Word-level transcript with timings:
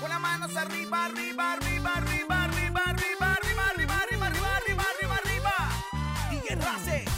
Con 0.00 0.08
las 0.08 0.20
manos 0.20 0.56
arriba, 0.56 1.04
arriba, 1.06 1.52
arriba, 1.52 1.96
arriba, 1.96 2.44
arriba, 2.44 2.84
arriba, 2.84 2.84
arriba, 2.84 3.34
arriba, 3.34 3.64
arriba, 3.66 4.00
arriba, 4.00 4.26
arriba, 4.26 4.84
arriba, 4.90 5.16
arriba. 5.16 7.09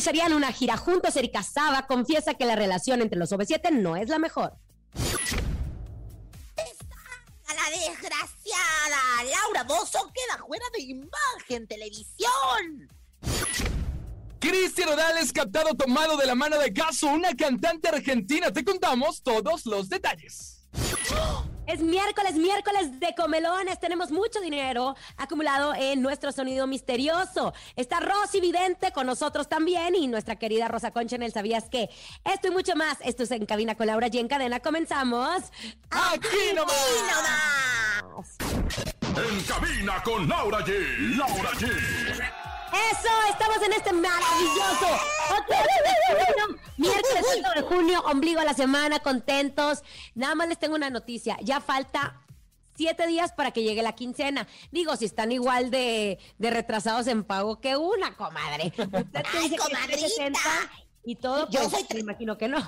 Realizarían 0.00 0.32
una 0.32 0.50
gira 0.50 0.78
juntos, 0.78 1.14
Erika 1.16 1.42
Saba 1.42 1.86
confiesa 1.86 2.32
que 2.32 2.46
la 2.46 2.56
relación 2.56 3.02
entre 3.02 3.18
los 3.18 3.32
OV7 3.32 3.70
no 3.70 3.96
es 3.96 4.08
la 4.08 4.18
mejor. 4.18 4.54
A 7.46 7.54
la 7.54 7.70
desgraciada 7.70 8.96
Laura 9.30 9.64
Bozo 9.64 10.10
queda 10.14 10.42
fuera 10.46 10.64
de 10.72 10.82
imagen 10.84 11.66
televisión. 11.66 12.88
Cristian 14.38 14.88
Odales 14.88 15.34
captado 15.34 15.74
tomado 15.74 16.16
de 16.16 16.24
la 16.24 16.34
mano 16.34 16.58
de 16.58 16.72
Caso, 16.72 17.08
una 17.08 17.34
cantante 17.34 17.88
argentina. 17.88 18.50
Te 18.50 18.64
contamos 18.64 19.22
todos 19.22 19.66
los 19.66 19.90
detalles. 19.90 20.66
Es 21.70 21.80
miércoles, 21.82 22.34
miércoles 22.34 22.98
de 22.98 23.14
comelones. 23.14 23.78
Tenemos 23.78 24.10
mucho 24.10 24.40
dinero 24.40 24.96
acumulado 25.16 25.72
en 25.76 26.02
nuestro 26.02 26.32
sonido 26.32 26.66
misterioso. 26.66 27.54
Está 27.76 28.00
Rosy 28.00 28.40
Vidente 28.40 28.90
con 28.90 29.06
nosotros 29.06 29.48
también 29.48 29.94
y 29.94 30.08
nuestra 30.08 30.34
querida 30.34 30.66
Rosa 30.66 30.90
Concha 30.90 31.14
en 31.14 31.22
el 31.22 31.32
¿Sabías 31.32 31.68
qué? 31.70 31.88
Esto 32.24 32.48
y 32.48 32.50
mucho 32.50 32.74
más. 32.74 32.98
Esto 33.04 33.22
es 33.22 33.30
En 33.30 33.46
Cabina 33.46 33.76
con 33.76 33.86
Laura 33.86 34.08
y 34.10 34.18
en 34.18 34.26
Cadena. 34.26 34.58
Comenzamos. 34.58 35.44
Aquí 35.90 36.54
nomás. 36.56 38.36
En 39.16 39.44
cabina 39.44 40.02
con 40.02 40.28
Laura 40.28 40.58
G. 40.66 41.16
Laura 41.16 41.50
G. 41.52 42.39
Eso, 42.72 43.08
estamos 43.30 43.62
en 43.62 43.72
este 43.72 43.92
maravilloso 43.92 44.86
otro 45.30 45.56
miércoles 46.76 47.26
5 47.34 47.50
de 47.56 47.62
junio, 47.62 48.00
ombligo 48.06 48.40
a 48.40 48.44
la 48.44 48.54
semana, 48.54 49.00
contentos. 49.00 49.82
Nada 50.14 50.34
más 50.34 50.48
les 50.48 50.58
tengo 50.58 50.74
una 50.74 50.90
noticia, 50.90 51.36
ya 51.42 51.60
falta 51.60 52.20
siete 52.76 53.06
días 53.06 53.32
para 53.32 53.50
que 53.50 53.62
llegue 53.62 53.82
la 53.82 53.94
quincena. 53.94 54.48
Digo, 54.70 54.96
si 54.96 55.04
están 55.04 55.32
igual 55.32 55.70
de, 55.70 56.18
de 56.38 56.50
retrasados 56.50 57.06
en 57.08 57.24
pago 57.24 57.60
que 57.60 57.76
una, 57.76 58.16
comadre. 58.16 58.72
Usted 58.76 59.22
Ay, 59.34 59.42
dice 59.42 59.56
que 59.56 59.62
comadrita. 59.62 59.98
360 59.98 60.40
y 61.04 61.16
todo, 61.16 61.50
Yo 61.50 61.60
pues, 61.60 61.70
soy 61.72 61.86
me 61.94 62.00
imagino 62.00 62.38
que 62.38 62.48
no. 62.48 62.58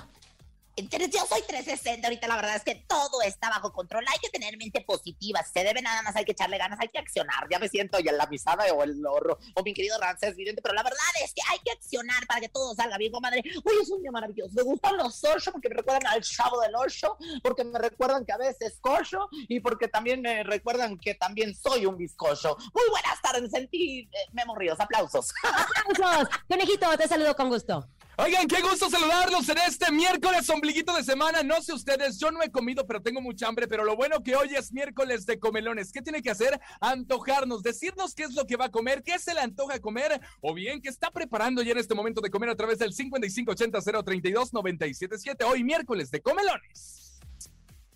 Yo 0.75 1.25
soy 1.29 1.41
360, 1.47 2.07
ahorita 2.07 2.27
la 2.27 2.35
verdad 2.35 2.55
es 2.55 2.63
que 2.63 2.73
todo 2.87 3.21
está 3.21 3.49
bajo 3.49 3.71
control. 3.71 4.05
Hay 4.11 4.17
que 4.19 4.29
tener 4.29 4.57
mente 4.57 4.81
positiva. 4.81 5.43
Si 5.43 5.51
se 5.53 5.63
debe 5.63 5.83
nada 5.83 6.01
más, 6.01 6.15
hay 6.15 6.25
que 6.25 6.31
echarle 6.31 6.57
ganas, 6.57 6.79
hay 6.79 6.87
que 6.87 6.97
accionar. 6.97 7.47
Ya 7.51 7.59
me 7.59 7.69
siento 7.69 7.99
ya 7.99 8.11
la 8.11 8.25
misada 8.25 8.65
o 8.73 8.83
el 8.83 8.99
lorro, 8.99 9.37
o 9.53 9.63
mi 9.63 9.73
querido 9.73 9.99
Ramsés 9.99 10.35
Vidente, 10.35 10.63
pero 10.63 10.73
la 10.73 10.81
verdad 10.81 10.99
es 11.23 11.31
que 11.33 11.41
hay 11.51 11.59
que 11.59 11.71
accionar 11.71 12.25
para 12.25 12.41
que 12.41 12.49
todo 12.49 12.73
salga 12.73 12.97
bien, 12.97 13.11
comadre. 13.11 13.43
Hoy 13.63 13.75
es 13.81 13.89
un 13.91 14.01
día 14.01 14.11
maravilloso. 14.11 14.51
Me 14.55 14.63
gustan 14.63 14.97
los 14.97 15.23
ocho 15.23 15.51
porque 15.51 15.69
me 15.69 15.75
recuerdan 15.75 16.07
al 16.07 16.21
chavo 16.21 16.59
del 16.61 16.75
ocho, 16.75 17.17
porque 17.43 17.63
me 17.63 17.77
recuerdan 17.77 18.25
que 18.25 18.31
a 18.31 18.37
veces 18.37 18.79
cocho 18.81 19.27
y 19.31 19.59
porque 19.59 19.87
también 19.87 20.21
me 20.21 20.43
recuerdan 20.43 20.97
que 20.97 21.13
también 21.13 21.53
soy 21.55 21.85
un 21.85 21.97
bizcocho. 21.97 22.57
Muy 22.73 22.89
buenas 22.89 23.21
tardes, 23.21 23.51
sentí 23.51 24.09
eh, 24.11 24.29
Memo 24.31 24.55
Ríos, 24.55 24.79
aplausos. 24.79 25.33
¡Aplausos! 25.43 26.29
Conejito, 26.47 26.97
te 26.97 27.07
saludo 27.07 27.35
con 27.35 27.49
gusto. 27.49 27.87
Oigan, 28.15 28.47
qué 28.47 28.61
gusto 28.61 28.91
saludarlos 28.91 29.49
en 29.49 29.57
este 29.67 29.91
miércoles 29.91 30.47
ombliguito 30.47 30.95
de 30.95 31.03
semana. 31.03 31.41
No 31.41 31.59
sé 31.63 31.73
ustedes, 31.73 32.19
yo 32.19 32.29
no 32.29 32.43
he 32.43 32.51
comido, 32.51 32.85
pero 32.85 33.01
tengo 33.01 33.21
mucha 33.21 33.47
hambre. 33.47 33.67
Pero 33.67 33.83
lo 33.83 33.95
bueno 33.95 34.21
que 34.21 34.35
hoy 34.35 34.53
es 34.55 34.71
miércoles 34.71 35.25
de 35.25 35.39
comelones. 35.39 35.91
¿Qué 35.91 36.03
tiene 36.03 36.21
que 36.21 36.29
hacer? 36.29 36.61
Antojarnos, 36.79 37.63
decirnos 37.63 38.13
qué 38.13 38.25
es 38.25 38.35
lo 38.35 38.45
que 38.45 38.55
va 38.55 38.65
a 38.65 38.71
comer, 38.71 39.01
qué 39.01 39.17
se 39.17 39.33
le 39.33 39.39
antoja 39.39 39.79
comer, 39.79 40.21
o 40.41 40.53
bien 40.53 40.79
qué 40.79 40.89
está 40.89 41.09
preparando 41.09 41.63
ya 41.63 41.71
en 41.71 41.79
este 41.79 41.95
momento 41.95 42.21
de 42.21 42.29
comer 42.29 42.49
a 42.49 42.55
través 42.55 42.77
del 42.77 42.93
5580-032-977. 42.93 45.43
Hoy 45.45 45.63
miércoles 45.63 46.11
de 46.11 46.21
comelones. 46.21 47.02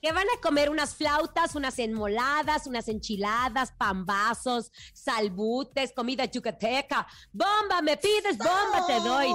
Que 0.00 0.12
van 0.12 0.26
a 0.26 0.40
comer 0.40 0.70
unas 0.70 0.94
flautas, 0.94 1.54
unas 1.54 1.78
enmoladas, 1.78 2.66
unas 2.66 2.88
enchiladas, 2.88 3.72
pambazos, 3.72 4.70
salbutes, 4.92 5.92
comida 5.92 6.24
yucateca. 6.24 7.06
¡Bomba! 7.32 7.82
¿Me 7.82 7.96
pides? 7.96 8.38
¡Bomba 8.38 8.86
te 8.86 9.00
doy! 9.00 9.34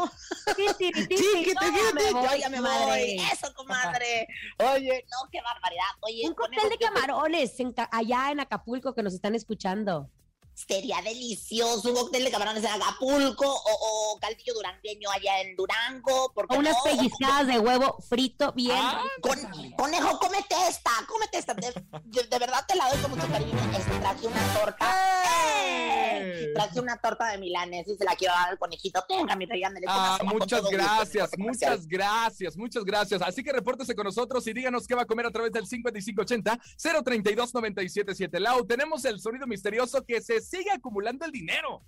Sí, 0.56 0.68
sí, 0.78 0.92
sí, 0.94 1.06
sí, 1.10 1.16
Chiquito, 1.16 1.60
¿cómo 1.60 1.72
me 1.94 2.02
chiquito, 2.02 2.18
voy, 2.20 2.30
yo 2.30 2.38
ya 2.38 2.50
me 2.50 2.62
voy. 2.62 3.22
Eso, 3.32 3.54
comadre. 3.56 4.28
Oye, 4.60 5.06
no, 5.12 5.30
qué 5.32 5.42
barbaridad. 5.42 5.84
Oye, 6.02 6.28
Un 6.28 6.34
cóctel 6.34 6.70
de 6.70 6.78
camarones 6.78 7.54
allá 7.92 8.32
en 8.32 8.40
Acapulco 8.40 8.94
que 8.94 9.04
nos 9.04 9.14
están 9.14 9.36
escuchando. 9.36 10.10
Sería 10.56 11.02
delicioso 11.02 11.90
un 11.90 11.96
cóctel 11.96 12.24
de 12.24 12.32
camarones 12.32 12.64
en 12.64 12.70
Acapulco 12.72 13.46
o, 13.48 14.14
o 14.16 14.20
caldillo 14.20 14.54
durangueño 14.54 15.10
allá 15.10 15.42
en 15.42 15.56
Durango. 15.56 16.32
porque 16.34 16.56
O 16.56 16.60
unas 16.60 16.78
no? 16.78 16.84
pellizcadas 16.84 17.48
de 17.48 17.60
huevo 17.60 17.98
frito 18.08 18.52
bien. 18.54 18.78
Ah, 18.80 19.04
Con- 19.22 19.74
conejo, 19.76 20.20
cómete 20.20 20.56
esta, 20.70 20.92
cómete 21.08 21.40
esta. 21.40 21.54
De, 21.56 21.74
de- 22.06 22.24
de 22.28 22.40
verdad 22.40 22.64
te 22.68 22.76
la 22.76 22.88
doy 22.90 23.00
con 23.02 23.12
mucho 23.12 23.28
cariño. 23.28 23.52
Es, 23.78 23.86
traje 24.00 24.28
una 24.28 24.54
torta. 24.54 25.34
¡Eh! 25.36 26.52
Traje 26.54 26.80
una 26.80 26.98
torta 26.98 27.28
de 27.32 27.38
milanes 27.40 27.88
y 27.88 27.96
se 27.98 28.04
la 28.06 28.16
quiero 28.16 28.34
dar 28.36 28.50
al 28.50 28.60
conejito. 28.60 29.04
Tenga, 29.08 29.36
mi 29.36 29.46
rey, 29.46 29.64
ándale, 29.64 29.86
Ah, 29.90 30.20
muchas 30.24 30.62
gusto, 30.62 30.76
gracias, 30.78 31.30
muchas 31.38 31.88
gracias, 31.88 32.56
muchas 32.58 32.84
gracias. 32.84 33.22
Así 33.22 33.44
que 33.44 33.52
repórtese 33.52 33.96
con 33.96 34.06
nosotros 34.06 34.46
y 34.48 34.54
díganos 34.54 34.88
qué 34.88 34.96
va 34.96 35.02
a 35.02 35.06
comer 35.06 35.26
a 35.26 35.32
través 35.32 35.52
del 35.52 35.66
5580-032-977. 35.68 38.40
Lau, 38.40 38.66
tenemos 38.66 39.04
el 39.06 39.20
sonido 39.20 39.48
misterioso 39.48 40.04
que 40.06 40.22
se 40.22 40.40
sigue 40.44 40.72
acumulando 40.72 41.26
el 41.26 41.32
dinero. 41.32 41.82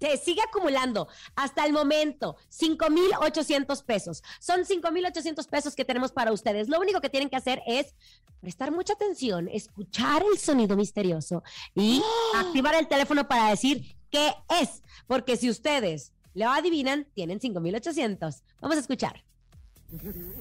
Se 0.00 0.16
sigue 0.16 0.42
acumulando 0.42 1.06
hasta 1.36 1.64
el 1.64 1.72
momento 1.72 2.36
5,800 2.48 3.82
pesos. 3.84 4.24
Son 4.40 4.64
5,800 4.64 5.46
pesos 5.46 5.76
que 5.76 5.84
tenemos 5.84 6.10
para 6.10 6.32
ustedes. 6.32 6.68
Lo 6.68 6.80
único 6.80 7.00
que 7.00 7.08
tienen 7.08 7.30
que 7.30 7.36
hacer 7.36 7.62
es 7.68 7.94
prestar 8.40 8.72
mucha 8.72 8.94
atención, 8.94 9.48
escuchar 9.48 10.24
el 10.30 10.38
sonido 10.38 10.76
misterioso 10.76 11.44
y 11.76 12.02
activar 12.34 12.74
el 12.74 12.88
teléfono 12.88 13.28
para 13.28 13.50
decir 13.50 13.96
qué 14.10 14.34
es. 14.60 14.82
Porque 15.06 15.36
si 15.36 15.48
ustedes 15.48 16.12
lo 16.34 16.50
adivinan, 16.50 17.06
tienen 17.14 17.40
5,800. 17.40 18.42
Vamos 18.60 18.76
a 18.78 18.80
escuchar. 18.80 19.24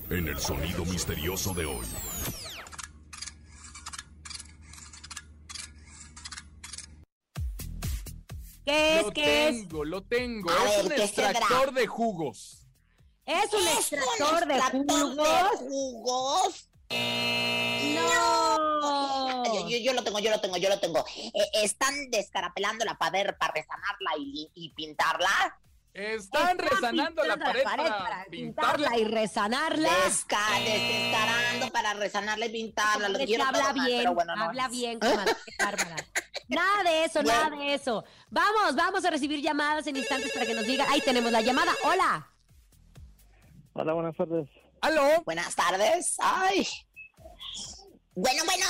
En 0.10 0.28
el 0.28 0.40
sonido 0.40 0.86
misterioso 0.86 1.54
de 1.54 1.66
hoy. 1.66 1.86
¿Qué 8.72 9.00
es? 9.00 9.04
Lo 9.06 9.12
¿Qué 9.12 9.48
es? 9.50 9.56
tengo, 9.56 9.84
lo 9.86 10.04
tengo. 10.04 10.50
A 10.50 10.70
es 10.70 10.78
ver, 10.78 10.86
un 10.86 10.92
extractor 10.94 11.74
de 11.74 11.88
jugos. 11.88 12.68
¿Es 13.26 13.54
un 13.54 13.68
¿Es 13.68 13.92
extractor 13.92 14.46
de 14.48 14.58
extractor 14.58 14.86
de 14.88 14.94
jugos? 14.94 15.60
jugos? 15.60 16.70
No. 17.96 19.44
Yo, 19.54 19.68
yo- 19.70 19.78
yo 19.78 19.94
lo 19.94 20.04
tengo, 20.04 20.20
yo 20.20 20.32
lo 20.32 20.40
tengo, 20.40 20.58
yo 20.58 20.70
lo 20.70 20.80
tengo. 20.80 21.04
Eh, 21.18 21.50
¿Están 21.64 22.10
descarapelando 22.12 22.86
la 22.86 22.98
pared 22.98 23.28
para 23.38 23.54
resanarla 23.54 24.12
y, 24.20 24.50
y 24.54 24.70
pintarla? 24.74 25.58
Están 25.94 26.58
resanando 26.58 27.24
la 27.26 27.36
pared, 27.38 27.64
para, 27.64 27.84
pintarla. 27.84 28.26
pintarla 28.30 28.98
y 28.98 29.04
resanarla. 29.04 29.90
Desca, 30.06 30.40
descarando 30.64 31.70
para 31.74 31.94
resanarla 31.96 32.46
y 32.46 32.50
pintarla. 32.50 33.10
Lo 33.10 33.20
quiero 33.20 33.44
habla 33.44 33.74
bien, 33.74 33.98
pero 34.00 34.14
bueno, 34.14 34.36
no. 34.36 34.44
habla 34.46 34.68
bien, 34.70 35.00
comadre, 35.00 35.36
bárbara. 35.60 35.96
Nada 36.48 36.84
de 36.84 37.06
eso, 37.06 37.22
Bueno. 37.24 37.50
nada 37.50 37.56
de 37.56 37.74
eso. 37.74 38.04
Vamos, 38.30 38.76
vamos 38.76 39.06
a 39.06 39.10
recibir 39.10 39.42
llamadas 39.42 39.88
en 39.88 39.96
instantes 39.96 40.34
para 40.34 40.46
que 40.46 40.54
nos 40.54 40.66
digan. 40.66 40.86
Ahí 40.90 41.00
tenemos 41.02 41.32
la 41.32 41.40
llamada. 41.42 41.72
Hola. 41.86 42.28
Hola, 43.74 43.94
buenas 43.94 44.16
tardes. 44.18 44.50
¿Aló? 44.82 45.24
Buenas 45.24 45.56
tardes. 45.56 46.18
Ay. 46.20 46.68
Bueno, 48.16 48.44
bueno. 48.46 48.66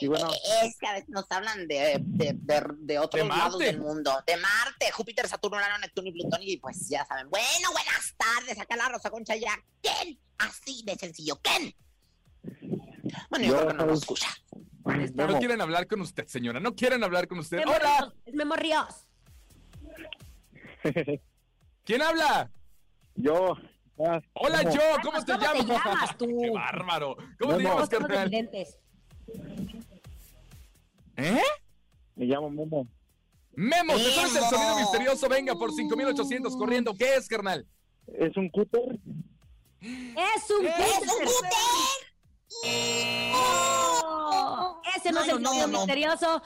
Y 0.00 0.06
bueno, 0.08 0.30
Eh, 0.32 0.66
Es 0.66 0.78
que 0.78 0.86
a 0.86 0.92
veces 0.92 1.08
nos 1.08 1.24
hablan 1.30 1.66
de, 1.66 1.98
de, 2.02 2.32
de, 2.34 2.62
de 2.78 2.98
otros 2.98 3.22
De 3.22 3.28
lados 3.28 3.58
del 3.58 3.80
mundo. 3.80 4.12
De 4.26 4.36
Marte, 4.36 4.90
Júpiter, 4.92 5.26
Saturno, 5.28 5.56
Urano, 5.56 5.78
Neptuno 5.78 6.08
y 6.08 6.12
Plutón. 6.12 6.40
Y 6.42 6.56
pues 6.58 6.88
ya 6.88 7.04
saben. 7.06 7.30
Bueno, 7.30 7.72
buenas 7.72 8.14
tardes. 8.16 8.58
Acá 8.58 8.76
la 8.76 8.88
Rosa 8.90 9.10
Concha 9.10 9.34
ya. 9.36 9.52
¿Quién? 9.82 10.18
Así 10.38 10.82
de 10.84 10.94
sencillo. 10.96 11.40
¿Quién? 11.42 11.74
Bueno, 13.30 13.46
yo 13.46 13.52
Yo 13.52 13.56
creo 13.58 13.68
que 13.68 13.74
no 13.74 13.86
nos 13.86 13.98
escucha. 14.00 14.28
No 14.84 15.26
Memo, 15.26 15.38
quieren 15.38 15.60
hablar 15.60 15.86
con 15.86 16.00
usted, 16.00 16.26
señora. 16.28 16.60
No 16.60 16.74
quieren 16.74 17.02
hablar 17.02 17.26
con 17.26 17.38
usted. 17.38 17.58
Memo 17.58 17.72
¡Hola! 17.72 17.98
Ríos, 18.00 18.14
Es 18.26 18.34
Memo 18.34 18.54
Ríos. 18.56 19.06
¿Quién 21.84 22.02
habla? 22.02 22.50
yo. 23.14 23.56
ah, 24.06 24.20
Hola, 24.34 24.62
yo. 24.70 24.80
¿Cómo 25.02 25.24
te 25.24 25.32
¿Cómo 25.32 25.38
te 25.38 25.44
llamas? 25.62 25.66
llamas 25.66 26.18
tú? 26.18 26.26
¡Qué 26.40 26.50
bárbaro! 26.50 27.16
¿Cómo 27.40 27.56
te 27.56 27.62
Memo. 27.62 27.68
llamas, 27.74 27.88
Somos 27.90 28.08
carnal? 28.08 28.30
¿Eh? 31.16 31.40
Me 32.14 32.26
llamo 32.26 32.50
Memo. 32.50 32.86
Memo, 33.54 33.94
¿te 33.94 34.10
sabes 34.10 34.36
el 34.36 34.42
sonido 34.44 34.76
misterioso? 34.76 35.28
Venga, 35.28 35.54
por 35.54 35.72
5800 35.72 36.56
corriendo. 36.56 36.94
¿Qué 36.94 37.14
es, 37.16 37.26
carnal? 37.28 37.66
¿Es 38.06 38.36
un 38.36 38.48
cúter? 38.50 38.98
Es 39.80 40.50
un 40.50 40.66
¡Es 40.66 40.74
cúter. 40.74 41.28
un 41.28 41.48
Oh, 43.34 44.80
Ese 44.96 45.10
no, 45.12 45.20
No, 45.20 45.24
es 45.24 45.28
el 45.32 45.42
no, 45.42 45.48
sonido 45.50 45.66
no. 45.68 45.78
misterioso. 45.78 46.42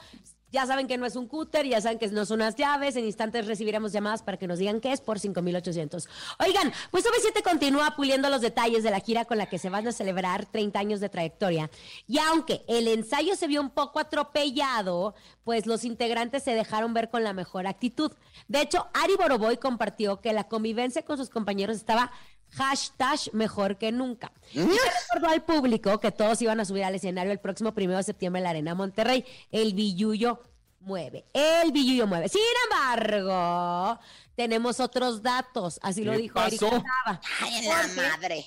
Ya 0.51 0.65
saben 0.65 0.87
que 0.87 0.97
no 0.97 1.05
es 1.05 1.15
un 1.15 1.27
cúter, 1.27 1.65
ya 1.65 1.79
saben 1.79 1.97
que 1.97 2.07
no 2.09 2.25
son 2.25 2.41
unas 2.41 2.55
llaves. 2.55 2.95
En 2.95 3.05
instantes 3.05 3.47
recibiremos 3.47 3.93
llamadas 3.93 4.21
para 4.21 4.37
que 4.37 4.47
nos 4.47 4.59
digan 4.59 4.81
qué 4.81 4.91
es 4.91 4.99
por 4.99 5.19
5800. 5.19 6.09
Oigan, 6.39 6.73
pues 6.91 7.05
OV7 7.05 7.41
continúa 7.41 7.95
puliendo 7.95 8.29
los 8.29 8.41
detalles 8.41 8.83
de 8.83 8.91
la 8.91 8.99
gira 8.99 9.25
con 9.25 9.37
la 9.37 9.47
que 9.47 9.57
se 9.57 9.69
van 9.69 9.87
a 9.87 9.91
celebrar 9.91 10.45
30 10.45 10.77
años 10.77 10.99
de 10.99 11.09
trayectoria. 11.09 11.71
Y 12.05 12.19
aunque 12.19 12.63
el 12.67 12.87
ensayo 12.87 13.35
se 13.35 13.47
vio 13.47 13.61
un 13.61 13.69
poco 13.69 13.99
atropellado, 13.99 15.15
pues 15.43 15.65
los 15.65 15.85
integrantes 15.85 16.43
se 16.43 16.53
dejaron 16.53 16.93
ver 16.93 17.09
con 17.09 17.23
la 17.23 17.33
mejor 17.33 17.65
actitud. 17.65 18.11
De 18.47 18.61
hecho, 18.61 18.87
Ari 18.93 19.15
Boroboy 19.15 19.57
compartió 19.57 20.19
que 20.19 20.33
la 20.33 20.49
convivencia 20.49 21.03
con 21.03 21.17
sus 21.17 21.29
compañeros 21.29 21.77
estaba 21.77 22.11
hashtag 22.51 23.19
mejor 23.33 23.77
que 23.77 23.91
nunca. 23.91 24.31
Y 24.53 24.59
le 24.59 24.65
recordó 24.67 25.29
al 25.29 25.43
público 25.43 25.99
que 25.99 26.11
todos 26.11 26.41
iban 26.41 26.59
a 26.59 26.65
subir 26.65 26.83
al 26.83 26.95
escenario 26.95 27.31
el 27.31 27.39
próximo 27.39 27.73
primero 27.73 27.97
de 27.97 28.03
septiembre 28.03 28.39
en 28.39 28.43
la 28.43 28.49
Arena 28.51 28.75
Monterrey. 28.75 29.25
El 29.51 29.73
Billullo 29.73 30.41
mueve. 30.79 31.25
El 31.33 31.71
Billullo 31.71 32.07
mueve. 32.07 32.29
Sin 32.29 32.41
embargo, 32.65 33.99
tenemos 34.35 34.79
otros 34.79 35.21
datos. 35.21 35.79
Así 35.81 36.03
lo 36.03 36.11
¿Qué 36.13 36.17
dijo 36.19 36.41
Erika? 36.41 36.67
Saba. 36.69 37.21
Ay, 37.39 37.65
la 37.65 37.75
Porque, 37.81 37.95
madre. 37.95 38.45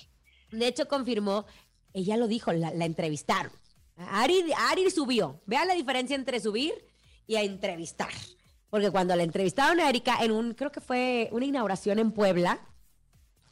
De 0.51 0.67
hecho, 0.67 0.87
confirmó, 0.87 1.45
ella 1.93 2.17
lo 2.17 2.27
dijo, 2.27 2.51
la, 2.53 2.71
la 2.71 2.85
entrevistaron. 2.85 3.51
Ari, 3.97 4.51
Ari 4.71 4.91
subió. 4.91 5.41
Vean 5.45 5.67
la 5.67 5.73
diferencia 5.73 6.15
entre 6.15 6.39
subir 6.39 6.73
y 7.27 7.35
a 7.35 7.41
entrevistar. 7.41 8.11
Porque 8.69 8.91
cuando 8.91 9.15
la 9.15 9.23
entrevistaron 9.23 9.79
a 9.79 9.89
Erika 9.89 10.17
en 10.21 10.31
un, 10.31 10.53
creo 10.53 10.71
que 10.71 10.81
fue 10.81 11.29
una 11.31 11.45
inauguración 11.45 11.97
en 11.99 12.11
Puebla, 12.11 12.59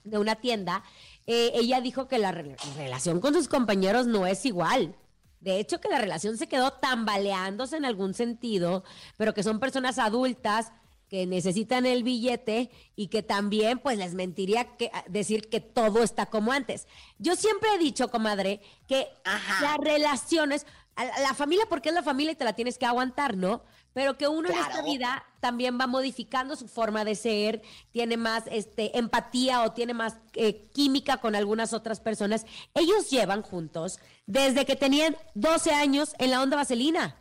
de 0.04 0.18
una 0.18 0.36
tienda, 0.36 0.84
eh, 1.28 1.52
ella 1.56 1.82
dijo 1.82 2.08
que 2.08 2.18
la 2.18 2.32
re- 2.32 2.56
relación 2.78 3.20
con 3.20 3.34
sus 3.34 3.48
compañeros 3.48 4.06
no 4.08 4.28
es 4.28 4.46
igual. 4.46 4.96
De 5.40 5.60
hecho, 5.60 5.82
que 5.82 5.90
la 5.90 6.00
relación 6.00 6.38
se 6.38 6.48
quedó 6.48 6.72
tambaleándose 6.72 7.76
en 7.78 7.86
algún 7.86 8.14
sentido, 8.14 8.84
pero 9.18 9.34
que 9.34 9.44
son 9.44 9.60
personas 9.60 10.00
adultas 10.00 10.72
que 11.10 11.26
necesitan 11.28 11.86
el 11.86 12.04
billete 12.04 12.72
y 12.96 13.08
que 13.08 13.22
también, 13.24 13.78
pues, 13.80 13.98
les 13.98 14.14
mentiría 14.16 14.76
que, 14.78 14.90
decir 15.10 15.50
que 15.50 15.60
todo 15.60 16.02
está 16.02 16.26
como 16.28 16.52
antes. 16.52 16.88
Yo 17.20 17.36
siempre 17.36 17.70
he 17.76 17.78
dicho, 17.78 18.10
comadre, 18.10 18.62
que 18.88 19.08
Ajá. 19.24 19.62
las 19.64 19.78
relaciones, 19.78 20.66
a 20.96 21.06
la, 21.06 21.20
la 21.20 21.34
familia, 21.34 21.66
porque 21.70 21.90
es 21.90 21.96
la 21.96 22.04
familia 22.04 22.32
y 22.32 22.36
te 22.36 22.46
la 22.46 22.54
tienes 22.54 22.78
que 22.78 22.86
aguantar, 22.86 23.38
¿no? 23.38 23.64
Pero 23.94 24.18
que 24.18 24.28
uno 24.28 24.50
en 24.50 24.58
esta 24.58 24.82
vida 24.82 25.26
también 25.40 25.80
va 25.80 25.88
modificando 25.88 26.56
su 26.56 26.68
forma 26.68 27.06
de 27.06 27.16
ser, 27.16 27.62
tiene 27.92 28.18
más 28.18 28.44
este, 28.48 28.98
empatía 28.98 29.64
o 29.64 29.72
tiene 29.72 29.94
más 29.94 30.16
eh, 30.34 30.70
química 30.74 31.18
con 31.18 31.36
algunas 31.36 31.74
otras 31.74 32.00
personas. 32.00 32.46
Ellos 32.74 33.10
llevan 33.10 33.44
juntos 33.44 34.00
desde 34.26 34.66
que 34.66 34.76
tenían 34.76 35.16
12 35.36 35.72
años 35.72 36.16
en 36.18 36.32
la 36.32 36.42
onda 36.42 36.58
vaselina. 36.58 37.20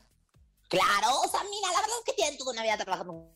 Claro, 0.69 1.21
o 1.23 1.29
sea, 1.29 1.41
mira, 1.45 1.69
la 1.73 1.81
verdad 1.81 1.97
es 1.99 2.05
que 2.07 2.13
tienen 2.15 2.39
toda 2.39 2.53
una 2.53 2.63
vida 2.63 2.79
trabajando 2.79 3.31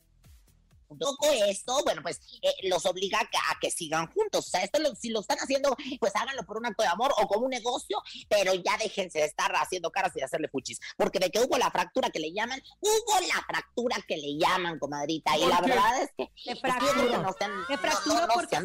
un 0.89 0.99
poco 0.99 1.27
esto, 1.49 1.83
bueno, 1.85 2.03
pues 2.03 2.21
eh, 2.43 2.53
los 2.69 2.85
obliga 2.87 3.19
a 3.21 3.25
que, 3.31 3.37
a 3.37 3.59
que 3.61 3.71
sigan 3.71 4.07
juntos. 4.13 4.47
O 4.47 4.51
sea, 4.51 4.63
esto 4.63 4.79
lo- 4.79 4.95
si 4.95 5.09
lo 5.11 5.21
están 5.21 5.39
haciendo, 5.39 5.77
pues 6.01 6.13
háganlo 6.15 6.43
por 6.45 6.59
un 6.59 6.67
acto 6.67 6.83
de 6.83 6.89
amor 6.89 7.13
o 7.19 7.27
como 7.27 7.45
un 7.47 7.51
negocio, 7.51 7.99
pero 8.29 8.55
ya 8.55 8.77
déjense 8.79 9.19
de 9.21 9.25
estar 9.27 9.53
haciendo 9.57 9.91
caras 9.91 10.13
y 10.15 10.21
de 10.21 10.25
hacerle 10.25 10.49
fuchis. 10.49 10.81
Porque 10.97 11.19
de 11.19 11.31
que 11.31 11.41
hubo 11.41 11.57
la 11.59 11.71
fractura 11.71 12.11
que 12.11 12.19
le 12.21 12.33
llaman, 12.33 12.61
hubo 12.81 13.21
la 13.27 13.43
fractura 13.47 13.97
que 14.07 14.17
le 14.17 14.37
llaman, 14.39 14.79
comadrita. 14.79 15.37
Y 15.37 15.41
¿Por 15.41 15.51
la 15.51 15.61
qué? 15.61 15.71
verdad 15.71 16.03
es 16.03 16.11
que. 16.17 16.31
Que 16.45 16.57
fracturó. 16.57 17.09
no 17.11 17.23
no- 17.23 17.79
fracturó 17.79 18.27
no- 18.27 18.35
porque 18.35 18.59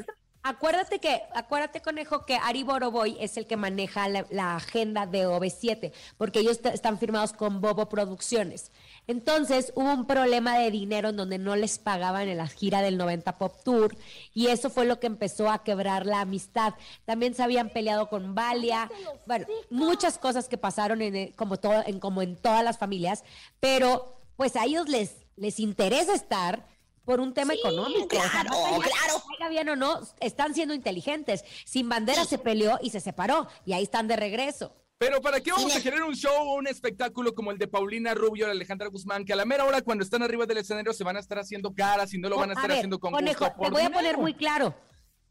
acuérdate 0.44 1.00
que, 1.00 1.22
acuérdate 1.36 1.82
conejo 1.82 2.26
que 2.26 2.36
Ari 2.36 2.64
Boroboy 2.64 3.16
es 3.20 3.38
el 3.38 3.46
que 3.46 3.58
maneja 3.58 4.08
la, 4.10 4.26
la 4.32 4.56
agenda 4.56 5.06
de 5.06 5.28
OV7, 5.28 5.94
porque 6.18 6.40
ellos 6.40 6.60
están 6.74 6.98
firmados 6.98 7.34
con 7.34 7.62
Bobo 7.62 7.88
Producciones. 7.90 8.72
Entonces 9.08 9.74
hubo 9.76 9.92
un 9.94 10.06
problema 10.06 10.58
de 10.58 10.72
dinero 10.72 11.10
en 11.10 11.18
donde 11.18 11.38
no 11.38 11.56
les 11.56 11.80
pagaban 11.80 12.28
en 12.30 12.38
la 12.38 12.48
gira 12.48 12.82
del 12.82 12.98
90 12.98 13.38
Pop 13.38 13.56
Tour 13.64 13.96
y 14.34 14.48
eso 14.48 14.70
fue 14.70 14.86
lo 14.86 15.00
que 15.00 15.08
empezó 15.08 15.50
a 15.50 15.64
quebrar 15.64 16.06
la 16.06 16.22
amistad. 16.22 16.76
También 17.06 17.34
se 17.34 17.44
habían 17.44 17.70
peleado 17.70 18.08
con 18.10 18.36
Valia, 18.36 18.90
bueno, 19.26 19.48
muchas 19.70 20.18
cosas 20.18 20.48
que 20.48 20.58
pasaron 20.58 21.02
en, 21.02 21.16
el- 21.16 21.36
como 21.36 21.58
todo, 21.58 21.84
en, 21.86 22.00
como 22.00 22.22
en 22.22 22.36
todas 22.38 22.64
las 22.64 22.78
familias, 22.78 23.24
pero 23.60 24.22
pues 24.38 24.56
a 24.56 24.66
ellos 24.66 24.88
les, 24.88 25.16
les 25.36 25.60
interesa 25.60 26.14
estar 26.14 26.66
por 27.04 27.20
un 27.20 27.34
tema 27.34 27.54
Sí, 27.54 27.60
económico. 27.60 28.16
O 28.16 28.20
sea, 28.22 28.30
claro, 28.30 28.50
de 28.56 28.80
que 28.84 28.90
claro. 28.92 29.24
caiga 29.30 29.50
bien 29.50 29.68
o 29.70 29.76
no, 29.76 30.00
están 30.20 30.54
siendo 30.54 30.74
inteligentes. 30.76 31.44
Sin 31.66 31.90
bandera 31.90 32.24
se 32.26 32.38
peleó 32.38 32.78
y 32.82 32.92
se 32.92 33.00
separó 33.00 33.48
y 33.66 33.74
ahí 33.74 33.84
están 33.84 34.08
de 34.08 34.16
regreso. 34.16 34.72
Pero 35.02 35.20
¿para 35.20 35.42
qué 35.42 35.52
vamos 35.52 35.76
a 35.76 35.82
querer 35.82 36.04
un 36.04 36.14
show 36.14 36.32
o 36.32 36.54
un 36.54 36.68
espectáculo 36.68 37.34
como 37.34 37.50
el 37.50 37.58
de 37.58 37.68
Paulina 37.68 38.14
Rubio 38.14 38.48
y 38.48 38.52
Alejandra 38.52 38.88
Guzmán, 38.88 39.26
que 39.26 39.34
a 39.34 39.36
la 39.36 39.46
mera 39.46 39.66
hora 39.66 39.82
cuando 39.82 40.04
están 40.04 40.22
arriba 40.22 40.46
del 40.46 40.60
escenario 40.60 40.94
se 40.94 41.04
van 41.04 41.18
a 41.18 41.20
estar 41.20 41.40
haciendo 41.40 41.74
caras 41.74 42.14
y 42.14 42.20
no 42.20 42.30
lo 42.30 42.38
van 42.38 42.52
a 42.52 42.54
estar 42.54 42.68
ver, 42.68 42.78
haciendo 42.78 43.00
con 43.00 43.12
conejo, 43.12 43.46
gusto? 43.46 43.60
te 43.60 43.64
por 43.64 43.72
voy 43.72 43.82
a 43.82 43.90
poner 43.90 44.20
muy 44.20 44.36
claro. 44.36 44.76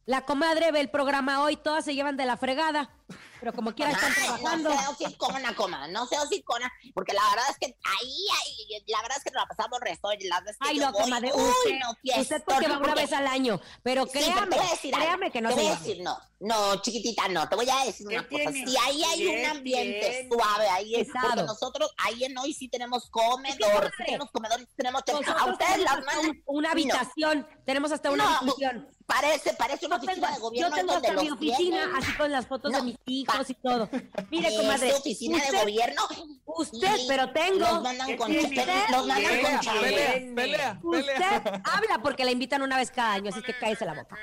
La 0.07 0.25
comadre 0.25 0.73
ve 0.73 0.81
el 0.81 0.91
programa 0.91 1.43
hoy, 1.43 1.57
todas 1.57 1.85
se 1.85 1.95
llevan 1.95 2.17
de 2.17 2.25
la 2.27 2.37
fregada, 2.37 2.91
pero 3.39 3.53
como 3.53 3.75
quiera 3.75 3.93
están 3.93 4.13
trabajando. 4.15 4.71
No 4.71 4.77
sea 4.79 4.91
hocicona, 4.91 5.55
coma, 5.55 5.89
no 5.89 6.07
sea 6.07 6.23
hocicona, 6.23 6.73
porque 6.95 7.13
la 7.13 7.23
verdad 7.31 7.45
es 7.51 7.59
que 7.59 7.67
ahí, 7.67 8.25
ahí 8.43 8.83
la 8.89 9.03
verdad 9.03 9.19
es 9.19 9.25
que 9.25 9.31
nos 9.31 9.43
la 9.43 9.47
pasamos 9.47 9.79
resto 9.81 10.09
y 10.19 10.27
las 10.27 10.41
veces 10.43 10.59
que 10.61 10.69
Ay, 10.71 10.79
yo 10.79 10.87
no, 10.87 10.93
voy, 10.93 11.03
comadre, 11.03 11.31
uy, 11.33 11.43
usted, 11.43 11.79
no, 11.79 11.91
usted 12.21 12.43
porque 12.45 12.67
va 12.69 12.79
una 12.79 12.87
porque- 12.89 13.03
vez 13.03 13.13
al 13.13 13.27
año, 13.27 13.61
pero 13.83 14.05
Sí, 14.07 14.11
pero 14.15 14.27
créame, 14.27 14.57
algo. 14.57 14.99
créame 14.99 15.31
que 15.31 15.41
no 15.43 15.49
te 15.51 15.55
voy 15.55 15.67
a 15.67 15.71
decir, 15.77 16.03
no, 16.03 16.19
no, 16.41 16.83
chiquitita, 16.83 17.29
no, 17.29 17.49
te 17.49 17.57
voy 17.57 17.71
a 17.71 17.85
decir 17.85 18.07
una 18.09 18.27
cosa. 18.27 18.51
Si 18.53 18.77
ahí 18.79 19.05
hay 19.05 19.27
un 19.27 19.45
ambiente 19.59 20.29
suave, 20.33 20.69
ahí 20.71 20.95
es 20.97 21.09
porque 21.13 21.43
nosotros, 21.45 21.95
ahí 21.99 22.25
en 22.25 22.37
hoy 22.37 22.53
sí 22.53 22.69
tenemos 22.69 23.09
comedor, 23.11 23.59
comadre, 23.61 23.91
sí 23.97 24.05
tenemos 24.07 24.31
comedor, 24.33 24.61
sí 24.61 24.67
tenemos. 24.77 25.03
A 25.07 25.45
ustedes 25.47 25.79
las 25.85 25.97
mandan 26.05 26.31
un- 26.31 26.43
una 26.47 26.69
no. 26.69 26.73
habitación, 26.73 27.47
tenemos 27.65 27.93
hasta 27.93 28.11
una 28.11 28.25
No, 28.25 28.37
habitación. 28.39 28.89
Parece, 29.11 29.53
parece 29.55 29.87
una 29.87 29.97
oficina 29.97 30.15
tengo, 30.29 30.35
de 30.35 30.41
gobierno 30.41 30.69
yo 30.71 30.75
tengo 30.77 30.93
hasta 30.93 31.13
mi 31.23 31.31
oficina, 31.31 31.91
así 31.99 32.13
con 32.15 32.31
las 32.31 32.47
fotos 32.47 32.71
No. 32.71 32.79
de 32.79 32.85
mis 32.85 32.97
hijos 33.07 33.51
y 33.51 33.55
todo. 33.55 33.89
Mire, 34.31 34.49
Es 34.49 34.57
comadre, 34.61 34.93
oficina 34.95 35.39
de 35.45 35.59
gobierno. 35.59 36.03
Usted, 36.47 36.97
y 36.99 37.09
pero 37.09 37.33
tengo. 37.33 37.59
Los 37.59 37.83
mandan 37.83 38.17
con, 38.17 38.31
Usted- 38.31 38.67
los 38.91 39.07
mandan 39.07 39.25
con 39.25 39.41
Pelea, 39.43 39.61
chale. 39.61 39.81
pelea, 39.81 40.35
pelea, 40.35 40.81
Usted 40.83 41.61
habla 41.65 41.99
porque 42.03 42.25
la 42.25 42.31
invitan 42.31 42.63
una 42.63 42.77
vez 42.77 42.91
cada 42.91 43.15
año, 43.15 43.31
así 43.31 43.43
que 43.43 43.53
cállese 43.59 43.85
la 43.85 43.95
boca. 43.95 44.17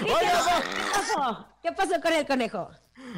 ¿Qué 0.00 0.06
pasó? 0.12 1.48
¿Qué 1.62 1.72
pasó 1.72 2.00
con 2.00 2.12
el 2.12 2.26
conejo? 2.26 2.68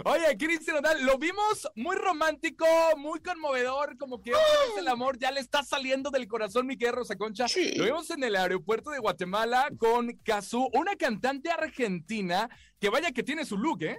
Oye, 0.04 0.36
Cristian 0.38 0.76
Nodal, 0.76 1.04
lo 1.04 1.18
vimos 1.18 1.68
muy 1.74 1.96
romántico, 1.96 2.66
muy 2.96 3.20
conmovedor, 3.20 3.96
como 3.98 4.20
que 4.22 4.30
vez 4.30 4.40
el 4.78 4.88
amor 4.88 5.18
ya 5.18 5.30
le 5.30 5.40
está 5.40 5.62
saliendo 5.62 6.10
del 6.10 6.26
corazón, 6.28 6.66
mi 6.66 6.76
querida 6.76 6.96
Rosa 6.96 7.16
Concha. 7.16 7.46
Lo 7.76 7.84
vimos 7.84 8.10
en 8.10 8.24
el 8.24 8.36
aeropuerto 8.36 8.90
de 8.90 8.98
Guatemala 8.98 9.68
con 9.78 10.12
Kazú, 10.24 10.68
una 10.72 10.96
cantante 10.96 11.50
argentina 11.50 12.48
que 12.80 12.88
vaya 12.88 13.12
que 13.12 13.22
tiene 13.22 13.44
su 13.44 13.56
look, 13.56 13.82
¿eh? 13.82 13.98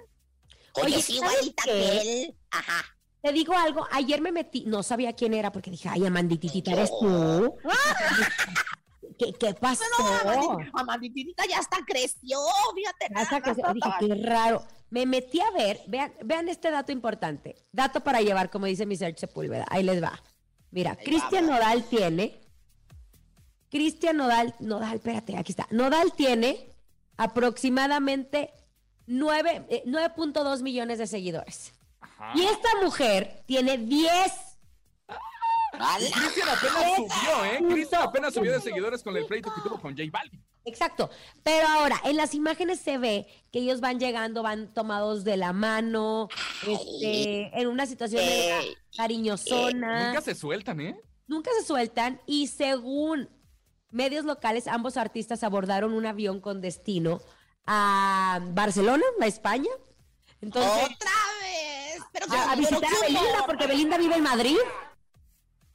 Oye, 0.74 0.86
Oye, 0.86 1.02
sí, 1.02 1.18
¿sabes 1.18 1.34
igualita 1.34 1.62
él. 1.70 2.34
Ajá. 2.50 2.84
Te 3.20 3.32
digo 3.32 3.52
algo, 3.54 3.86
ayer 3.90 4.20
me 4.20 4.30
metí, 4.30 4.64
no 4.66 4.82
sabía 4.82 5.12
quién 5.12 5.34
era 5.34 5.50
porque 5.50 5.70
dije, 5.70 5.88
ay, 5.88 6.06
Amandititita, 6.06 6.72
¿eres 6.72 6.90
tú? 6.90 7.56
¿Qué, 9.18 9.32
qué 9.32 9.54
pasó? 9.54 9.82
No, 9.98 10.58
Amanditita 10.74 11.44
ya 11.46 11.58
hasta 11.58 11.78
creció, 11.86 12.38
fíjate. 12.74 13.08
Hasta 13.14 13.40
nada. 13.40 13.72
dije, 13.74 13.90
qué 14.00 14.14
raro. 14.26 14.64
Me 14.90 15.04
metí 15.04 15.40
a 15.40 15.50
ver, 15.50 15.80
vean, 15.86 16.12
vean 16.24 16.48
este 16.48 16.70
dato 16.70 16.92
importante. 16.92 17.56
Dato 17.72 18.00
para 18.00 18.20
llevar, 18.20 18.50
como 18.50 18.66
dice 18.66 18.86
mi 18.86 18.96
Serge 18.96 19.18
Sepúlveda. 19.18 19.66
Ahí 19.68 19.82
les 19.82 20.02
va. 20.02 20.22
Mira, 20.70 20.96
Cristian 20.96 21.46
Nodal 21.46 21.84
tiene. 21.84 22.40
Cristian 23.70 24.16
Nodal, 24.16 24.54
Nodal, 24.60 24.96
espérate, 24.96 25.36
aquí 25.36 25.52
está. 25.52 25.66
Nodal 25.70 26.12
tiene 26.14 26.74
aproximadamente 27.16 28.52
nueve, 29.06 29.66
eh, 29.68 29.82
9.2 29.86 30.62
millones 30.62 30.98
de 30.98 31.06
seguidores. 31.06 31.72
Ajá. 32.00 32.32
Y 32.34 32.44
esta 32.44 32.68
mujer 32.82 33.42
tiene 33.46 33.76
10. 33.76 34.47
Cristian 35.78 36.48
apenas 36.48 36.96
subió, 36.96 37.44
¿eh? 37.44 37.58
Cristian 37.70 38.02
apenas 38.02 38.34
subió 38.34 38.52
de 38.52 38.60
seguidores 38.60 39.02
con 39.02 39.16
el 39.16 39.26
pleito 39.26 39.52
que 39.54 39.60
tuvo 39.60 39.80
con 39.80 39.96
J 39.96 40.04
Balvin. 40.10 40.44
Exacto. 40.64 41.08
Pero 41.42 41.66
ahora, 41.68 42.00
en 42.04 42.16
las 42.16 42.34
imágenes 42.34 42.80
se 42.80 42.98
ve 42.98 43.26
que 43.52 43.60
ellos 43.60 43.80
van 43.80 43.98
llegando, 43.98 44.42
van 44.42 44.72
tomados 44.74 45.24
de 45.24 45.36
la 45.36 45.52
mano, 45.52 46.28
este, 46.66 47.58
en 47.58 47.68
una 47.68 47.86
situación 47.86 48.24
de 48.24 48.58
Ey. 48.58 48.76
cariñosona. 48.96 50.08
Nunca 50.08 50.20
se 50.20 50.34
sueltan, 50.34 50.80
¿eh? 50.80 51.00
nunca 51.28 51.50
se 51.60 51.64
sueltan 51.64 52.20
y 52.26 52.48
según 52.48 53.28
medios 53.90 54.24
locales, 54.24 54.66
ambos 54.66 54.96
artistas 54.96 55.44
abordaron 55.44 55.92
un 55.92 56.06
avión 56.06 56.40
con 56.40 56.60
destino 56.60 57.20
a 57.66 58.40
Barcelona, 58.50 59.04
a 59.20 59.26
España. 59.26 59.70
Entonces, 60.40 60.72
¡Otra 60.72 61.10
vez! 61.42 62.02
Pero, 62.12 62.26
a, 62.32 62.52
a 62.52 62.56
visitar 62.56 62.84
a 62.84 63.00
Belinda, 63.00 63.46
porque 63.46 63.66
Belinda 63.66 63.98
vive 63.98 64.16
en 64.16 64.22
Madrid. 64.22 64.56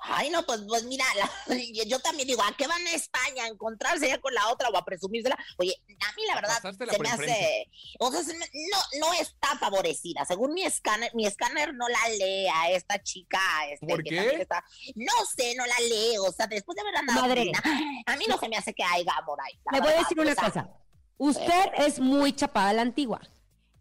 Ay, 0.06 0.30
no, 0.30 0.46
pues, 0.46 0.62
pues 0.68 0.84
mira, 0.84 1.06
la- 1.16 1.56
yo, 1.88 2.00
también 2.00 2.28
digo, 2.28 2.44
¿a 2.44 2.52
qué 2.58 2.68
van 2.68 2.86
a 2.86 2.92
España? 2.92 3.46
¿A 3.46 3.48
encontrarse 3.48 4.08
ya 4.08 4.20
con 4.20 4.34
la 4.34 4.50
otra 4.50 4.68
o 4.70 4.78
a 4.78 4.84
presumírsela? 4.84 5.38
Oye, 5.58 5.82
a 6.02 6.14
mí 6.16 6.24
la 6.28 6.36
verdad 6.36 6.62
se 6.62 7.00
me 7.00 7.10
hace, 7.10 7.72
o 8.00 8.12
sea, 8.12 8.22
se 8.24 8.34
me- 8.38 8.50
no, 8.72 8.78
no 9.08 9.14
está 9.14 9.58
favorecida. 9.58 10.26
Según 10.26 10.54
mi 10.54 10.64
escáner, 10.64 11.10
mi 11.16 11.26
escáner 11.26 11.74
no 11.74 11.88
la 11.88 12.10
lee 12.18 12.48
a 12.54 12.72
esta 12.72 13.02
chica. 13.02 13.40
Este, 13.72 13.86
¿Por 13.88 14.04
que 14.04 14.10
qué? 14.10 14.16
también 14.18 14.42
está- 14.42 14.64
no 14.96 15.14
sé, 15.36 15.56
no 15.56 15.66
la 15.66 15.80
lee. 15.80 16.18
O 16.20 16.32
sea, 16.34 16.48
después 16.48 16.76
de 16.76 16.82
haber 16.82 16.98
andado 16.98 17.22
Madre. 17.22 17.52
a 18.06 18.16
mí 18.18 18.26
no 18.28 18.38
se 18.38 18.50
me 18.50 18.58
hace 18.58 18.74
que 18.74 18.84
haya 18.84 19.14
amor 19.18 19.40
ahí. 19.42 19.58
Le 19.72 19.80
voy 19.80 19.94
a 19.94 20.00
decir 20.00 20.20
o 20.20 20.22
una 20.24 20.36
sea, 20.36 20.44
cosa. 20.46 20.70
Usted 21.18 21.66
es 21.78 22.00
muy 22.00 22.34
chapada 22.34 22.70
a 22.70 22.74
la 22.74 22.82
antigua. 22.82 23.22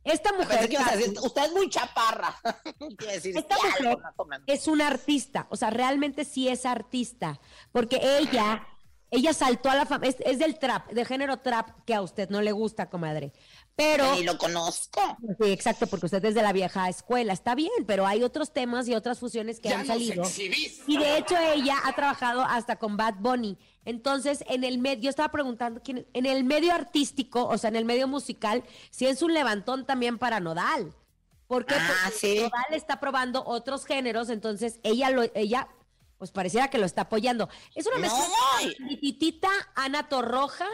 Esta 0.04 0.32
mujer 0.32 0.68
decir, 0.68 1.14
usted 1.22 1.44
es 1.44 1.52
muy 1.52 1.68
chaparra. 1.68 2.36
Decir, 2.98 3.36
Esta 3.36 3.56
mujer 3.56 3.98
es 4.46 4.66
una 4.66 4.88
artista, 4.88 5.46
o 5.50 5.56
sea, 5.56 5.70
realmente 5.70 6.24
sí 6.24 6.48
es 6.48 6.66
artista, 6.66 7.40
porque 7.70 8.00
ella, 8.18 8.66
ella 9.10 9.32
saltó 9.32 9.70
a 9.70 9.76
la 9.76 9.86
fama, 9.86 10.06
es, 10.06 10.16
es 10.20 10.38
del 10.38 10.58
trap, 10.58 10.90
de 10.90 11.04
género 11.04 11.38
trap, 11.38 11.84
que 11.84 11.94
a 11.94 12.02
usted 12.02 12.28
no 12.30 12.42
le 12.42 12.52
gusta, 12.52 12.90
comadre. 12.90 13.32
Pero, 13.74 14.14
Ni 14.14 14.22
lo 14.22 14.36
conozco. 14.36 15.00
sí, 15.40 15.50
exacto, 15.50 15.86
porque 15.86 16.06
usted 16.06 16.22
es 16.26 16.34
de 16.34 16.42
la 16.42 16.52
vieja 16.52 16.88
escuela, 16.90 17.32
está 17.32 17.54
bien, 17.54 17.70
pero 17.86 18.06
hay 18.06 18.22
otros 18.22 18.52
temas 18.52 18.86
y 18.86 18.94
otras 18.94 19.18
fusiones 19.18 19.60
que 19.60 19.70
han 19.72 19.86
salido. 19.86 20.24
Y 20.86 20.98
de 20.98 21.16
hecho 21.16 21.36
ella 21.38 21.76
ha 21.84 21.92
trabajado 21.94 22.42
hasta 22.42 22.76
con 22.76 22.96
Bad 22.98 23.14
Bunny. 23.20 23.56
Entonces, 23.86 24.44
en 24.48 24.62
el 24.64 24.78
medio, 24.78 25.04
yo 25.04 25.10
estaba 25.10 25.30
preguntando, 25.30 25.80
¿quién- 25.82 26.06
en 26.12 26.26
el 26.26 26.44
medio 26.44 26.72
artístico, 26.74 27.46
o 27.46 27.56
sea, 27.58 27.68
en 27.68 27.76
el 27.76 27.84
medio 27.86 28.06
musical, 28.06 28.62
si 28.90 29.06
es 29.06 29.22
un 29.22 29.32
levantón 29.32 29.86
también 29.86 30.18
para 30.18 30.38
Nodal. 30.38 30.94
¿Por 31.46 31.64
qué? 31.66 31.74
Ah, 31.76 31.94
Porque 32.04 32.18
sí. 32.18 32.36
Nodal 32.40 32.72
está 32.74 33.00
probando 33.00 33.42
otros 33.44 33.84
géneros, 33.86 34.28
entonces 34.28 34.80
ella 34.82 35.10
lo, 35.10 35.22
ella, 35.34 35.68
pues 36.18 36.30
pareciera 36.30 36.68
que 36.68 36.78
lo 36.78 36.86
está 36.86 37.02
apoyando. 37.02 37.48
Es 37.74 37.86
una 37.86 37.96
No, 37.96 38.02
mezcla 38.02 38.86
de 38.88 38.96
Titita, 38.98 39.48
Ana 39.74 40.08
Torroja 40.08 40.68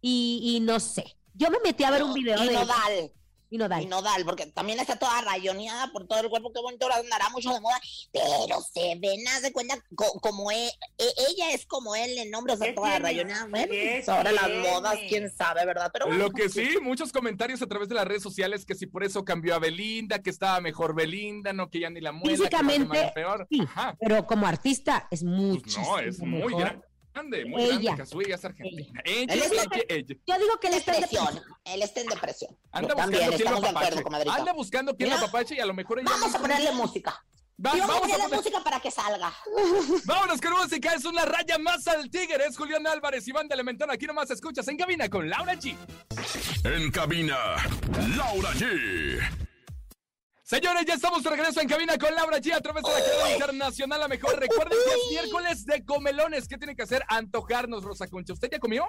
y, 0.00 0.40
y 0.56 0.60
no 0.60 0.78
sé. 0.80 1.16
Yo 1.34 1.50
me 1.50 1.58
metí 1.64 1.84
a 1.84 1.90
ver 1.90 2.02
un 2.02 2.12
video 2.14 2.42
y 2.42 2.48
de 2.48 2.52
Nodal. 2.54 3.12
y 3.50 3.58
Nodal. 3.58 3.82
Y 3.82 3.86
Nodal, 3.86 4.24
porque 4.24 4.46
también 4.46 4.80
está 4.80 4.98
toda 4.98 5.20
rayoneada 5.22 5.92
por 5.92 6.06
todo 6.06 6.20
el 6.20 6.28
cuerpo, 6.30 6.52
qué 6.54 6.60
bonito, 6.62 6.86
ahora 6.86 6.96
andará 7.00 7.28
mucho 7.30 7.52
de 7.52 7.60
moda, 7.60 7.78
pero 8.12 8.60
se 8.62 8.94
ven, 8.98 9.26
haz 9.28 9.42
de 9.42 9.52
cuenta, 9.52 9.76
co- 9.94 10.18
como 10.20 10.50
e- 10.50 10.68
e- 10.98 11.14
ella 11.30 11.52
es 11.52 11.66
como 11.66 11.94
él 11.94 12.16
en 12.16 12.30
nombre, 12.30 12.54
o 12.54 12.56
sea, 12.56 12.74
toda 12.74 12.98
rayoneada. 12.98 13.46
Bueno, 13.46 13.66
pues 13.68 14.08
ahora 14.08 14.32
las 14.32 14.48
modas, 14.50 14.98
quién 15.08 15.30
sabe, 15.30 15.66
¿verdad? 15.66 15.90
Pero 15.92 16.06
bueno, 16.06 16.22
Lo 16.24 16.30
que 16.30 16.48
sí, 16.48 16.76
muchos 16.82 17.12
comentarios 17.12 17.60
a 17.60 17.66
través 17.66 17.88
de 17.90 17.94
las 17.94 18.06
redes 18.06 18.22
sociales 18.22 18.64
que 18.64 18.74
si 18.74 18.86
por 18.86 19.04
eso 19.04 19.22
cambió 19.24 19.54
a 19.54 19.58
Belinda, 19.58 20.20
que 20.22 20.30
estaba 20.30 20.60
mejor 20.60 20.94
Belinda, 20.94 21.52
no 21.52 21.68
que 21.68 21.80
ya 21.80 21.90
ni 21.90 22.00
la 22.00 22.12
muela, 22.12 22.30
que 22.30 22.36
Físicamente, 22.38 23.00
en 23.02 23.12
peor. 23.12 23.46
sí, 23.50 23.60
Ajá. 23.60 23.96
pero 24.00 24.26
como 24.26 24.46
artista 24.46 25.08
es 25.10 25.20
Pues 25.22 25.24
mucho. 25.24 25.80
no, 25.82 25.98
es 25.98 26.18
muy 26.20 26.54
grande, 26.54 26.84
muy 27.46 27.62
Ella. 27.62 27.78
grande. 27.80 27.96
Kazuya 27.96 28.28
ya 28.28 28.34
es 28.36 28.44
argentina. 28.44 29.00
Ella, 29.04 29.34
Él 29.34 29.42
es 29.42 29.52
ella, 29.52 29.62
de- 29.70 29.86
ella. 29.88 30.16
Yo 30.26 30.38
digo 30.38 30.60
que 30.60 30.66
él 30.68 30.74
está 30.74 30.94
en 30.94 31.00
depresión, 31.02 31.40
él 31.64 31.82
está 31.82 32.00
en 32.00 32.06
depresión. 32.08 32.58
Anda 32.72 32.88
Yo 32.88 32.94
también, 32.96 33.30
buscando 33.30 33.36
quién 33.36 33.50
lo 33.62 33.68
acuerdo, 33.68 34.00
apapache. 34.00 34.30
Anda 34.40 34.52
buscando 34.52 34.96
quién 34.96 35.10
lo 35.10 35.16
apapache 35.16 35.54
y 35.56 35.60
a 35.60 35.66
lo 35.66 35.74
mejor 35.74 35.98
ella 36.00 36.10
Vamos 36.10 36.34
a 36.34 36.38
ponerle 36.38 36.72
música. 36.72 37.24
Va- 37.64 37.70
vamos 37.76 37.96
a 37.96 38.00
poner- 38.00 38.36
música 38.36 38.64
para 38.64 38.80
que 38.80 38.90
salga. 38.90 39.32
Vámonos 40.06 40.40
con 40.40 40.52
música, 40.52 40.94
es 40.94 41.04
una 41.04 41.24
raya 41.24 41.58
más 41.58 41.86
al 41.86 42.10
tigre. 42.10 42.44
Es 42.46 42.56
Julián 42.56 42.86
Álvarez, 42.86 43.26
Iván 43.28 43.46
de 43.46 43.54
Elementón. 43.54 43.90
Aquí 43.90 44.06
nomás 44.06 44.30
escuchas 44.30 44.66
en 44.68 44.76
cabina 44.76 45.08
con 45.08 45.28
Laura 45.28 45.54
G. 45.54 45.76
En 46.64 46.90
cabina, 46.90 47.36
Laura 48.16 48.50
G. 48.54 49.20
Señores, 50.52 50.84
ya 50.86 50.92
estamos 50.92 51.22
de 51.22 51.30
regreso 51.30 51.62
en 51.62 51.66
cabina 51.66 51.96
con 51.96 52.14
Laura 52.14 52.36
G 52.36 52.52
a 52.52 52.60
través 52.60 52.84
de 52.84 52.90
la 52.90 52.98
cadena 52.98 53.32
internacional. 53.32 54.00
La 54.00 54.06
mejor, 54.06 54.38
recuerden 54.38 54.76
que 54.84 54.92
es 54.92 55.08
miércoles 55.08 55.64
de 55.64 55.82
comelones. 55.82 56.46
¿Qué 56.46 56.58
tiene 56.58 56.76
que 56.76 56.82
hacer? 56.82 57.02
Antojarnos, 57.08 57.82
Rosa 57.82 58.06
Concha. 58.06 58.34
¿Usted 58.34 58.50
ya 58.52 58.58
comió? 58.58 58.84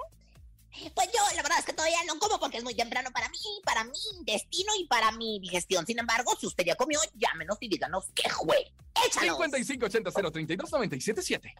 Pues 0.94 1.06
yo, 1.06 1.22
la 1.34 1.42
verdad 1.42 1.60
es 1.60 1.64
que 1.64 1.72
todavía 1.72 1.96
no 2.06 2.18
como 2.18 2.38
porque 2.38 2.58
es 2.58 2.64
muy 2.64 2.74
temprano 2.74 3.10
para 3.12 3.30
mí, 3.30 3.38
para 3.64 3.82
mi 3.82 3.96
intestino 4.18 4.74
y 4.78 4.86
para 4.88 5.10
mi 5.12 5.40
digestión. 5.40 5.86
Sin 5.86 5.98
embargo, 5.98 6.36
si 6.38 6.46
usted 6.46 6.66
ya 6.66 6.76
comió, 6.76 7.00
llámenos 7.14 7.56
y 7.60 7.70
díganos 7.70 8.10
qué 8.14 8.28
fue. 8.28 8.70
Échanos. 9.06 9.38
5580 9.38 10.10
032 10.32 10.70
977. 10.70 11.54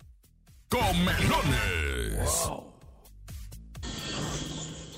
Comelones. 0.68 2.30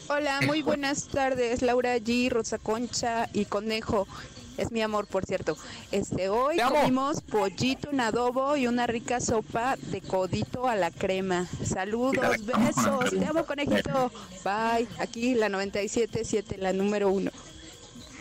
Hola, 0.09 0.41
muy 0.41 0.63
buenas 0.63 1.07
tardes, 1.07 1.63
Laura 1.63 1.97
G, 1.99 2.29
Rosa 2.29 2.59
Concha 2.59 3.29
y 3.33 3.45
Conejo. 3.45 4.09
Es 4.57 4.73
mi 4.73 4.83
amor, 4.83 5.07
por 5.07 5.25
cierto. 5.27 5.57
Este, 5.93 6.29
hoy 6.29 6.59
comimos 6.59 7.21
pollito 7.21 7.91
en 7.91 8.01
adobo 8.01 8.57
y 8.57 8.67
una 8.67 8.87
rica 8.87 9.21
sopa 9.21 9.77
de 9.77 10.01
codito 10.01 10.67
a 10.67 10.77
la 10.77 10.91
crema. 10.91 11.47
Saludos, 11.65 12.45
besos. 12.45 13.11
Te 13.11 13.25
amo, 13.25 13.45
conejito. 13.45 14.11
Bye. 14.45 14.89
Aquí 14.99 15.35
la 15.35 15.49
97.7, 15.49 16.57
la 16.59 16.73
número 16.73 17.11
uno. 17.11 17.31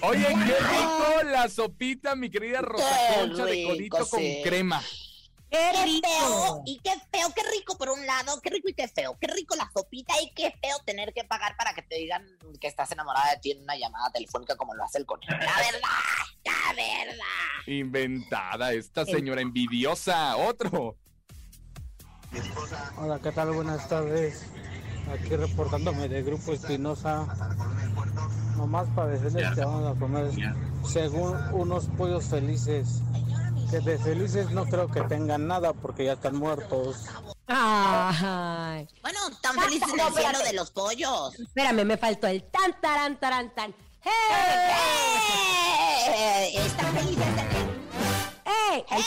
Oye, 0.02 0.28
qué 0.28 0.36
rico 0.36 1.24
la 1.32 1.50
sopita, 1.50 2.16
mi 2.16 2.30
querida 2.30 2.62
Rosa 2.62 2.86
Concha, 3.16 3.46
de 3.46 3.64
codito 3.64 4.06
con 4.08 4.22
crema. 4.44 4.82
¡Qué 5.50 5.58
Qué 6.02 6.02
feo 6.02 6.64
y 6.66 6.80
qué 6.80 6.92
feo, 7.12 7.28
qué 7.36 7.42
rico 7.52 7.78
por 7.78 7.90
un 7.90 8.06
lado, 8.06 8.42
qué 8.42 8.50
rico 8.50 8.70
y 8.70 8.74
qué 8.74 8.88
feo, 8.88 9.18
qué 9.20 9.28
rico 9.28 9.56
la 9.56 9.70
sopita 9.74 10.14
y 10.22 10.32
qué 10.32 10.52
feo 10.62 10.78
tener 10.86 11.14
que 11.14 11.24
pagar 11.24 11.56
para 11.56 11.74
que 11.74 11.84
te 11.84 11.96
digan 11.96 12.26
que 12.60 12.68
estás 12.68 12.92
enamorada 12.92 13.32
de 13.32 13.38
ti 13.38 13.52
en 13.52 13.62
una 13.62 13.78
llamada 13.78 14.10
telefónica 14.12 14.56
como 14.56 14.74
lo 14.74 14.84
hace 14.84 14.98
el 14.98 15.06
conejo. 15.06 15.32
La 15.32 15.38
verdad, 15.40 15.90
la 16.44 16.74
verdad. 16.76 17.68
Inventada, 17.68 18.74
esta 18.74 19.06
señora 19.06 19.42
envidiosa. 19.42 20.36
Otro. 20.38 20.98
Hola, 22.98 23.20
¿qué 23.22 23.32
tal? 23.32 23.52
Buenas 23.52 23.88
tardes. 23.88 24.46
Aquí 25.12 25.36
reportándome 25.36 26.10
de 26.10 26.24
Grupo 26.24 26.54
Espinosa. 26.54 27.28
Nomás 28.58 28.88
para 28.96 29.10
decirles 29.12 29.54
que 29.54 29.62
vamos 29.62 29.96
a 29.96 30.00
comer 30.00 30.32
según 30.88 31.38
unos 31.54 31.86
pollos 31.98 32.26
felices. 32.26 33.02
Que 33.70 33.80
de 33.80 33.98
felices 33.98 34.52
no 34.52 34.66
creo 34.66 34.88
que 34.90 35.02
tengan 35.02 35.48
nada 35.48 35.74
porque 35.74 36.06
ya 36.06 36.14
están 36.14 36.36
muertos. 36.36 37.06
Ay. 37.48 38.88
Bueno, 39.02 39.20
tan 39.42 39.60
feliz 39.60 39.82
en 39.90 39.98
No, 39.98 40.08
el 40.08 40.14
cielo 40.14 40.40
de 40.40 40.54
los 40.54 40.72
pollos. 40.72 41.40
Espérame, 41.40 41.84
me 41.86 41.98
faltó 41.98 42.28
el 42.28 42.44
tan, 42.52 42.80
taran, 42.80 43.20
taran, 43.20 43.54
tan. 43.56 43.76
¡Hey! 44.02 44.12
eh, 46.08 46.52
están 46.66 46.94
felices 46.96 47.26
en 47.26 47.40
el... 47.40 47.46
¡Eh! 48.46 48.86
¡Eh! 48.92 49.04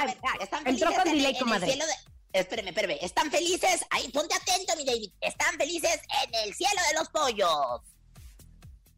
A 0.00 0.06
ver, 0.06 0.16
están 0.40 0.66
Entró 0.66 0.90
felices 0.92 0.98
con 0.98 1.08
en, 1.08 1.14
delay, 1.14 1.30
en 1.30 1.36
el 1.36 1.42
comadre. 1.42 1.66
cielo 1.66 1.84
de... 1.86 1.92
Espérame, 2.40 2.68
espérame. 2.68 2.98
Están 3.00 3.30
felices. 3.32 3.84
Ahí, 3.90 4.08
ponte 4.12 4.34
atento, 4.34 4.76
mi 4.76 4.84
David. 4.84 5.10
Están 5.20 5.56
felices 5.56 6.00
en 6.24 6.34
el 6.34 6.54
cielo 6.54 6.80
de 6.92 6.98
los 6.98 7.08
pollos. 7.08 7.80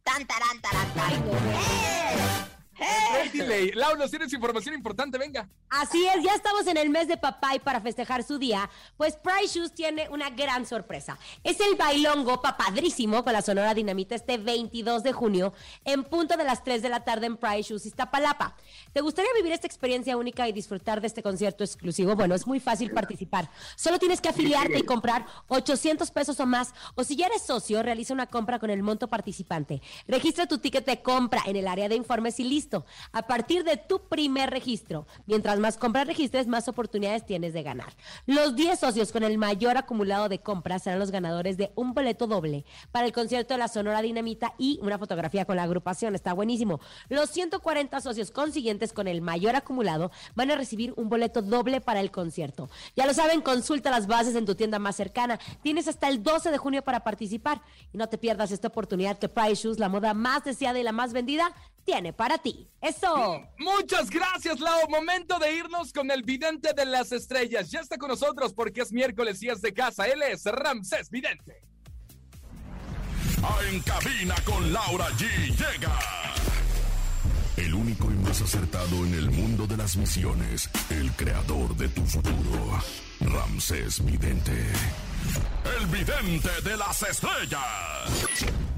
Tan, 0.02 0.26
tarán, 0.26 0.61
tarán, 0.61 0.95
tan. 0.95 1.12
¡Eh! 1.12 2.50
¡Eh! 2.81 2.87
Hey, 3.13 3.31
delay. 3.33 3.73
Lau, 3.73 3.97
nos 3.97 4.11
tienes 4.11 4.33
información 4.33 4.75
importante, 4.75 5.19
venga. 5.19 5.49
Así 5.69 6.07
es, 6.07 6.25
ya 6.25 6.35
estamos 6.35 6.67
en 6.67 6.77
el 6.77 6.89
mes 6.89 7.09
de 7.09 7.17
papá 7.17 7.55
y 7.55 7.61
para 7.61 7.81
festejar 7.81 8.23
su 8.23 8.39
día, 8.39 8.71
pues 8.97 9.17
Price 9.17 9.59
Shoes 9.59 9.75
tiene 9.75 10.09
una 10.09 10.31
gran 10.31 10.65
sorpresa. 10.65 11.19
Es 11.45 11.61
el 11.61 11.77
bailongo 11.77 12.41
papadrísimo 12.41 13.23
con 13.23 13.35
la 13.35 13.43
Sonora 13.43 13.75
Dinamita 13.75 14.15
este 14.15 14.39
22 14.39 15.03
de 15.03 15.13
junio 15.13 15.53
en 15.85 16.05
punto 16.05 16.37
de 16.37 16.45
las 16.45 16.65
3 16.65 16.81
de 16.81 16.89
la 16.89 17.05
tarde 17.05 17.27
en 17.27 17.37
Price 17.37 17.69
Shoes 17.69 17.87
Iztapalapa. 17.87 18.57
¿Te 18.93 19.01
gustaría 19.01 19.31
vivir 19.37 19.53
esta 19.53 19.67
experiencia 19.67 20.17
única 20.17 20.49
y 20.49 20.53
disfrutar 20.53 21.01
de 21.01 21.07
este 21.07 21.23
concierto 21.23 21.63
exclusivo? 21.63 22.17
Bueno, 22.17 22.35
es 22.35 22.47
muy 22.47 22.61
fácil 22.61 22.91
participar. 22.93 23.51
Solo 23.77 23.99
tienes 23.99 24.21
que 24.21 24.31
afiliarte 24.31 24.79
y 24.79 24.83
comprar 24.83 25.27
800 25.49 26.11
pesos 26.11 26.41
o 26.41 26.47
más 26.47 26.73
o 26.95 27.05
si 27.05 27.17
ya 27.17 27.27
eres 27.27 27.43
socio, 27.43 27.83
realiza 27.83 28.15
una 28.15 28.27
compra 28.27 28.59
con 28.59 28.71
el 28.71 28.83
monto 28.83 29.09
participante. 29.09 29.83
Registra 30.07 30.47
tu 30.47 30.59
ticket 30.59 30.87
de 30.87 31.03
compra 31.03 31.43
en 31.47 31.57
el 31.57 31.69
área 31.69 31.89
de 31.89 31.97
informes 31.97 32.41
y 32.41 32.45
listo. 32.45 32.70
A 33.12 33.23
partir 33.27 33.65
de 33.65 33.77
tu 33.77 34.09
primer 34.09 34.50
registro, 34.50 35.07
mientras 35.27 35.59
más 35.59 35.77
compras 35.77 36.07
registres, 36.07 36.47
más 36.47 36.69
oportunidades 36.69 37.27
tienes 37.27 37.53
de 37.53 37.62
ganar. 37.62 37.93
Los 38.27 38.55
10 38.57 38.79
socios 38.79 39.12
con 39.12 39.23
el 39.23 39.39
mayor 39.39 39.77
acumulado 39.77 40.29
de 40.29 40.41
compras 40.41 40.85
serán 40.85 40.99
los 40.99 41.11
ganadores 41.11 41.57
de 41.57 41.73
un 41.75 41.95
boleto 41.95 42.27
doble 42.27 42.65
para 42.93 43.07
el 43.07 43.12
concierto 43.12 43.55
de 43.55 43.59
la 43.59 43.69
Sonora 43.69 44.03
Dinamita 44.03 44.55
y 44.59 44.79
una 44.83 44.99
fotografía 44.99 45.45
con 45.45 45.57
la 45.57 45.65
agrupación. 45.65 46.15
Está 46.15 46.33
buenísimo. 46.33 46.81
Los 47.09 47.31
140 47.31 48.00
socios 48.00 48.31
consiguientes 48.31 48.93
con 48.93 49.09
el 49.09 49.21
mayor 49.21 49.57
acumulado 49.57 50.11
van 50.35 50.50
a 50.50 50.57
recibir 50.57 50.93
un 50.97 51.09
boleto 51.09 51.43
doble 51.43 51.81
para 51.81 52.00
el 52.00 52.11
concierto. 52.11 52.71
Ya 52.97 53.07
lo 53.07 53.15
saben, 53.15 53.41
consulta 53.41 53.91
las 53.91 54.07
bases 54.07 54.35
en 54.37 54.47
tu 54.47 54.55
tienda 54.55 54.79
más 54.79 54.97
cercana. 54.97 55.39
Tienes 55.62 55.89
hasta 55.89 56.09
el 56.09 56.23
12 56.23 56.50
de 56.50 56.59
junio 56.59 56.83
para 56.83 57.00
participar 57.00 57.62
y 57.93 57.99
no 57.99 58.09
te 58.09 58.19
pierdas 58.19 58.50
esta 58.50 58.69
oportunidad 58.69 59.19
que 59.19 59.29
Price 59.29 59.62
Shoes, 59.62 59.79
la 59.79 59.89
moda 59.89 60.15
más 60.15 60.45
deseada 60.45 60.79
y 60.79 60.83
la 60.83 60.93
más 60.93 61.12
vendida, 61.12 61.53
tiene 61.85 62.13
para 62.13 62.39
ti. 62.39 62.69
Eso. 62.81 63.43
Muchas 63.59 64.11
gracias, 64.11 64.61
Lau. 64.61 64.89
Momento 64.89 65.39
de 65.39 65.55
irnos 65.55 65.93
con 65.93 66.11
el 66.11 66.23
vidente 66.23 66.73
de 66.73 66.85
las 66.85 67.13
estrellas. 67.13 67.71
Ya 67.71 67.81
está 67.81 67.99
con 67.99 68.09
nosotros 68.09 68.55
porque 68.55 68.83
es 68.83 68.93
miércoles 68.93 69.43
y 69.43 69.49
es 69.49 69.61
de 69.61 69.73
casa. 69.73 70.07
Él 70.07 70.23
es 70.23 70.45
Ramsés 70.45 71.11
Vidente. 71.11 71.63
En 73.71 73.81
cabina 73.81 74.35
con 74.45 74.73
Laura 74.73 75.09
G. 75.11 75.27
Llega. 75.49 75.99
El 77.57 77.75
único 77.75 78.11
y 78.11 78.15
más 78.15 78.41
acertado 78.41 79.05
en 79.05 79.15
el 79.15 79.31
mundo 79.31 79.67
de 79.67 79.77
las 79.77 79.97
misiones. 79.97 80.69
El 80.89 81.13
creador 81.13 81.77
de 81.77 81.89
tu 81.89 82.05
futuro. 82.05 82.81
Ramsés 83.21 84.05
Vidente. 84.05 84.53
El 85.79 85.87
vidente 85.87 86.51
de 86.65 86.77
las 86.77 87.03
estrellas. 87.03 88.70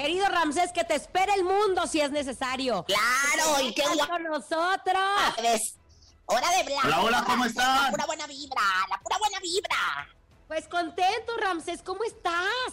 Querido 0.00 0.26
Ramsés, 0.28 0.72
que 0.72 0.82
te 0.82 0.94
espere 0.94 1.34
el 1.34 1.44
mundo 1.44 1.86
si 1.86 2.00
es 2.00 2.10
necesario. 2.10 2.84
Claro, 2.84 3.60
y 3.62 3.74
qué 3.74 3.82
Estás 3.82 3.96
guapo. 3.98 4.12
con 4.12 4.22
nosotros. 4.22 5.04
¿Ves? 5.42 5.76
Hora 6.24 6.48
de 6.52 6.56
hablar. 6.56 6.78
Hola, 6.86 7.00
hola, 7.02 7.24
¿cómo 7.26 7.44
La 7.44 7.50
están? 7.50 7.90
pura 7.90 8.06
buena 8.06 8.26
vibra, 8.26 8.62
la 8.88 8.98
pura 8.98 9.18
buena 9.18 9.38
vibra. 9.40 10.08
Pues 10.48 10.66
contento, 10.68 11.36
Ramsés, 11.38 11.82
¿cómo 11.82 12.02
estás? 12.04 12.72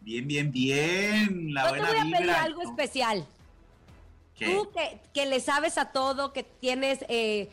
Bien, 0.00 0.26
bien, 0.26 0.50
bien. 0.50 1.52
La 1.52 1.64
Yo 1.66 1.72
te 1.74 1.78
buena 1.80 1.88
voy 1.90 1.98
a 1.98 2.02
pedir 2.04 2.18
vibra. 2.22 2.42
algo 2.42 2.62
especial. 2.62 3.26
¿Qué? 4.34 4.46
Tú 4.46 4.70
que, 4.70 4.98
que 5.12 5.26
le 5.26 5.40
sabes 5.40 5.76
a 5.76 5.92
todo, 5.92 6.32
que 6.32 6.42
tienes 6.42 7.00
eh, 7.10 7.50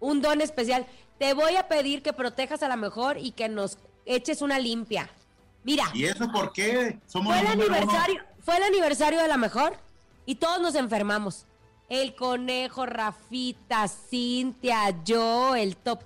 un 0.00 0.20
don 0.20 0.42
especial, 0.42 0.84
te 1.18 1.32
voy 1.32 1.56
a 1.56 1.66
pedir 1.66 2.02
que 2.02 2.12
protejas 2.12 2.62
a 2.62 2.68
la 2.68 2.76
mejor 2.76 3.16
y 3.16 3.30
que 3.32 3.48
nos 3.48 3.78
eches 4.04 4.42
una 4.42 4.58
limpia. 4.58 5.08
Mira, 5.62 5.84
¿Y 5.94 6.04
eso 6.04 6.30
por 6.30 6.52
qué? 6.52 6.98
Somos 7.06 7.34
fue 7.40 7.50
el 7.52 7.58
uno. 7.58 7.74
Fue 8.44 8.56
el 8.56 8.62
aniversario 8.62 9.20
de 9.20 9.28
la 9.28 9.36
mejor 9.36 9.76
y 10.26 10.36
todos 10.36 10.60
nos 10.60 10.74
enfermamos. 10.74 11.46
El 11.88 12.14
conejo, 12.14 12.86
Rafita, 12.86 13.88
Cintia, 13.88 15.02
yo, 15.04 15.54
el 15.54 15.76
top. 15.76 16.02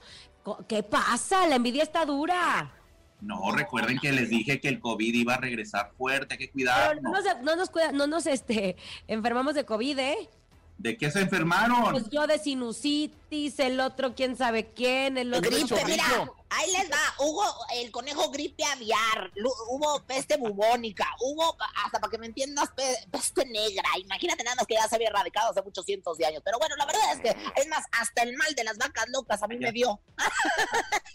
¿Qué 0.66 0.82
pasa? 0.82 1.46
La 1.46 1.56
envidia 1.56 1.82
está 1.82 2.04
dura. 2.04 2.72
No, 3.20 3.50
recuerden 3.52 3.98
que 3.98 4.12
les 4.12 4.30
dije 4.30 4.60
que 4.60 4.68
el 4.68 4.80
COVID 4.80 5.12
iba 5.14 5.34
a 5.34 5.38
regresar 5.38 5.92
fuerte, 5.98 6.34
hay 6.34 6.38
que 6.38 6.44
Pero 6.46 6.52
cuidarnos. 6.52 7.02
no 7.02 7.10
nos, 7.12 7.42
no 7.42 7.56
nos, 7.56 7.70
cuida- 7.70 7.92
no 7.92 8.06
nos 8.06 8.26
este, 8.26 8.76
enfermamos 9.08 9.54
de 9.54 9.64
COVID, 9.64 9.98
¿eh? 9.98 10.30
¿De 10.78 10.96
qué 10.96 11.10
se 11.10 11.20
enfermaron? 11.20 11.90
Pues 11.90 12.08
yo 12.08 12.28
de 12.28 12.38
sinusitis, 12.38 13.58
el 13.58 13.80
otro 13.80 14.14
quién 14.14 14.36
sabe 14.36 14.72
quién, 14.72 15.18
el 15.18 15.34
otro... 15.34 15.50
Gripe, 15.50 15.84
mira, 15.86 16.04
ahí 16.50 16.70
les 16.70 16.88
va. 16.88 16.98
Hubo 17.18 17.42
el 17.74 17.90
conejo 17.90 18.30
gripe 18.30 18.62
aviar, 18.64 19.32
hubo 19.70 20.00
peste 20.06 20.36
bubónica, 20.36 21.04
hubo, 21.20 21.56
hasta 21.84 21.98
para 21.98 22.08
que 22.12 22.18
me 22.18 22.26
entiendas, 22.26 22.70
pe- 22.76 22.96
peste 23.10 23.44
negra. 23.46 23.88
Imagínate 23.98 24.44
nada 24.44 24.54
más 24.54 24.66
que 24.68 24.74
ya 24.74 24.86
se 24.88 24.94
había 24.94 25.08
erradicado 25.08 25.50
hace 25.50 25.62
muchos 25.62 25.84
cientos 25.84 26.16
de 26.16 26.26
años. 26.26 26.42
Pero 26.44 26.58
bueno, 26.60 26.76
la 26.76 26.86
verdad 26.86 27.12
es 27.12 27.20
que, 27.22 27.60
es 27.60 27.66
más, 27.68 27.84
hasta 27.90 28.22
el 28.22 28.36
mal 28.36 28.54
de 28.54 28.62
las 28.62 28.78
vacas 28.78 29.06
locas 29.08 29.42
a 29.42 29.48
mí 29.48 29.56
me 29.58 29.72
dio. 29.72 30.00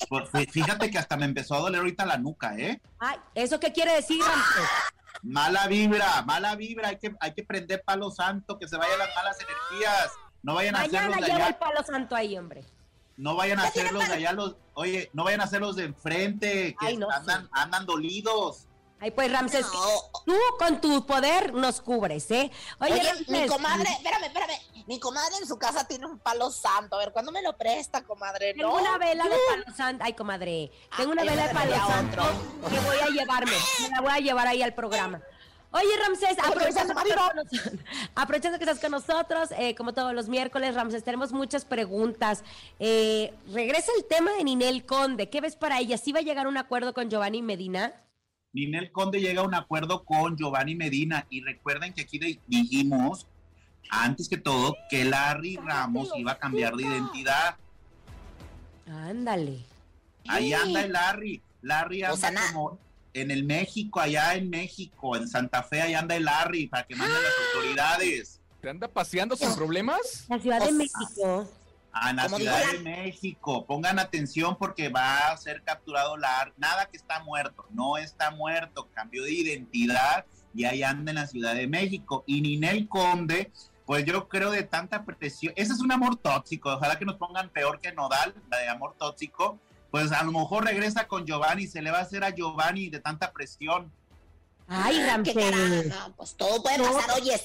Pues, 0.09 0.29
fí- 0.29 0.51
fíjate 0.51 0.91
que 0.91 0.97
hasta 0.99 1.15
me 1.15 1.23
empezó 1.25 1.55
a 1.55 1.59
doler 1.59 1.79
ahorita 1.79 2.05
la 2.05 2.17
nuca, 2.17 2.57
¿eh? 2.57 2.81
Ay, 2.99 3.17
¿eso 3.33 3.61
qué 3.61 3.71
quiere 3.71 3.93
decir, 3.95 4.19
Ramsés? 4.21 4.69
Mala 5.23 5.67
vibra, 5.67 6.21
mala 6.23 6.55
vibra. 6.55 6.89
Hay 6.89 6.97
que, 6.99 7.15
hay 7.19 7.33
que 7.33 7.43
prender 7.43 7.81
palo 7.83 8.11
santo, 8.11 8.59
que 8.59 8.67
se 8.67 8.75
vayan 8.77 8.99
las 8.99 9.09
malas 9.15 9.37
energías. 9.39 10.11
No 10.41 10.55
vayan 10.55 10.75
a 10.75 10.79
hacer 10.81 10.91
Mañana 10.91 11.07
los 11.15 11.21
de 11.21 11.25
llevo 11.27 11.37
el 11.37 11.43
allá. 11.45 11.59
palo 11.59 11.83
santo 11.83 12.15
ahí, 12.15 12.37
hombre. 12.37 12.65
No 13.15 13.35
vayan 13.35 13.59
a 13.59 13.63
Ya 13.63 13.67
hacer 13.69 13.83
tienen 13.83 13.93
los 13.99 14.07
de 14.07 14.13
allá, 14.15 14.33
los, 14.33 14.55
oye, 14.73 15.09
no 15.13 15.23
vayan 15.23 15.39
a 15.41 15.43
hacer 15.45 15.61
los 15.61 15.75
de 15.77 15.85
enfrente, 15.85 16.75
que 16.79 16.85
Ay, 16.85 16.97
no, 16.97 17.09
andan, 17.09 17.47
andan 17.53 17.85
dolidos. 17.85 18.65
Ay, 18.99 19.11
pues, 19.11 19.31
Ramsés, 19.31 19.65
No. 19.65 20.23
tú 20.25 20.33
con 20.57 20.81
tu 20.81 21.05
poder 21.05 21.53
nos 21.53 21.79
cubres, 21.81 22.29
¿eh? 22.31 22.51
Oye, 22.79 22.93
Oye, 22.93 23.03
Ramsés, 23.03 23.29
mi 23.29 23.47
comadre, 23.47 23.89
espérame, 23.91 24.23
espérame. 24.25 24.53
Mi 24.85 24.99
comadre 24.99 25.35
en 25.41 25.47
su 25.47 25.57
casa 25.57 25.87
tiene 25.87 26.05
un 26.05 26.19
palo 26.19 26.51
santo. 26.51 26.95
A 26.97 26.99
ver, 26.99 27.11
¿cuándo 27.13 27.31
me 27.31 27.41
lo 27.41 27.55
presta, 27.57 28.03
comadre? 28.03 28.53
Tengo 28.53 28.69
No. 28.69 28.81
una 28.81 28.97
vela 28.97 29.23
de 29.23 29.35
palo 29.49 29.75
santo. 29.75 30.03
Ay, 30.05 30.13
comadre. 30.13 30.71
Tengo 30.97 31.11
una 31.13 31.21
Ay, 31.21 31.29
vela 31.29 31.47
de 31.47 31.53
palo 31.53 31.75
santo 31.75 32.21
otro. 32.21 32.69
que 32.69 32.79
voy 32.81 32.97
a 32.97 33.07
llevarme. 33.07 33.51
Me 33.81 33.89
la 33.89 34.01
voy 34.01 34.11
a 34.11 34.19
llevar 34.19 34.47
ahí 34.47 34.61
al 34.61 34.73
programa. 34.73 35.21
Oye, 35.71 35.87
Ramsés, 36.05 36.37
aprovechando 36.37 36.93
que, 36.93 37.09
estás 37.09 37.27
con 37.29 37.35
nos- 37.37 37.79
aprovechando 38.15 38.57
que 38.59 38.63
estás 38.65 38.79
con 38.79 38.91
nosotros, 38.91 39.49
eh, 39.57 39.73
como 39.73 39.93
todos 39.93 40.13
los 40.13 40.27
miércoles, 40.27 40.75
Ramsés, 40.75 41.03
tenemos 41.03 41.31
muchas 41.31 41.65
preguntas. 41.65 42.43
Eh, 42.77 43.33
regresa 43.51 43.91
el 43.97 44.05
tema 44.05 44.31
de 44.33 44.43
Ninel 44.43 44.85
Conde. 44.85 45.29
¿Qué 45.29 45.41
ves 45.41 45.55
para 45.55 45.79
ella? 45.79 45.97
¿Sí 45.97 46.11
va 46.11 46.19
a 46.19 46.23
llegar 46.23 46.45
a 46.45 46.49
un 46.49 46.57
acuerdo 46.57 46.93
con 46.93 47.09
Giovanni 47.09 47.41
Medina? 47.41 47.91
Ninel 48.51 48.91
Conde 48.91 49.19
llega 49.19 49.41
a 49.41 49.45
un 49.45 49.55
acuerdo 49.55 50.03
con 50.05 50.37
Giovanni 50.37 50.75
Medina 50.75 51.25
y 51.31 51.41
recuerden 51.41 51.91
que 51.93 52.01
aquí 52.03 52.19
dijimos, 52.45 53.25
antes 53.89 54.27
que 54.27 54.37
todo, 54.37 54.75
que 54.89 55.05
Larry 55.05 55.57
Ramos 55.57 56.09
iba 56.15 56.33
a 56.33 56.37
cambiar 56.37 56.75
de 56.75 56.83
identidad. 56.83 57.55
Ándale. 58.87 59.65
Ahí 60.27 60.53
anda 60.53 60.81
el 60.81 60.91
Larry. 60.91 61.41
Larry 61.61 62.03
anda 62.03 62.33
como 62.51 62.79
en 63.13 63.31
el 63.31 63.43
México, 63.43 63.99
allá 63.99 64.35
en 64.35 64.49
México, 64.49 65.15
en 65.15 65.27
Santa 65.27 65.63
Fe, 65.63 65.81
ahí 65.81 65.93
anda 65.93 66.15
el 66.15 66.25
Larry 66.25 66.67
para 66.67 66.85
que 66.85 66.95
manden 66.95 67.21
las 67.21 67.33
autoridades. 67.47 68.41
¿Te 68.61 68.69
anda 68.69 68.87
paseando 68.87 69.35
sin 69.35 69.53
problemas? 69.55 70.25
La 70.29 70.39
Ciudad 70.39 70.63
de 70.63 70.71
México. 70.71 71.47
A 71.91 72.11
la 72.13 72.27
Ciudad 72.27 72.71
de 72.71 72.79
México. 72.79 73.65
Pongan 73.65 73.99
atención 73.99 74.57
porque 74.57 74.89
va 74.89 75.31
a 75.31 75.37
ser 75.37 75.61
capturado 75.63 76.17
Larry. 76.17 76.53
Nada 76.57 76.87
que 76.87 76.97
está 76.97 77.21
muerto, 77.23 77.65
no 77.71 77.97
está 77.97 78.31
muerto, 78.31 78.89
cambió 78.93 79.23
de 79.23 79.31
identidad 79.31 80.25
y 80.55 80.65
ahí 80.65 80.81
anda 80.81 81.11
en 81.11 81.17
la 81.17 81.27
Ciudad 81.27 81.53
de 81.53 81.67
México. 81.67 82.23
Y 82.25 82.41
Ninel 82.41 82.87
Conde, 82.87 83.51
pues 83.85 84.05
yo 84.05 84.27
creo 84.29 84.51
de 84.51 84.63
tanta 84.63 85.03
presión. 85.05 85.53
Ese 85.55 85.73
es 85.73 85.79
un 85.79 85.91
amor 85.91 86.15
tóxico. 86.17 86.69
Ojalá 86.73 86.97
que 86.97 87.05
nos 87.05 87.15
pongan 87.17 87.49
peor 87.49 87.79
que 87.79 87.91
Nodal, 87.91 88.33
la 88.49 88.57
de 88.59 88.69
amor 88.69 88.95
tóxico. 88.97 89.59
Pues 89.91 90.11
a 90.11 90.23
lo 90.23 90.31
mejor 90.31 90.65
regresa 90.65 91.07
con 91.07 91.25
Giovanni, 91.25 91.67
se 91.67 91.81
le 91.81 91.91
va 91.91 91.99
a 91.99 92.01
hacer 92.01 92.23
a 92.23 92.29
Giovanni 92.31 92.89
de 92.89 92.99
tanta 92.99 93.31
presión. 93.31 93.91
Ay, 94.67 94.95
¿Qué 94.97 95.05
Ramsés. 95.07 95.35
carajo? 95.35 96.13
Pues 96.15 96.35
todo 96.35 96.63
puede 96.63 96.77
No. 96.79 96.91
pasar, 96.93 97.11
oye. 97.21 97.39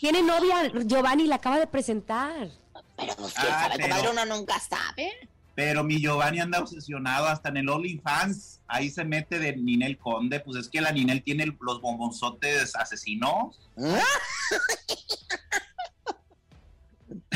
Tiene 0.00 0.22
novia, 0.22 0.70
Giovanni 0.84 1.26
la 1.26 1.36
acaba 1.36 1.58
de 1.58 1.66
presentar. 1.66 2.50
Pero 2.96 3.14
pues 3.16 3.32
quién 3.34 3.46
Ah, 3.52 3.68
sabe, 3.70 3.76
pero- 3.88 4.10
uno 4.10 4.24
nunca 4.26 4.58
sabe. 4.60 5.12
Pero 5.54 5.84
mi 5.84 5.98
Giovanni 6.02 6.40
anda 6.40 6.58
obsesionado 6.60 7.26
hasta 7.28 7.48
en 7.48 7.56
el 7.58 7.68
OnlyFans. 7.70 8.60
Ahí 8.68 8.90
se 8.90 9.04
mete 9.06 9.38
de 9.38 9.56
Ninel 9.56 9.96
Conde. 9.96 10.40
Pues 10.40 10.58
es 10.58 10.68
que 10.68 10.82
la 10.82 10.92
Ninel 10.92 11.22
tiene 11.22 11.46
los 11.60 11.80
bombonzotes 11.80 12.76
asesinos. 12.76 13.58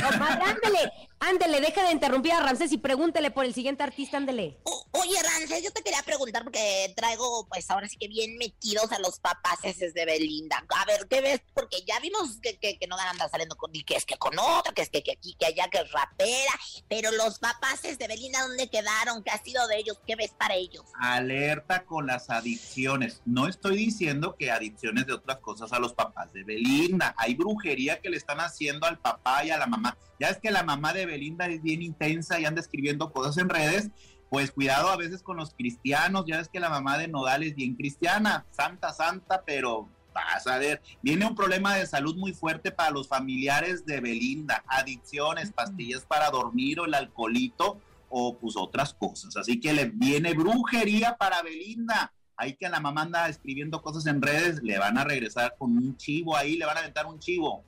Comadre, 0.01 0.45
ándele, 0.45 0.93
ándele, 1.21 1.61
deja 1.61 1.85
de 1.85 1.93
interrumpir 1.93 2.33
a 2.33 2.41
Ramsés 2.41 2.73
y 2.73 2.79
pregúntele 2.79 3.31
por 3.31 3.45
el 3.45 3.55
siguiente 3.55 3.83
artista, 3.83 4.17
ándele. 4.17 4.59
Oye, 4.93 5.17
Rances, 5.23 5.63
yo 5.63 5.71
te 5.71 5.83
quería 5.83 6.03
preguntar 6.03 6.43
porque 6.43 6.93
traigo, 6.97 7.47
pues 7.49 7.71
ahora 7.71 7.89
sí 7.89 7.97
que 7.97 8.09
bien 8.09 8.37
metidos 8.37 8.91
a 8.93 8.99
los 8.99 9.21
papaces 9.21 9.95
de 9.95 10.05
Belinda. 10.05 10.65
A 10.77 10.85
ver, 10.85 11.07
¿qué 11.09 11.21
ves? 11.21 11.41
Porque 11.55 11.83
ya 11.87 12.01
vimos 12.01 12.39
que, 12.43 12.59
que, 12.59 12.79
que 12.79 12.87
no 12.87 12.97
anda 12.97 13.29
saliendo 13.29 13.57
con, 13.57 13.75
y 13.75 13.85
que 13.85 13.97
es 13.97 14.05
que 14.05 14.17
con 14.17 14.39
otra, 14.39 14.73
que 14.73 14.83
es 14.83 14.91
que, 14.91 15.03
que 15.03 15.13
aquí, 15.13 15.37
que 15.39 15.47
allá, 15.47 15.69
que 15.71 15.79
es 15.79 15.93
rapera. 15.93 16.53
Pero 16.89 17.13
los 17.13 17.39
papaces 17.39 17.99
de 17.99 18.09
Belinda, 18.09 18.43
¿dónde 18.43 18.69
quedaron? 18.69 19.23
¿Qué 19.23 19.31
ha 19.31 19.43
sido 19.43 19.67
de 19.69 19.79
ellos? 19.79 20.01
¿Qué 20.07 20.17
ves 20.17 20.33
para 20.37 20.55
ellos? 20.55 20.85
Alerta 21.01 21.85
con 21.85 22.07
las 22.07 22.31
adicciones. 22.31 23.23
No 23.25 23.47
estoy 23.47 23.77
diciendo 23.77 24.37
que 24.37 24.51
adicciones 24.51 25.07
de 25.07 25.13
otras 25.13 25.39
cosas 25.39 25.73
a 25.73 25.79
los 25.79 25.95
papás 25.95 26.33
de 26.33 26.43
Belinda. 26.43 27.15
Hay 27.17 27.35
brujería 27.35 28.01
que 28.01 28.11
le 28.11 28.17
están 28.17 28.41
haciendo 28.41 28.87
al 28.87 28.99
papá 28.99 29.45
y 29.45 29.51
a 29.51 29.59
la 29.59 29.67
mamá. 29.67 29.97
Ya 30.19 30.29
es 30.29 30.39
que 30.39 30.51
la 30.51 30.63
mamá 30.63 30.93
de 30.93 31.07
Belinda 31.11 31.47
es 31.47 31.63
bien 31.63 31.83
intensa 31.83 32.41
y 32.41 32.45
anda 32.45 32.61
escribiendo 32.61 33.13
cosas 33.13 33.37
en 33.39 33.49
redes 33.49 33.91
pues 34.31 34.53
cuidado 34.53 34.89
a 34.89 34.97
veces 34.97 35.23
con 35.23 35.37
los 35.37 35.53
cristianos, 35.53 36.25
ya 36.27 36.39
ves 36.39 36.49
que 36.49 36.61
la 36.61 36.71
mamá 36.71 36.97
de 36.97 37.09
Nodal 37.09 37.43
es 37.43 37.57
bien 37.57 37.75
cristiana, 37.75 38.47
santa, 38.53 38.93
santa, 38.93 39.43
pero 39.45 39.89
vas 40.15 40.47
a 40.47 40.57
ver, 40.59 40.81
viene 41.03 41.27
un 41.27 41.35
problema 41.35 41.75
de 41.75 41.87
salud 41.87 42.17
muy 42.17 42.33
fuerte 42.33 42.71
para 42.71 42.93
los 42.93 43.09
familiares 43.09 43.85
de 43.85 44.01
Belinda, 44.01 44.65
adicciones, 44.69 45.53
pastillas 45.53 46.05
para 46.05 46.31
dormir 46.31 46.79
o 46.79 46.85
el 46.85 46.95
alcoholito 46.95 47.81
o 48.09 48.37
pues 48.37 48.57
otras 48.57 48.95
cosas, 48.95 49.37
así 49.37 49.59
que 49.59 49.73
le 49.73 49.87
viene 49.87 50.33
brujería 50.33 51.17
para 51.17 51.43
Belinda. 51.43 52.13
Hay 52.37 52.55
que 52.55 52.69
la 52.71 52.81
mamá 52.81 53.03
anda 53.03 53.29
escribiendo 53.29 53.83
cosas 53.83 54.07
en 54.07 54.23
redes, 54.23 54.63
le 54.63 54.79
van 54.79 54.97
a 54.97 55.05
regresar 55.05 55.57
con 55.59 55.77
un 55.77 55.97
chivo 55.99 56.35
ahí, 56.35 56.57
le 56.57 56.65
van 56.65 56.79
a 56.79 56.81
aventar 56.81 57.05
un 57.05 57.19
chivo. 57.19 57.63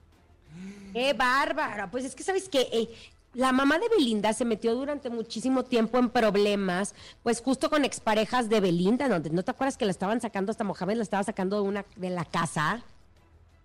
¡Qué 0.94 1.12
bárbara! 1.12 1.90
Pues 1.90 2.06
es 2.06 2.14
que, 2.14 2.22
¿sabes 2.22 2.48
qué? 2.48 2.68
Eh, 2.72 2.88
la 3.34 3.52
mamá 3.52 3.78
de 3.78 3.88
Belinda 3.88 4.32
se 4.32 4.44
metió 4.44 4.74
durante 4.74 5.08
muchísimo 5.08 5.64
tiempo 5.64 5.98
en 5.98 6.10
problemas, 6.10 6.94
pues 7.22 7.40
justo 7.40 7.70
con 7.70 7.84
exparejas 7.84 8.48
de 8.48 8.60
Belinda, 8.60 9.08
donde 9.08 9.30
no 9.30 9.42
te 9.42 9.50
acuerdas 9.50 9.76
que 9.76 9.86
la 9.86 9.90
estaban 9.90 10.20
sacando, 10.20 10.50
hasta 10.50 10.64
Mohamed 10.64 10.96
la 10.96 11.02
estaba 11.02 11.22
sacando 11.22 11.62
de 11.62 11.68
una 11.68 11.84
de 11.96 12.10
la 12.10 12.24
casa. 12.24 12.82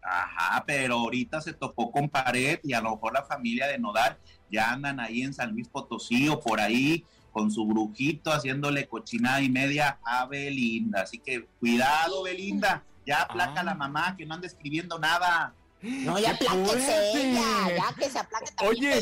Ajá, 0.01 0.63
pero 0.65 0.95
ahorita 0.95 1.41
se 1.41 1.51
topó 1.51 1.91
con 1.91 2.07
pared 2.07 2.59
y 2.63 2.71
a 2.71 2.81
lo 2.81 2.91
mejor 2.91 3.13
la 3.13 3.23
familia 3.23 3.67
de 3.67 3.77
Nodal 3.77 4.17
ya 4.49 4.71
andan 4.71 5.01
ahí 5.01 5.23
en 5.23 5.33
San 5.33 5.51
Luis 5.51 5.67
Potosí 5.67 6.29
o 6.29 6.39
por 6.39 6.61
ahí 6.61 7.03
con 7.33 7.51
su 7.51 7.65
brujito 7.65 8.31
haciéndole 8.31 8.87
cochinada 8.87 9.41
y 9.41 9.49
media 9.49 9.99
a 10.03 10.25
Belinda. 10.25 11.01
Así 11.01 11.19
que 11.19 11.45
cuidado, 11.59 12.23
Belinda, 12.23 12.83
ya 13.05 13.23
aplaca 13.23 13.59
a 13.59 13.63
la 13.63 13.75
mamá 13.75 14.15
que 14.15 14.25
no 14.25 14.35
anda 14.35 14.47
escribiendo 14.47 14.97
nada. 14.97 15.53
No, 15.81 16.17
ya 16.17 16.31
apláquese 16.31 17.11
ella, 17.13 17.75
ya 17.75 17.95
que 17.95 18.09
se 18.09 18.17
aplaque 18.17 18.51
también 18.51 18.93
Oye. 18.93 19.01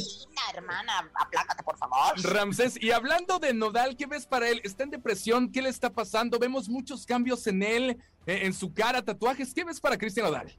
Hermana, 0.53 1.09
aplácate, 1.15 1.63
por 1.63 1.77
favor. 1.77 2.13
Ramsés, 2.21 2.77
y 2.81 2.91
hablando 2.91 3.39
de 3.39 3.53
Nodal, 3.53 3.95
¿qué 3.95 4.05
ves 4.05 4.25
para 4.25 4.49
él? 4.49 4.61
¿Está 4.63 4.83
en 4.83 4.91
depresión? 4.91 5.51
¿Qué 5.51 5.61
le 5.61 5.69
está 5.69 5.89
pasando? 5.89 6.37
Vemos 6.37 6.67
muchos 6.67 7.05
cambios 7.05 7.47
en 7.47 7.63
él, 7.63 7.97
eh, 8.25 8.41
en 8.43 8.53
su 8.53 8.73
cara, 8.73 9.01
tatuajes. 9.01 9.53
¿Qué 9.53 9.63
ves 9.63 9.79
para 9.79 9.97
Cristian 9.97 10.25
Nodal? 10.25 10.51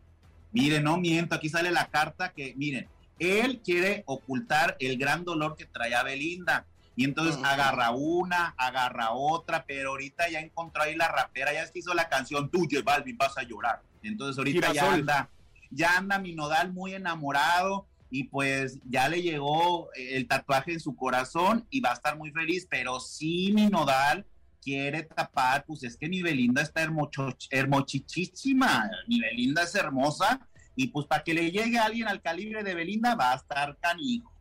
Miren, 0.53 0.85
no 0.85 0.97
miento, 0.97 1.35
aquí 1.35 1.51
sale 1.51 1.71
la 1.71 1.89
carta 1.89 2.33
que, 2.33 2.55
miren, 2.57 2.89
él 3.19 3.61
quiere 3.63 4.03
ocultar 4.07 4.77
el 4.81 4.97
gran 4.97 5.25
dolor 5.25 5.55
que 5.57 5.67
traía 5.67 6.03
Belinda. 6.03 6.67
Y 6.99 7.05
entonces 7.05 7.37
agarra 7.45 7.91
una, 7.91 8.55
agarra 8.57 9.11
otra, 9.11 9.67
pero 9.67 9.91
ahorita 9.91 10.31
ya 10.31 10.41
encontró 10.41 10.83
ahí 10.83 10.97
la 10.97 11.09
rapera, 11.09 11.53
ya 11.53 11.63
es 11.63 11.71
que 11.71 11.81
hizo 11.81 11.93
la 11.93 12.09
canción 12.09 12.51
Tuye, 12.51 12.81
Balvin, 12.81 13.19
vas 13.19 13.37
a 13.37 13.43
llorar. 13.43 13.83
Entonces 14.03 14.39
ahorita 14.39 14.73
ya 14.73 14.95
anda, 14.95 15.29
ya 15.71 15.97
anda 15.97 16.19
mi 16.19 16.35
nodal 16.35 16.73
muy 16.73 16.95
enamorado 16.95 17.87
y 18.11 18.25
pues 18.25 18.79
ya 18.89 19.09
le 19.09 19.23
llegó 19.23 19.91
el 19.95 20.27
tatuaje 20.29 20.73
en 20.73 20.81
su 20.81 20.95
corazón 20.95 21.67
y 21.71 21.81
va 21.81 21.91
a 21.91 21.95
estar 21.95 22.17
muy 22.17 22.31
feliz, 22.31 22.67
pero 22.71 23.01
sí 23.01 23.53
mi 23.53 23.69
nodal 23.69 24.27
quiere 24.63 25.03
tapar, 25.05 25.65
pues 25.65 25.85
es 25.85 25.97
que 25.97 26.09
mi 26.09 26.23
Belinda 26.23 26.63
está 26.63 26.83
hermochichísima, 27.51 28.91
mi 29.07 29.21
Belinda 29.21 29.63
es 29.63 29.75
hermosa 29.75 30.41
y 30.75 30.89
pues 30.89 31.07
para 31.07 31.23
que 31.25 31.35
le 31.35 31.51
llegue 31.51 31.79
a 31.79 31.85
alguien 31.85 32.09
al 32.09 32.21
calibre 32.21 32.63
de 32.63 32.75
Belinda 32.75 33.15
va 33.15 33.33
a 33.33 33.37
estar 33.37 33.77
canijo. 33.79 34.33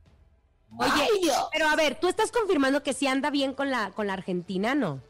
Oye, 0.77 1.07
pero 1.53 1.67
a 1.67 1.75
ver, 1.75 1.95
tú 1.99 2.07
estás 2.07 2.31
confirmando 2.31 2.83
que 2.83 2.93
sí 2.93 3.07
anda 3.07 3.29
bien 3.29 3.53
con 3.53 3.71
la, 3.71 3.91
con 3.91 4.07
la 4.07 4.13
Argentina, 4.13 4.75
¿no? 4.75 5.01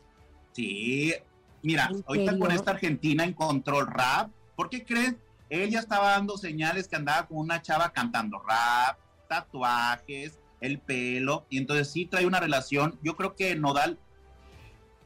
Sí, 0.52 1.14
mira, 1.64 1.90
¿En 1.92 2.04
ahorita 2.06 2.32
serio? 2.32 2.46
con 2.46 2.52
esta 2.52 2.72
Argentina 2.72 3.24
encontró 3.24 3.80
el 3.80 3.88
rap. 3.88 4.30
¿Por 4.56 4.70
qué 4.70 4.86
crees? 4.86 5.16
Ella 5.64 5.80
estaba 5.80 6.12
dando 6.12 6.38
señales 6.38 6.88
que 6.88 6.98
andaba 6.98 7.28
con 7.28 7.38
una 7.38 7.62
chava 7.62 7.92
cantando 7.92 8.40
rap, 8.40 8.98
tatuajes, 9.30 10.38
el 10.60 10.80
pelo, 10.80 11.46
y 11.50 11.58
entonces 11.58 11.92
sí 11.92 12.06
trae 12.06 12.26
una 12.26 12.40
relación. 12.40 13.00
Yo 13.02 13.16
creo 13.16 13.36
que 13.36 13.56
Nodal 13.56 13.98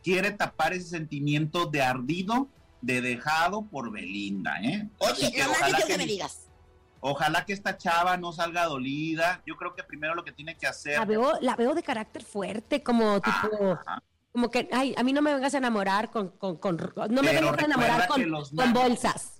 quiere 0.03 0.31
tapar 0.31 0.73
ese 0.73 0.89
sentimiento 0.89 1.67
de 1.67 1.83
ardido, 1.83 2.47
de 2.81 3.01
dejado 3.01 3.63
por 3.63 3.91
Belinda, 3.91 4.59
¿eh? 4.63 4.89
Oye, 4.97 5.31
que 5.31 5.45
ojalá 5.45 5.77
que 5.77 5.83
que 5.85 5.97
me 5.97 6.05
digas. 6.05 6.47
Ojalá 7.01 7.45
que 7.45 7.53
esta 7.53 7.77
chava 7.77 8.17
no 8.17 8.33
salga 8.33 8.65
dolida. 8.65 9.41
Yo 9.45 9.55
creo 9.55 9.73
que 9.75 9.83
primero 9.83 10.15
lo 10.15 10.25
que 10.25 10.31
tiene 10.31 10.57
que 10.57 10.67
hacer. 10.67 10.97
La 10.97 11.05
veo, 11.05 11.39
la 11.41 11.55
veo 11.55 11.73
de 11.73 11.83
carácter 11.83 12.23
fuerte, 12.23 12.83
como 12.83 13.21
tipo, 13.21 13.71
Ajá. 13.73 14.03
como 14.31 14.49
que, 14.49 14.67
ay, 14.71 14.95
a 14.97 15.03
mí 15.03 15.13
no 15.13 15.21
me 15.21 15.33
vengas 15.33 15.53
a 15.53 15.59
enamorar 15.59 16.09
con, 16.09 16.29
con, 16.29 16.57
con 16.57 16.75
no 16.77 17.21
me 17.21 17.29
Pero 17.31 17.51
vengas 17.51 17.59
a 17.59 17.65
enamorar 17.65 18.07
con, 18.07 18.29
los 18.29 18.49
con 18.49 18.73
bolsas. 18.73 19.38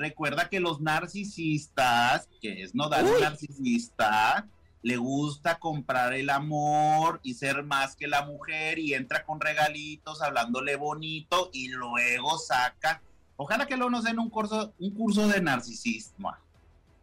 Recuerda 0.00 0.48
que 0.48 0.60
los 0.60 0.80
narcisistas, 0.80 2.26
que 2.40 2.62
es 2.62 2.74
Nodal 2.74 3.04
un 3.04 3.20
narcisista, 3.20 4.48
le 4.80 4.96
gusta 4.96 5.58
comprar 5.58 6.14
el 6.14 6.30
amor 6.30 7.20
y 7.22 7.34
ser 7.34 7.64
más 7.64 7.96
que 7.96 8.08
la 8.08 8.24
mujer 8.24 8.78
y 8.78 8.94
entra 8.94 9.26
con 9.26 9.38
regalitos 9.42 10.22
hablándole 10.22 10.76
bonito 10.76 11.50
y 11.52 11.68
luego 11.68 12.38
saca. 12.38 13.02
Ojalá 13.36 13.66
que 13.66 13.76
luego 13.76 13.90
nos 13.90 14.04
den 14.04 14.18
un 14.18 14.30
curso, 14.30 14.72
un 14.78 14.94
curso 14.94 15.28
de 15.28 15.42
narcisismo. 15.42 16.32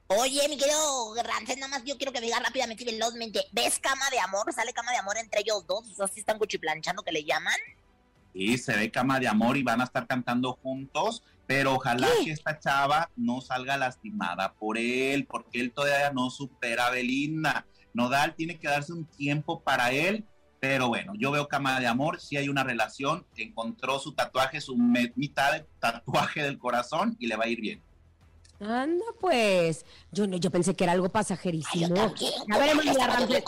Oye, 0.07 0.49
mi 0.49 0.57
querido 0.57 1.13
Rancés, 1.23 1.57
nada 1.57 1.67
más 1.67 1.83
yo 1.83 1.97
quiero 1.97 2.11
que 2.11 2.19
me 2.19 2.25
digas 2.25 2.41
rápidamente 2.41 2.81
y 2.81 2.87
velozmente. 2.87 3.45
¿Ves 3.51 3.77
cama 3.77 4.09
de 4.09 4.17
amor? 4.21 4.51
¿Sale 4.51 4.73
cama 4.73 4.91
de 4.91 4.97
amor 4.97 5.17
entre 5.19 5.41
ellos 5.41 5.67
dos? 5.67 5.87
O 5.91 5.93
sea, 5.93 6.07
¿sí 6.07 6.21
están 6.21 6.39
cuchiplanchando 6.39 7.03
que 7.03 7.11
le 7.11 7.23
llaman? 7.23 7.59
Y 8.33 8.57
se 8.57 8.75
ve 8.75 8.89
cama 8.89 9.19
de 9.19 9.27
amor 9.27 9.55
y 9.55 9.61
van 9.61 9.81
a 9.81 9.83
estar 9.83 10.07
cantando 10.07 10.53
juntos, 10.63 11.21
pero 11.47 11.75
ojalá 11.75 12.07
¿Qué? 12.19 12.25
que 12.25 12.31
esta 12.31 12.59
chava 12.59 13.09
no 13.15 13.41
salga 13.41 13.77
lastimada 13.77 14.53
por 14.53 14.77
él, 14.77 15.25
porque 15.25 15.61
él 15.61 15.71
todavía 15.71 16.11
no 16.11 16.29
supera 16.29 16.87
a 16.87 16.91
Belinda. 16.91 17.65
Nodal 17.93 18.35
tiene 18.35 18.59
que 18.59 18.67
darse 18.67 18.93
un 18.93 19.05
tiempo 19.05 19.61
para 19.61 19.91
él, 19.91 20.25
pero 20.59 20.89
bueno, 20.89 21.13
yo 21.17 21.31
veo 21.31 21.47
cama 21.47 21.79
de 21.79 21.87
amor, 21.87 22.19
si 22.19 22.35
hay 22.35 22.49
una 22.49 22.63
relación, 22.63 23.25
encontró 23.37 23.97
su 23.99 24.13
tatuaje, 24.13 24.59
su 24.59 24.75
mitad 24.75 25.53
de 25.53 25.65
tatuaje 25.79 26.43
del 26.43 26.57
corazón 26.57 27.15
y 27.17 27.27
le 27.27 27.37
va 27.37 27.45
a 27.45 27.47
ir 27.47 27.61
bien. 27.61 27.81
Anda, 28.59 29.05
pues. 29.19 29.85
Yo 30.11 30.25
no, 30.27 30.37
yo 30.37 30.49
pensé 30.49 30.75
que 30.75 30.83
era 30.83 30.93
algo 30.93 31.05
Ay, 31.05 31.09
yo 31.09 31.13
pasajerísimo. 31.13 31.95
también. 31.95 32.33
Ver. 32.47 33.43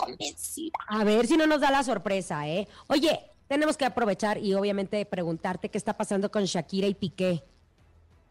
A 0.88 1.04
ver 1.04 1.26
si 1.26 1.36
no 1.36 1.46
nos 1.46 1.60
da 1.60 1.70
la 1.70 1.82
sorpresa, 1.82 2.48
¿eh? 2.48 2.68
Oye, 2.86 3.20
tenemos 3.48 3.76
que 3.76 3.84
aprovechar 3.84 4.38
y 4.38 4.54
obviamente 4.54 5.04
preguntarte 5.04 5.68
qué 5.68 5.78
está 5.78 5.96
pasando 5.96 6.30
con 6.30 6.44
Shakira 6.44 6.86
y 6.86 6.94
Piqué. 6.94 7.42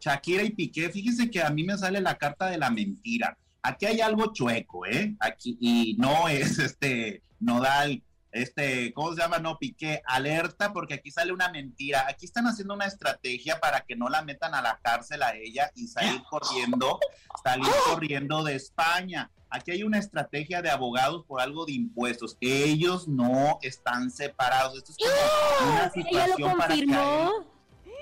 Shakira 0.00 0.42
y 0.42 0.50
Piqué, 0.50 0.88
fíjense 0.90 1.30
que 1.30 1.42
a 1.42 1.50
mí 1.50 1.62
me 1.62 1.76
sale 1.76 2.00
la 2.00 2.16
carta 2.16 2.46
de 2.46 2.58
la 2.58 2.70
mentira. 2.70 3.36
Aquí 3.62 3.86
hay 3.86 4.00
algo 4.00 4.32
chueco, 4.32 4.86
¿eh? 4.86 5.14
Aquí, 5.20 5.58
y 5.60 5.96
no 5.98 6.28
es 6.28 6.58
este 6.58 7.22
Nodal, 7.38 8.02
este, 8.32 8.92
¿cómo 8.94 9.12
se 9.12 9.20
llama? 9.20 9.38
No, 9.38 9.58
Piqué, 9.58 10.02
alerta, 10.06 10.72
porque 10.72 10.94
aquí 10.94 11.10
sale 11.10 11.32
una 11.32 11.48
mentira. 11.50 12.06
Aquí 12.08 12.26
están 12.26 12.46
haciendo 12.46 12.74
una 12.74 12.86
estrategia 12.86 13.58
para 13.58 13.80
que 13.80 13.96
no 13.96 14.08
la 14.08 14.22
metan 14.22 14.54
a 14.54 14.62
la 14.62 14.78
cárcel 14.82 15.22
a 15.22 15.34
ella 15.34 15.70
y 15.74 15.88
salir 15.88 16.22
corriendo, 16.30 16.98
salir 17.42 17.72
corriendo 17.86 18.44
de 18.44 18.54
España. 18.54 19.30
Aquí 19.50 19.72
hay 19.72 19.82
una 19.82 19.98
estrategia 19.98 20.62
de 20.62 20.70
abogados 20.70 21.24
por 21.26 21.40
algo 21.40 21.66
de 21.66 21.72
impuestos. 21.72 22.36
Ellos 22.40 23.08
no 23.08 23.58
están 23.62 24.10
separados. 24.10 24.76
Esto 24.76 24.92
es 24.92 24.98
como 24.98 25.70
una 25.72 25.92
¡Ella 25.94 26.26
lo 26.28 26.34
situación 26.36 26.56
para 26.56 26.74
que? 26.74 26.86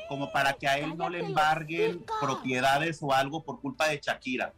Como 0.09 0.33
para 0.33 0.55
que 0.55 0.67
a 0.67 0.79
él 0.79 0.97
no 0.97 1.09
le 1.09 1.21
embarguen 1.21 2.05
propiedades 2.21 2.99
o 3.03 3.13
algo 3.13 3.43
por 3.45 3.61
culpa 3.61 3.89
de 3.89 4.01
Shakira. 4.03 4.53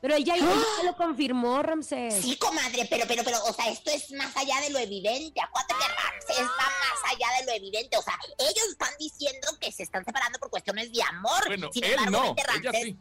Pero 0.00 0.16
ella, 0.16 0.34
ella 0.36 0.46
ya 0.78 0.84
lo 0.84 0.96
confirmó, 0.96 1.62
Ramsés. 1.62 2.14
Sí, 2.22 2.36
comadre, 2.36 2.86
pero, 2.90 3.06
pero, 3.08 3.24
pero, 3.24 3.42
o 3.44 3.52
sea, 3.54 3.70
esto 3.70 3.90
es 3.90 4.10
más 4.12 4.36
allá 4.36 4.60
de 4.60 4.68
lo 4.70 4.78
evidente. 4.78 5.40
Acuérdate 5.40 5.74
que 5.78 5.88
Ramsés 5.88 6.36
está 6.36 6.46
más 6.46 7.12
allá 7.12 7.26
de 7.40 7.46
lo 7.46 7.52
evidente. 7.52 7.96
O 7.96 8.02
sea, 8.02 8.18
ellos 8.38 8.64
están 8.70 8.90
diciendo 8.98 9.48
que 9.58 9.72
se 9.72 9.82
están 9.82 10.04
separando 10.04 10.38
por 10.38 10.50
cuestiones 10.50 10.92
de 10.92 11.02
amor. 11.02 11.46
Bueno, 11.46 11.70
sin 11.72 11.84
él 11.84 11.92
embargo, 11.94 12.34
no, 12.36 12.42
Ramsés, 12.46 12.82
sí. 12.84 12.98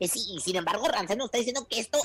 eh, 0.00 0.08
sí, 0.08 0.26
y 0.34 0.40
sin 0.40 0.56
embargo, 0.56 0.88
Rancés 0.88 1.16
nos 1.16 1.26
está 1.26 1.38
diciendo 1.38 1.66
que 1.68 1.78
esto 1.78 2.00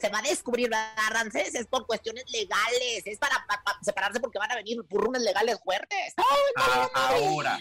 se 0.00 0.08
va 0.08 0.20
a 0.20 0.22
descubrir, 0.22 0.70
¿verdad, 0.70 0.94
Rancés? 1.10 1.54
Es 1.54 1.66
por 1.66 1.86
cuestiones 1.86 2.24
legales, 2.32 3.02
es 3.04 3.18
para, 3.18 3.34
pa- 3.46 3.62
pa- 3.62 3.78
separarse 3.82 4.18
porque 4.18 4.38
van 4.38 4.50
a 4.50 4.54
venir 4.56 4.82
purrunes 4.88 5.20
legales 5.20 5.58
fuertes. 5.62 6.14
A- 6.56 6.90
ahora, 6.94 7.60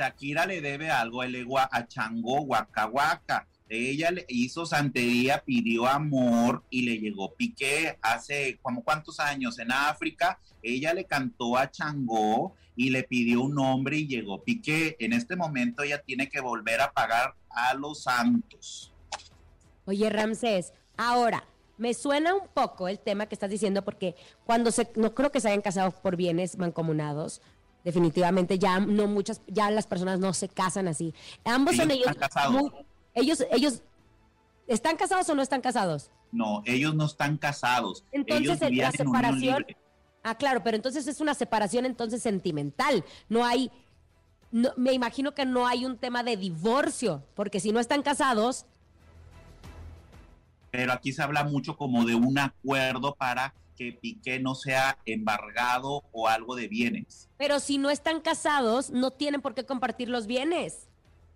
Shakira 0.00 0.46
le 0.46 0.62
debe 0.62 0.90
algo 0.90 1.22
el 1.22 1.46
a 1.70 1.86
Chango 1.86 2.40
Waka. 2.40 3.46
Ella 3.68 4.10
le 4.10 4.24
hizo 4.28 4.64
santería, 4.64 5.42
pidió 5.44 5.86
amor 5.86 6.64
y 6.70 6.82
le 6.82 6.98
llegó 6.98 7.34
Piqué 7.34 7.98
hace 8.00 8.58
como 8.62 8.82
cuántos 8.82 9.20
años 9.20 9.58
en 9.58 9.70
África. 9.70 10.40
Ella 10.62 10.94
le 10.94 11.04
cantó 11.04 11.58
a 11.58 11.70
Changó 11.70 12.54
y 12.74 12.88
le 12.88 13.02
pidió 13.02 13.42
un 13.42 13.54
nombre 13.54 13.98
y 13.98 14.06
llegó 14.06 14.42
Piqué. 14.42 14.96
En 15.00 15.12
este 15.12 15.36
momento 15.36 15.82
ella 15.82 16.00
tiene 16.02 16.30
que 16.30 16.40
volver 16.40 16.80
a 16.80 16.90
pagar 16.90 17.34
a 17.50 17.74
los 17.74 18.04
santos. 18.04 18.94
Oye, 19.84 20.08
Ramsés, 20.08 20.72
ahora, 20.96 21.44
me 21.76 21.92
suena 21.92 22.34
un 22.34 22.48
poco 22.48 22.88
el 22.88 22.98
tema 22.98 23.26
que 23.26 23.34
estás 23.34 23.50
diciendo 23.50 23.82
porque 23.82 24.16
cuando 24.46 24.70
se, 24.70 24.90
no 24.96 25.14
creo 25.14 25.30
que 25.30 25.40
se 25.40 25.48
hayan 25.48 25.62
casado 25.62 25.90
por 25.90 26.16
bienes 26.16 26.56
mancomunados, 26.56 27.42
definitivamente 27.84 28.58
ya 28.58 28.80
no 28.80 29.06
muchas, 29.06 29.40
ya 29.46 29.70
las 29.70 29.86
personas 29.86 30.18
no 30.20 30.32
se 30.34 30.48
casan 30.48 30.88
así. 30.88 31.14
Ambos 31.44 31.76
son 31.76 31.90
Ellos 31.90 32.06
ellos, 32.06 32.10
están 32.16 32.28
casados. 32.28 32.52
muy- 32.62 32.72
ellos, 33.14 33.44
ellos, 33.50 33.82
¿están 34.66 34.96
casados 34.96 35.28
o 35.28 35.34
no 35.34 35.42
están 35.42 35.60
casados? 35.60 36.10
No, 36.32 36.62
ellos 36.64 36.94
no 36.94 37.06
están 37.06 37.36
casados. 37.38 38.04
Entonces, 38.12 38.62
ellos 38.62 38.84
la 38.84 38.92
separación-. 38.92 39.66
Ah, 40.22 40.34
claro, 40.36 40.62
pero 40.62 40.76
entonces 40.76 41.06
es 41.06 41.20
una 41.20 41.34
separación 41.34 41.86
entonces 41.86 42.22
sentimental. 42.22 43.04
No 43.28 43.44
hay, 43.44 43.70
no, 44.52 44.70
me 44.76 44.92
imagino 44.92 45.34
que 45.34 45.46
no 45.46 45.66
hay 45.66 45.86
un 45.86 45.96
tema 45.96 46.22
de 46.22 46.36
divorcio, 46.36 47.24
porque 47.34 47.58
si 47.58 47.72
no 47.72 47.80
están 47.80 48.02
casados, 48.02 48.66
pero 50.70 50.92
aquí 50.92 51.12
se 51.12 51.22
habla 51.22 51.42
mucho 51.44 51.76
como 51.76 52.04
de 52.04 52.14
un 52.14 52.38
acuerdo 52.38 53.14
para 53.16 53.54
que 53.80 53.94
Piqué 53.94 54.38
no 54.38 54.54
sea 54.54 54.98
embargado 55.06 56.04
o 56.12 56.28
algo 56.28 56.54
de 56.54 56.68
bienes. 56.68 57.30
pero 57.38 57.58
si 57.60 57.78
no 57.78 57.88
están 57.88 58.20
casados, 58.20 58.90
no 58.90 59.10
tienen 59.10 59.40
por 59.40 59.54
qué 59.54 59.64
compartir 59.64 60.10
los 60.10 60.26
bienes. 60.26 60.90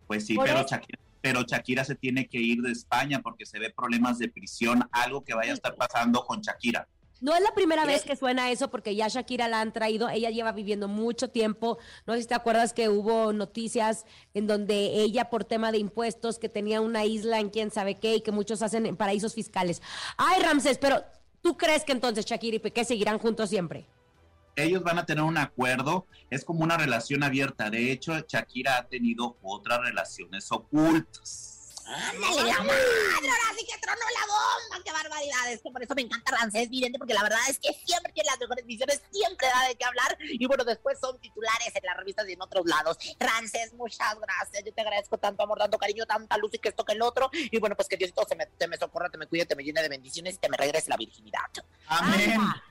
Pues 0.07 0.27
sí, 0.27 0.37
Shakira, 0.37 0.99
pero 1.23 1.41
Shakira 1.45 1.87
se 1.87 1.95
tiene 1.95 2.27
que 2.29 2.37
ir 2.37 2.61
de 2.61 2.71
España 2.71 3.23
porque 3.23 3.47
se 3.47 3.59
ve 3.59 3.71
problemas 3.71 4.19
de 4.19 4.29
prisión, 4.29 4.87
algo 4.93 5.25
que 5.25 5.33
vaya 5.33 5.53
a 5.53 5.55
estar 5.55 5.75
pasando 5.75 6.23
con 6.27 6.43
Shakira. 6.43 6.87
No 7.23 7.35
es 7.35 7.41
la 7.41 7.55
primera 7.55 7.87
vez 7.87 8.03
que 8.03 8.15
suena 8.15 8.51
eso 8.51 8.71
porque 8.71 8.95
ya 8.95 9.09
Shakira 9.09 9.49
la 9.49 9.63
han 9.63 9.73
traído, 9.73 10.11
ella 10.11 10.29
lleva 10.29 10.53
viviendo 10.53 10.87
mucho 10.87 11.29
tiempo, 11.31 11.79
no 12.07 12.13
sé 12.13 12.21
si 12.21 12.29
te 12.29 12.35
acuerdas 12.35 12.75
que 12.75 12.91
hubo 12.91 13.33
noticias 13.33 14.05
en 14.35 14.47
donde 14.47 15.01
ella 15.01 15.31
por 15.31 15.45
tema 15.45 15.73
de 15.73 15.79
impuestos 15.79 16.39
que 16.39 16.51
tenía 16.51 16.83
una 16.83 17.07
isla 17.07 17.41
en 17.41 17.49
quién 17.49 17.71
sabe 17.71 17.95
qué 17.95 18.17
y 18.17 18.21
que 18.21 18.33
muchos 18.33 18.61
hacen 18.61 18.85
en 18.85 18.99
paraísos 18.99 19.33
fiscales. 19.33 19.81
Ay, 20.19 20.43
Ramses, 20.43 20.77
pero 20.77 21.03
¿tú 21.45 21.59
crees 21.59 21.85
que 21.85 21.93
entonces 21.93 22.25
Shakira 22.25 22.57
y 22.57 22.59
Piqué 22.59 22.85
seguirán 22.85 23.19
juntos 23.19 23.51
siempre? 23.51 23.87
Ellos 24.57 24.83
van 24.83 24.99
a 24.99 25.05
tener 25.05 25.23
un 25.23 25.37
acuerdo, 25.37 26.07
es 26.31 26.43
como 26.45 26.65
una 26.65 26.79
relación 26.79 27.23
abierta. 27.23 27.69
De 27.69 27.93
hecho, 27.93 28.19
Shakira 28.27 28.79
ha 28.79 28.89
tenido 28.89 29.37
otras 29.43 29.81
relaciones 29.81 30.51
ocultas. 30.51 31.54
¡Ándale, 31.87 32.51
la 32.51 32.59
madre! 32.63 33.29
Ahora 33.29 33.59
sí 33.59 33.67
que 33.67 33.79
tronó 33.79 34.01
la 34.01 34.27
bomba. 34.27 34.85
¡Qué 34.85 34.93
barbaridad! 34.93 35.53
Es 35.53 35.63
que 35.63 35.71
por 35.71 35.83
eso 35.83 35.95
me 35.95 36.03
encanta 36.03 36.37
Rancés 36.37 36.71
Vidente, 36.71 36.99
porque 36.99 37.15
la 37.15 37.23
verdad 37.23 37.41
es 37.49 37.59
que 37.59 37.73
siempre 37.85 38.13
tiene 38.13 38.31
las 38.31 38.41
mejores 38.41 38.65
visiones, 38.65 39.03
siempre 39.11 39.47
da 39.49 39.69
de 39.69 39.77
qué 39.77 39.85
hablar. 39.85 40.17
Y 40.21 40.47
bueno, 40.47 40.65
después 40.65 40.99
son 40.99 41.19
titulares 41.21 41.73
en 41.75 41.85
las 41.85 41.97
revistas 41.97 42.29
y 42.29 42.33
en 42.33 42.43
otros 42.43 42.67
lados. 42.67 42.97
Rancés, 43.19 43.73
muchas 43.75 44.19
gracias. 44.19 44.65
Yo 44.65 44.73
te 44.73 44.81
agradezco 44.81 45.19
tanto 45.19 45.43
amor, 45.43 45.59
tanto 45.59 45.79
cariño, 45.79 46.07
tanta 46.07 46.39
luz 46.39 46.55
y 46.55 46.59
que 46.59 46.71
esto 46.71 46.85
que 46.85 46.95
el 46.95 47.03
otro. 47.03 47.31
Y 47.33 47.59
bueno, 47.59 47.77
pues 47.77 47.89
que 47.89 47.97
Diosito 47.97 48.25
se 48.29 48.37
me, 48.37 48.47
te 48.47 48.67
me 48.67 48.77
socorra, 48.77 49.11
te 49.11 49.19
me 49.19 49.27
cuide, 49.27 49.45
te 49.47 49.55
me 49.55 49.63
llene 49.63 49.83
de 49.83 49.89
bendiciones 49.89 50.35
y 50.35 50.39
te 50.39 50.49
me 50.49 50.57
regrese 50.57 50.89
la 50.89 50.97
virginidad. 50.97 51.41
Amén. 51.87 52.41
Amén. 52.41 52.65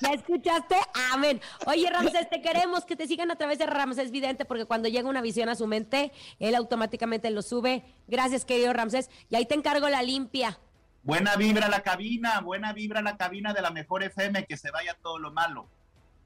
¿Ya 0.00 0.12
escuchaste? 0.12 0.76
Amén. 1.10 1.40
Oye, 1.66 1.88
Ramsés, 1.90 2.28
te 2.28 2.42
queremos 2.42 2.84
que 2.84 2.96
te 2.96 3.06
sigan 3.06 3.30
a 3.30 3.36
través 3.36 3.58
de 3.58 3.66
Ramsés 3.66 4.10
Vidente, 4.10 4.44
porque 4.44 4.64
cuando 4.66 4.88
llega 4.88 5.08
una 5.08 5.22
visión 5.22 5.48
a 5.48 5.54
su 5.54 5.66
mente, 5.66 6.12
él 6.38 6.54
automáticamente 6.54 7.30
lo 7.30 7.42
sube. 7.42 7.77
Gracias, 8.06 8.44
querido 8.44 8.72
Ramsés. 8.72 9.10
Y 9.28 9.36
ahí 9.36 9.46
te 9.46 9.54
encargo 9.54 9.88
la 9.88 10.02
limpia. 10.02 10.58
Buena 11.02 11.36
vibra 11.36 11.66
a 11.66 11.70
la 11.70 11.82
cabina, 11.82 12.40
buena 12.40 12.72
vibra 12.72 13.00
a 13.00 13.02
la 13.02 13.16
cabina 13.16 13.54
de 13.54 13.62
la 13.62 13.70
mejor 13.70 14.02
FM, 14.02 14.44
que 14.46 14.56
se 14.56 14.70
vaya 14.70 14.96
todo 15.00 15.18
lo 15.18 15.32
malo. 15.32 15.68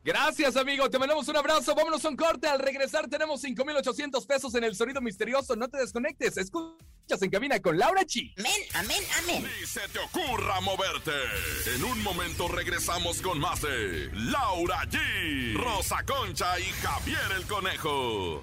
Gracias, 0.05 0.57
amigo. 0.57 0.91
Te 0.91 0.99
mandamos 0.99 1.29
un 1.29 1.37
abrazo. 1.37 1.75
Vámonos 1.75 2.05
a 2.05 2.09
un 2.09 2.17
corte. 2.17 2.49
Al 2.49 2.59
regresar 2.59 3.09
tenemos 3.09 3.41
5,800 3.41 4.27
pesos 4.27 4.55
en 4.57 4.65
el 4.65 4.75
sonido 4.75 5.01
misterioso. 5.01 5.55
No 5.55 5.69
te 5.69 5.79
desconectes. 5.79 6.37
Escuchas 6.37 7.23
en 7.23 7.31
cabina 7.31 7.61
con 7.61 7.79
Laura 7.79 8.05
Chi. 8.05 8.35
Amén, 8.39 8.53
amén, 8.75 9.03
amén. 9.23 9.45
Ni 9.45 9.67
se 9.67 9.89
te 9.89 10.01
ocurra 10.01 10.61
moverte. 10.61 11.13
En 11.77 11.85
un 11.85 12.03
momento 12.03 12.49
regresamos 12.49 13.21
con 13.23 13.39
más 13.39 13.63
de 13.63 14.11
Laura 14.13 14.83
G, 14.87 15.57
Rosa 15.57 16.05
Concha 16.05 16.59
y 16.59 16.65
Javier 16.65 17.21
el 17.37 17.47
Conejo. 17.47 18.43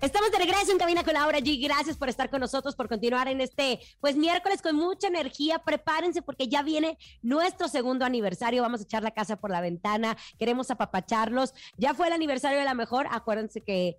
Estamos 0.00 0.30
de 0.30 0.38
regreso 0.38 0.72
en 0.72 0.78
Cabina 0.78 1.04
con 1.04 1.12
Laura 1.12 1.40
G. 1.40 1.62
Gracias 1.62 1.98
por 1.98 2.08
estar 2.08 2.30
con 2.30 2.40
nosotros, 2.40 2.74
por 2.74 2.88
continuar 2.88 3.28
en 3.28 3.42
este, 3.42 3.80
pues 4.00 4.16
miércoles 4.16 4.62
con 4.62 4.74
mucha 4.74 5.08
energía. 5.08 5.58
Prepárense 5.58 6.22
porque 6.22 6.48
ya 6.48 6.62
viene 6.62 6.96
nuestro 7.20 7.68
segundo 7.68 8.06
aniversario. 8.06 8.62
Vamos 8.62 8.80
a 8.80 8.84
echar 8.84 9.02
la 9.02 9.10
casa 9.10 9.36
por 9.36 9.50
la 9.50 9.60
ventana. 9.60 10.16
Queremos 10.38 10.70
apapacharlos. 10.70 11.52
Ya 11.76 11.92
fue 11.92 12.06
el 12.06 12.14
aniversario 12.14 12.58
de 12.58 12.64
la 12.64 12.72
mejor. 12.72 13.08
Acuérdense 13.10 13.60
que 13.60 13.98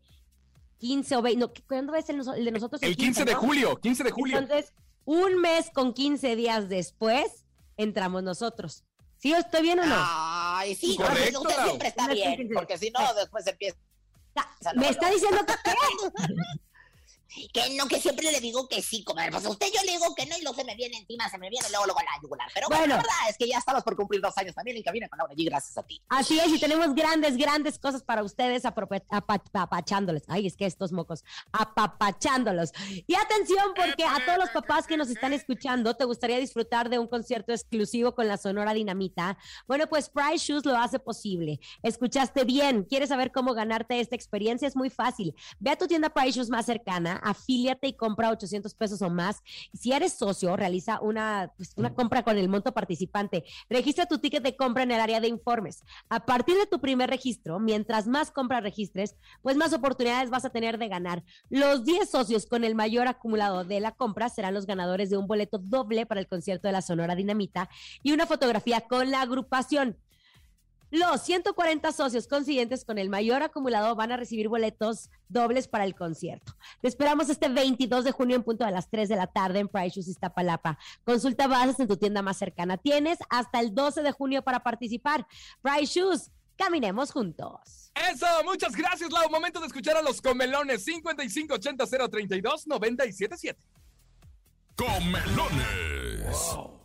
15 0.80 1.18
o 1.18 1.22
20, 1.22 1.40
no, 1.40 1.54
¿cuándo 1.68 1.94
es 1.94 2.10
el, 2.10 2.22
el 2.36 2.46
de 2.46 2.52
nosotros? 2.52 2.82
El 2.82 2.98
15 2.98 3.24
de 3.24 3.34
¿no? 3.34 3.40
julio, 3.40 3.80
15 3.80 4.04
de 4.04 4.10
julio. 4.10 4.40
Entonces, 4.40 4.74
un 5.06 5.40
mes 5.40 5.70
con 5.70 5.94
15 5.94 6.36
días 6.36 6.68
después, 6.68 7.46
entramos 7.78 8.24
nosotros. 8.24 8.84
¿Sí 9.18 9.34
estoy 9.34 9.62
bien 9.62 9.80
o 9.80 9.86
no? 9.86 9.96
Ay, 9.96 10.74
sí, 10.74 10.98
Correcto, 10.98 11.42
usted 11.42 11.64
siempre 11.64 11.90
está 11.90 12.08
bien, 12.08 12.50
porque 12.56 12.80
si 12.80 12.90
no, 12.90 13.14
después 13.14 13.46
empieza. 13.46 13.78
¿Me 14.76 14.90
está 14.90 15.10
diciendo 15.10 15.40
que 15.46 15.54
qué? 15.64 15.72
Que 17.54 17.76
no, 17.76 17.88
que 17.88 18.00
siempre 18.02 18.32
le 18.32 18.40
digo 18.40 18.68
que 18.68 18.82
sí, 18.82 19.04
comer. 19.04 19.32
Pues 19.32 19.46
a 19.46 19.50
usted 19.50 19.68
yo 19.74 19.82
le 19.86 19.94
digo 19.94 20.14
que 20.16 20.26
no 20.26 20.38
y 20.38 20.42
luego 20.42 20.56
se 20.58 20.64
me 20.66 20.76
viene 20.76 20.98
encima, 20.98 21.30
se 21.30 21.38
me 21.38 21.50
viene 21.50 21.68
luego, 21.70 21.86
luego 21.86 22.00
la 22.02 22.22
yugular. 22.22 22.48
Pero 22.54 22.68
bueno, 22.68 22.82
Bueno. 22.82 22.96
la 22.96 23.02
verdad 23.02 23.30
es 23.30 23.38
que 23.38 23.48
ya 23.48 23.58
estamos 23.58 23.84
por 23.84 23.96
cumplir 23.96 24.22
dos 24.22 24.38
años 24.38 24.54
también 24.56 24.78
en 24.78 24.84
cabina 24.84 25.08
con 25.08 25.18
Laura 25.18 25.34
G, 25.34 25.46
gracias 25.46 25.78
a 25.78 25.84
ti. 25.84 26.02
Así 26.10 26.40
es, 26.40 26.48
y 26.50 26.60
tenemos 26.60 26.94
grandes, 26.94 27.38
grandes 27.38 27.80
cosas 27.80 28.04
para 28.04 28.24
ustedes 28.24 28.64
apapachándoles. 28.66 30.24
Ay, 30.28 30.48
es 30.48 30.56
que 30.58 30.66
estos 30.66 30.92
mocos, 30.92 31.24
apapachándolos. 31.52 32.72
Y 33.08 33.16
atención, 33.16 33.74
porque 33.76 34.04
a 34.04 34.24
todos 34.26 34.38
los 34.38 34.50
papás 34.50 34.88
que 34.88 34.98
nos 34.98 35.10
están 35.10 35.34
escuchando, 35.34 35.96
¿te 35.96 36.06
gustaría 36.06 36.38
disfrutar 36.38 36.90
de 36.90 37.00
un 37.00 37.08
concierto 37.08 37.52
exclusivo 37.54 38.14
con 38.16 38.28
la 38.28 38.38
Sonora 38.38 38.74
Dinamita? 38.74 39.38
Bueno, 39.68 39.88
pues 39.88 40.10
Price 40.10 40.46
Shoes 40.46 40.66
lo 40.66 40.76
hace 40.78 41.00
posible. 41.00 41.60
Escuchaste 41.84 42.44
bien. 42.44 42.84
¿Quieres 42.84 43.10
saber 43.10 43.32
cómo 43.32 43.54
ganarte 43.54 44.00
esta 44.00 44.16
experiencia? 44.16 44.68
Es 44.68 44.76
muy 44.76 44.90
fácil. 44.90 45.36
Ve 45.60 45.72
a 45.72 45.78
tu 45.78 45.88
tienda 45.88 46.10
Price 46.10 46.38
Shoes 46.38 46.50
más 46.50 46.66
cercana, 46.66 47.21
afíliate 47.22 47.88
y 47.88 47.94
compra 47.94 48.32
800 48.32 48.74
pesos 48.76 49.02
o 49.02 49.10
más. 49.10 49.42
Si 49.74 49.92
eres 49.92 50.14
socio, 50.14 50.56
realiza 50.56 51.00
una, 51.02 51.54
pues, 51.58 51.74
una 51.76 51.94
compra 51.94 52.24
con 52.24 52.38
el 52.38 52.50
monto 52.50 52.74
participante. 52.74 53.44
Registra 53.70 54.06
tu 54.06 54.20
ticket 54.20 54.44
de 54.44 54.56
compra 54.56 54.84
en 54.84 54.92
el 54.92 55.00
área 55.00 55.20
de 55.20 55.28
informes. 55.28 55.84
A 56.10 56.26
partir 56.26 56.58
de 56.58 56.66
tu 56.66 56.80
primer 56.82 57.10
registro, 57.10 57.60
mientras 57.60 58.08
más 58.08 58.32
compras 58.32 58.64
registres, 58.64 59.16
pues 59.42 59.56
más 59.58 59.74
oportunidades 59.74 60.30
vas 60.30 60.46
a 60.46 60.50
tener 60.50 60.78
de 60.78 60.88
ganar. 60.88 61.24
Los 61.50 61.86
10 61.86 62.10
socios 62.10 62.46
con 62.46 62.64
el 62.64 62.76
mayor 62.76 63.08
acumulado 63.08 63.64
de 63.64 63.80
la 63.80 63.92
compra 63.92 64.30
serán 64.30 64.54
los 64.54 64.66
ganadores 64.66 65.10
de 65.10 65.18
un 65.18 65.28
boleto 65.28 65.58
doble 65.58 66.06
para 66.06 66.22
el 66.22 66.28
concierto 66.28 66.68
de 66.68 66.74
la 66.74 66.82
Sonora 66.82 67.16
Dinamita 67.16 67.70
y 68.04 68.12
una 68.12 68.26
fotografía 68.26 68.82
con 68.82 69.12
la 69.12 69.22
agrupación. 69.22 69.98
Los 70.92 71.22
140 71.22 71.90
socios 71.94 72.28
consiguientes 72.28 72.84
con 72.84 72.98
el 72.98 73.10
mayor 73.10 73.44
acumulado 73.44 73.96
van 73.96 74.12
a 74.12 74.18
recibir 74.18 74.50
boletos 74.50 75.10
dobles 75.30 75.70
para 75.70 75.86
el 75.86 75.96
concierto. 75.96 76.58
Te 76.82 76.90
esperamos 76.90 77.30
este 77.30 77.48
22 77.48 78.04
de 78.04 78.12
junio 78.12 78.36
en 78.36 78.44
punto 78.44 78.66
a 78.66 78.72
las 78.72 78.90
3 78.90 79.08
de 79.08 79.16
la 79.16 79.28
tarde 79.28 79.60
en 79.60 79.70
Price 79.70 79.96
Shoes 79.96 80.10
Iztapalapa. 80.10 80.78
Consulta 81.06 81.48
bases 81.48 81.80
en 81.80 81.88
tu 81.88 81.96
tienda 81.96 82.22
más 82.22 82.38
cercana. 82.38 82.76
Tienes 82.76 83.20
hasta 83.30 83.62
el 83.62 83.74
12 83.74 84.02
de 84.02 84.12
junio 84.12 84.42
para 84.42 84.64
participar. 84.64 85.26
Price 85.62 85.98
Shoes, 85.98 86.30
caminemos 86.58 87.12
juntos. 87.12 87.94
Eso, 88.12 88.26
muchas 88.44 88.76
gracias, 88.76 89.10
Lau. 89.12 89.30
Momento 89.30 89.62
de 89.62 89.68
escuchar 89.68 89.96
a 89.96 90.02
los 90.02 90.22
comelones 90.22 90.84
5580 90.84 92.10
032 92.10 92.68
977. 92.68 93.58
Comelones. 94.76 96.81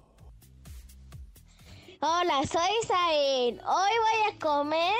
Hola, 2.09 2.40
soy 2.47 2.71
Zain. 2.87 3.61
Hoy 3.66 3.92
voy 3.99 4.33
a 4.33 4.38
comer 4.38 4.95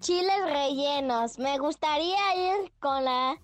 chiles 0.00 0.42
rellenos. 0.44 1.38
Me 1.38 1.56
gustaría 1.58 2.18
ir 2.34 2.72
con 2.80 3.04
la... 3.04 3.40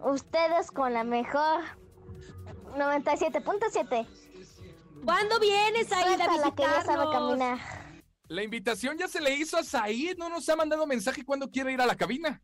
Ustedes 0.00 0.72
con 0.72 0.92
la 0.92 1.04
mejor 1.04 1.62
97.7. 2.74 4.08
¿Cuándo 5.04 5.38
vienes 5.38 5.92
a 5.92 6.12
ir 6.12 6.20
a 6.20 6.36
la 6.38 6.52
que 6.52 6.62
ya 6.62 6.82
sabe 6.82 6.98
visitarnos? 6.98 7.12
caminar. 7.12 7.58
La 8.26 8.42
invitación 8.42 8.98
ya 8.98 9.06
se 9.06 9.20
le 9.20 9.36
hizo 9.36 9.56
a 9.56 9.62
Said. 9.62 10.18
No 10.18 10.28
nos 10.28 10.48
ha 10.48 10.56
mandado 10.56 10.84
mensaje 10.84 11.24
cuando 11.24 11.48
quiere 11.48 11.72
ir 11.72 11.80
a 11.80 11.86
la 11.86 11.96
cabina. 11.96 12.42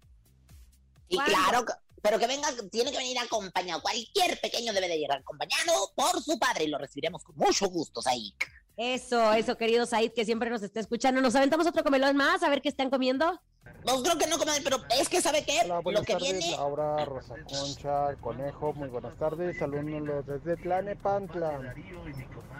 Y 1.09 1.19
claro, 1.19 1.65
pero 2.01 2.21
que 2.21 2.29
venga, 2.29 2.51
tiene 2.71 2.93
que 2.93 2.99
venir 2.99 3.19
acompañado. 3.19 3.83
Cualquier 3.83 4.41
pequeño 4.41 4.73
debe 4.73 4.87
de 4.87 4.97
llegar 4.97 5.19
acompañado 5.19 5.91
por 5.97 6.23
su 6.23 6.39
padre 6.39 6.67
y 6.67 6.69
lo 6.69 6.79
recibiremos 6.79 7.25
con 7.25 7.35
mucho 7.35 7.67
gusto, 7.67 8.01
Said. 8.01 8.35
Eso, 8.77 9.33
eso, 9.35 9.57
querido 9.57 9.87
Said, 9.87 10.13
que 10.13 10.25
siempre 10.25 10.51
nos 10.51 10.63
está 10.63 10.81
escuchando. 10.81 11.21
¿Nos 11.21 11.35
aventamos 11.37 11.67
otro 11.67 11.85
comelón 11.85 12.17
más? 12.17 12.43
A 12.43 12.49
ver 12.49 12.61
qué 12.61 12.69
están 12.69 12.91
comiendo. 12.91 13.41
No 13.87 14.03
creo 14.03 14.19
que 14.19 14.27
no, 14.27 14.39
comadre, 14.39 14.63
pero 14.65 14.79
es 14.99 15.09
que 15.09 15.21
¿sabe 15.21 15.45
qué? 15.45 15.61
Hola, 15.65 15.81
Lo 15.85 16.03
que 16.03 16.15
tardes, 16.15 16.33
viene... 16.39 16.57
Laura, 16.57 17.05
Rosa 17.05 17.35
Concha, 17.49 18.15
Conejo, 18.17 18.73
muy 18.73 18.89
buenas 18.89 19.15
tardes, 19.17 19.59
saludos 19.59 20.27
desde 20.27 20.57
Tlanepantla. 20.57 21.75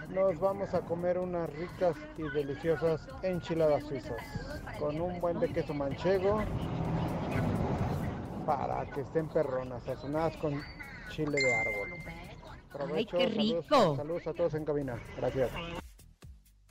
Nos 0.09 0.39
vamos 0.39 0.73
a 0.73 0.81
comer 0.81 1.17
unas 1.17 1.49
ricas 1.51 1.95
y 2.17 2.23
deliciosas 2.23 3.01
enchiladas 3.23 3.83
suizas, 3.87 4.21
con 4.79 5.01
un 5.01 5.19
buen 5.19 5.39
de 5.39 5.51
queso 5.51 5.73
manchego, 5.73 6.43
para 8.45 8.85
que 8.91 9.01
estén 9.01 9.27
perronas, 9.29 9.83
sazonadas 9.83 10.37
con 10.37 10.61
chile 11.09 11.37
de 11.41 11.53
árbol. 11.55 11.89
Provecho, 12.71 13.17
qué 13.17 13.23
saludos- 13.29 13.37
rico. 13.63 13.95
Saludos, 13.95 14.27
a 14.27 14.33
todos 14.33 14.53
en 14.53 14.65
cabina, 14.65 14.99
gracias. 15.17 15.49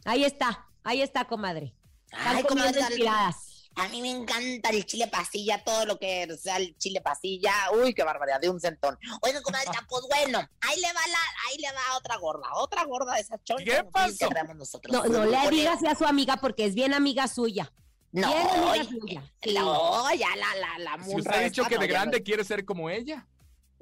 Ahí 0.05 0.25
está, 0.25 0.69
ahí 0.83 1.03
está, 1.03 1.25
comadre. 1.25 1.75
Están 2.11 2.37
Ay, 2.37 2.43
comiendo 2.45 2.73
comadre, 2.75 2.95
enchiladas. 2.95 3.71
A 3.77 3.88
mí 3.88 4.03
me 4.03 4.11
encanta 4.11 4.71
el 4.71 4.87
chile 4.87 5.09
pasilla, 5.09 5.64
todo 5.64 5.85
lo 5.85 5.99
que 5.99 6.29
sea 6.40 6.59
el 6.59 6.77
chile 6.79 7.01
pasilla. 7.01 7.53
Uy, 7.73 7.93
qué 7.93 8.05
barbaridad, 8.05 8.40
de 8.40 8.49
un 8.49 8.61
centón. 8.61 8.97
Oigan, 9.23 9.43
comadre, 9.43 9.67
pues 9.88 10.05
bueno, 10.09 10.38
ahí 10.61 10.81
le 10.81 10.87
va 10.88 11.01
la, 11.09 11.19
ahí 11.49 11.59
le 11.59 11.73
va 11.73 11.97
otra 11.97 12.17
gorda, 12.19 12.47
otra 12.55 12.85
gorda 12.85 13.14
de 13.14 13.21
esa 13.23 13.43
choncha. 13.43 13.64
¿Qué 13.64 13.85
pasó? 13.85 14.29
nosotros. 14.55 14.93
No, 14.93 15.05
no 15.07 15.25
le 15.25 15.51
digas 15.51 15.83
a 15.83 15.95
su 15.97 16.05
amiga 16.05 16.37
porque 16.37 16.67
es 16.67 16.75
bien 16.75 16.95
amiga 16.95 17.27
suya. 17.27 17.73
No, 18.12 18.29
bien 18.29 18.47
amiga 18.47 18.71
oye, 18.71 18.85
suya. 18.85 19.33
Sí. 19.43 19.55
no, 19.55 20.14
ya 20.14 20.37
la, 20.37 20.55
la, 20.55 20.79
la 20.79 21.05
Si 21.05 21.17
usted 21.17 21.33
ha 21.33 21.40
dicho 21.40 21.62
esta, 21.62 21.69
que 21.71 21.75
no, 21.75 21.81
de 21.81 21.87
grande 21.88 22.23
quiere 22.23 22.45
ser 22.45 22.64
como 22.64 22.88
ella. 22.90 23.27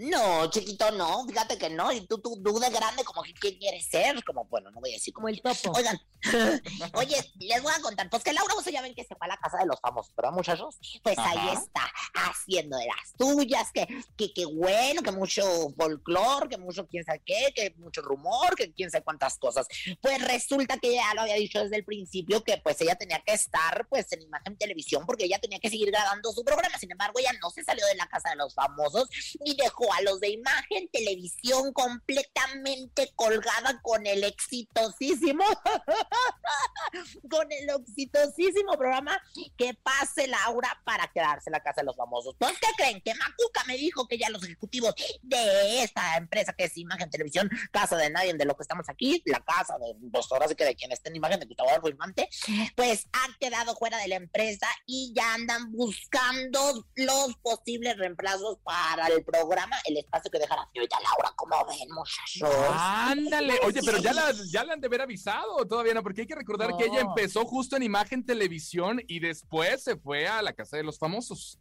No, 0.03 0.51
chiquito, 0.51 0.91
no, 0.91 1.25
fíjate 1.27 1.57
que 1.57 1.71
no. 1.71 1.93
Y 1.93 2.05
tú, 2.07 2.19
tú, 2.19 2.43
tú 2.43 2.59
de 2.59 2.71
grande, 2.71 3.05
como 3.05 3.23
que 3.23 3.33
¿qué 3.35 3.57
quieres 3.57 3.87
ser? 3.87 4.25
Como, 4.25 4.45
bueno, 4.47 4.69
no 4.73 4.81
voy 4.81 4.91
a 4.91 4.95
decir 4.95 5.15
Como 5.15 5.29
el 5.29 5.41
topo. 5.41 5.73
Oigan, 5.77 5.97
oye, 6.95 7.33
les 7.39 7.63
voy 7.63 7.73
a 7.73 7.81
contar, 7.81 8.11
pues 8.11 8.25
que 8.25 8.33
Laura 8.33 8.55
Bozo 8.55 8.71
ya 8.71 8.83
ven 8.83 8.95
que 8.95 9.05
se 9.05 9.15
fue 9.15 9.27
a 9.27 9.29
la 9.29 9.37
casa 9.37 9.59
de 9.59 9.67
los 9.67 9.81
famosos, 9.81 10.13
¿verdad, 10.17 10.33
muchachos? 10.33 10.79
Pues 11.05 11.17
ahí 11.19 11.51
está, 11.51 11.89
haciendo 12.15 12.77
de 12.79 12.87
las 12.87 13.13
tuyas, 13.17 13.71
que, 13.73 13.87
que, 14.17 14.33
que 14.33 14.45
bueno, 14.45 15.03
que 15.03 15.13
mucho 15.13 15.45
folclore, 15.77 16.49
que 16.49 16.59
mucho 16.59 16.87
quién 16.89 17.05
sabe 17.05 17.23
qué, 17.25 17.53
que 17.55 17.75
mucho 17.77 18.03
rumor, 18.03 18.57
que 18.57 18.73
quién 18.73 18.91
sabe 18.91 19.05
cuántas 19.05 19.39
cosas. 19.39 19.69
Pues 20.01 20.21
resulta 20.27 20.79
que 20.79 20.95
ya 20.95 21.15
lo 21.15 21.23
había 21.23 21.35
dicho 21.35 21.61
desde 21.61 21.77
el 21.77 21.85
principio, 21.85 22.43
que 22.43 22.59
pues 22.59 22.81
ella 22.81 22.97
tenía 22.97 23.21
que 23.21 23.35
estar 23.35 23.87
pues 23.89 24.11
en 24.13 24.23
imagen 24.23 24.57
televisión, 24.57 25.07
porque 25.07 25.27
ella 25.27 25.39
tenía 25.39 25.61
que 25.61 25.71
seguir 25.71 25.93
grabando 25.93 26.33
su 26.33 26.45
programa. 26.45 26.77
Sin 26.79 26.91
embargo, 26.91 27.21
ella 27.21 27.33
no 27.41 27.51
se 27.51 27.63
salió 27.63 27.87
de 27.87 27.95
la 27.95 28.07
casa 28.09 28.31
de 28.31 28.37
los 28.37 28.53
famosos 28.53 29.09
y 29.45 29.55
dejó 29.57 29.92
a 29.93 30.03
los 30.03 30.21
de 30.21 30.31
imagen 30.31 30.89
televisión 30.93 31.73
completamente 31.73 33.13
colgada 33.15 33.81
con 33.83 34.07
el 34.07 34.25
exitosísimo 34.25 35.45
con 37.31 37.47
el 37.51 37.69
exitosísimo 37.81 38.73
programa 38.77 39.21
que 39.57 39.75
pase 39.75 40.27
Laura 40.27 40.81
para 40.85 41.09
quedarse 41.09 41.51
en 41.51 41.53
la 41.53 41.63
casa 41.63 41.81
de 41.81 41.87
los 41.87 41.97
famosos. 41.97 42.35
Pues, 42.39 42.53
¿qué 42.59 42.69
creen? 42.77 43.01
Que 43.01 43.15
Macuca 43.15 43.65
me 43.67 43.77
dijo 43.77 44.07
que 44.07 44.19
ya 44.19 44.31
los 44.31 44.43
ejecutivos 44.45 44.95
de 45.23 45.83
esta 45.83 46.17
empresa 46.17 46.53
que 46.53 46.65
es 46.65 46.77
Imagen 46.77 47.11
Televisión, 47.11 47.51
casa 47.71 47.97
de 47.97 48.11
nadie, 48.11 48.35
de 48.35 48.45
lo 48.45 48.57
que 48.57 48.63
estamos 48.63 48.89
aquí, 48.89 49.23
la 49.27 49.41
casa 49.41 49.77
de 49.79 49.95
dos 49.97 50.31
horas 50.33 50.55
que 50.55 50.65
de 50.65 50.75
quien 50.75 50.93
esté 50.93 51.09
en 51.11 51.17
imagen 51.17 51.41
de 51.41 51.47
Gustavo 51.47 51.89
Infante, 51.89 52.29
pues 52.77 53.07
han 53.13 53.35
quedado 53.41 53.77
fuera 53.77 53.99
de 53.99 54.09
la 54.09 54.17
empresa 54.17 54.67
y 54.87 55.13
ya 55.15 55.35
andan 55.35 55.73
buscando 55.73 56.87
los 56.95 57.37
posibles 57.43 57.97
reemplazos 57.99 58.59
para 58.63 59.07
el 59.09 59.25
programa, 59.25 59.77
el 59.87 59.97
espacio 59.99 60.31
que 60.31 60.39
deja 60.39 60.57
la 60.57 60.69
señorita 60.73 60.99
Laura, 61.01 61.33
como 61.37 61.57
ven, 61.67 61.89
muchachos. 61.91 62.49
Ándale. 62.73 63.59
Oye, 63.65 63.81
pero 63.85 63.99
ya 63.99 64.13
la, 64.13 64.33
ya 64.51 64.65
la 64.65 64.75
han 64.75 64.81
de 64.81 64.87
haber 64.87 65.03
avisado 65.03 65.65
todavía 65.67 65.95
no, 65.95 66.03
porque 66.03 66.23
hay 66.23 66.27
que 66.27 66.35
recordar 66.35 66.77
que 66.77 66.85
ella 66.87 67.01
empezó 67.01 67.45
justo 67.45 67.77
en 67.77 67.83
imagen 67.83 68.25
televisión 68.25 69.01
y 69.07 69.21
después 69.21 69.83
se 69.83 69.97
fue 69.97 70.27
a 70.29 70.43
la 70.43 70.53
casa 70.53 70.77
de 70.77 70.83
los 70.85 70.99
famosos. 70.99 71.59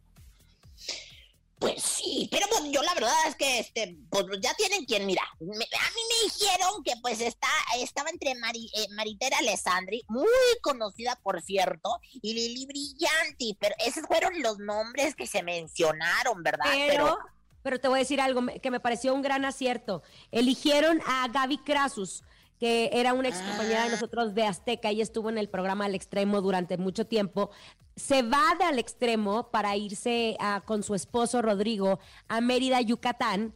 Pues 1.58 1.80
sí, 1.80 2.28
pero 2.32 2.48
pues 2.48 2.64
yo 2.72 2.82
la 2.82 2.92
verdad 2.94 3.14
es 3.28 3.36
que 3.36 3.60
este, 3.60 3.96
pues 4.10 4.24
ya 4.40 4.52
tienen 4.54 4.84
quien, 4.84 5.06
mira, 5.06 5.22
me- 5.38 5.48
a 5.48 5.90
mí 5.94 6.00
me 6.10 6.24
dijeron 6.28 6.82
que 6.82 6.94
pues 7.00 7.20
está, 7.20 7.46
estaba 7.78 8.10
entre 8.10 8.34
Mari, 8.34 8.68
eh, 8.74 8.88
Maritera 8.96 9.38
Alessandri, 9.38 10.02
muy 10.08 10.26
conocida 10.60 11.14
por 11.22 11.40
cierto, 11.40 12.00
y 12.20 12.34
Lili 12.34 12.66
Brillanti, 12.66 13.56
pero 13.60 13.76
esos 13.78 14.02
fueron 14.08 14.42
los 14.42 14.58
nombres 14.58 15.14
que 15.14 15.28
se 15.28 15.44
mencionaron, 15.44 16.42
¿verdad? 16.42 16.64
Pero, 16.64 17.04
pero 17.04 17.18
te 17.62 17.88
voy 17.88 17.98
a 17.98 18.00
decir 18.00 18.20
algo 18.20 18.42
que 18.60 18.70
me 18.70 18.80
pareció 18.80 19.14
un 19.14 19.22
gran 19.22 19.44
acierto. 19.44 20.02
Eligieron 20.30 21.00
a 21.06 21.28
Gaby 21.28 21.58
Krasus, 21.58 22.22
que 22.58 22.90
era 22.92 23.12
una 23.14 23.28
ex 23.28 23.38
compañera 23.38 23.82
de 23.82 23.88
Ah. 23.88 23.92
nosotros 23.92 24.34
de 24.34 24.44
Azteca 24.44 24.92
y 24.92 25.00
estuvo 25.00 25.28
en 25.30 25.38
el 25.38 25.48
programa 25.48 25.84
Al 25.86 25.94
Extremo 25.94 26.40
durante 26.40 26.76
mucho 26.76 27.06
tiempo. 27.06 27.50
Se 27.96 28.22
va 28.22 28.42
de 28.58 28.64
Al 28.64 28.78
Extremo 28.78 29.50
para 29.50 29.76
irse 29.76 30.36
a- 30.40 30.60
con 30.64 30.82
su 30.82 30.94
esposo 30.94 31.42
Rodrigo 31.42 31.98
a 32.28 32.40
Mérida, 32.40 32.80
Yucatán, 32.80 33.54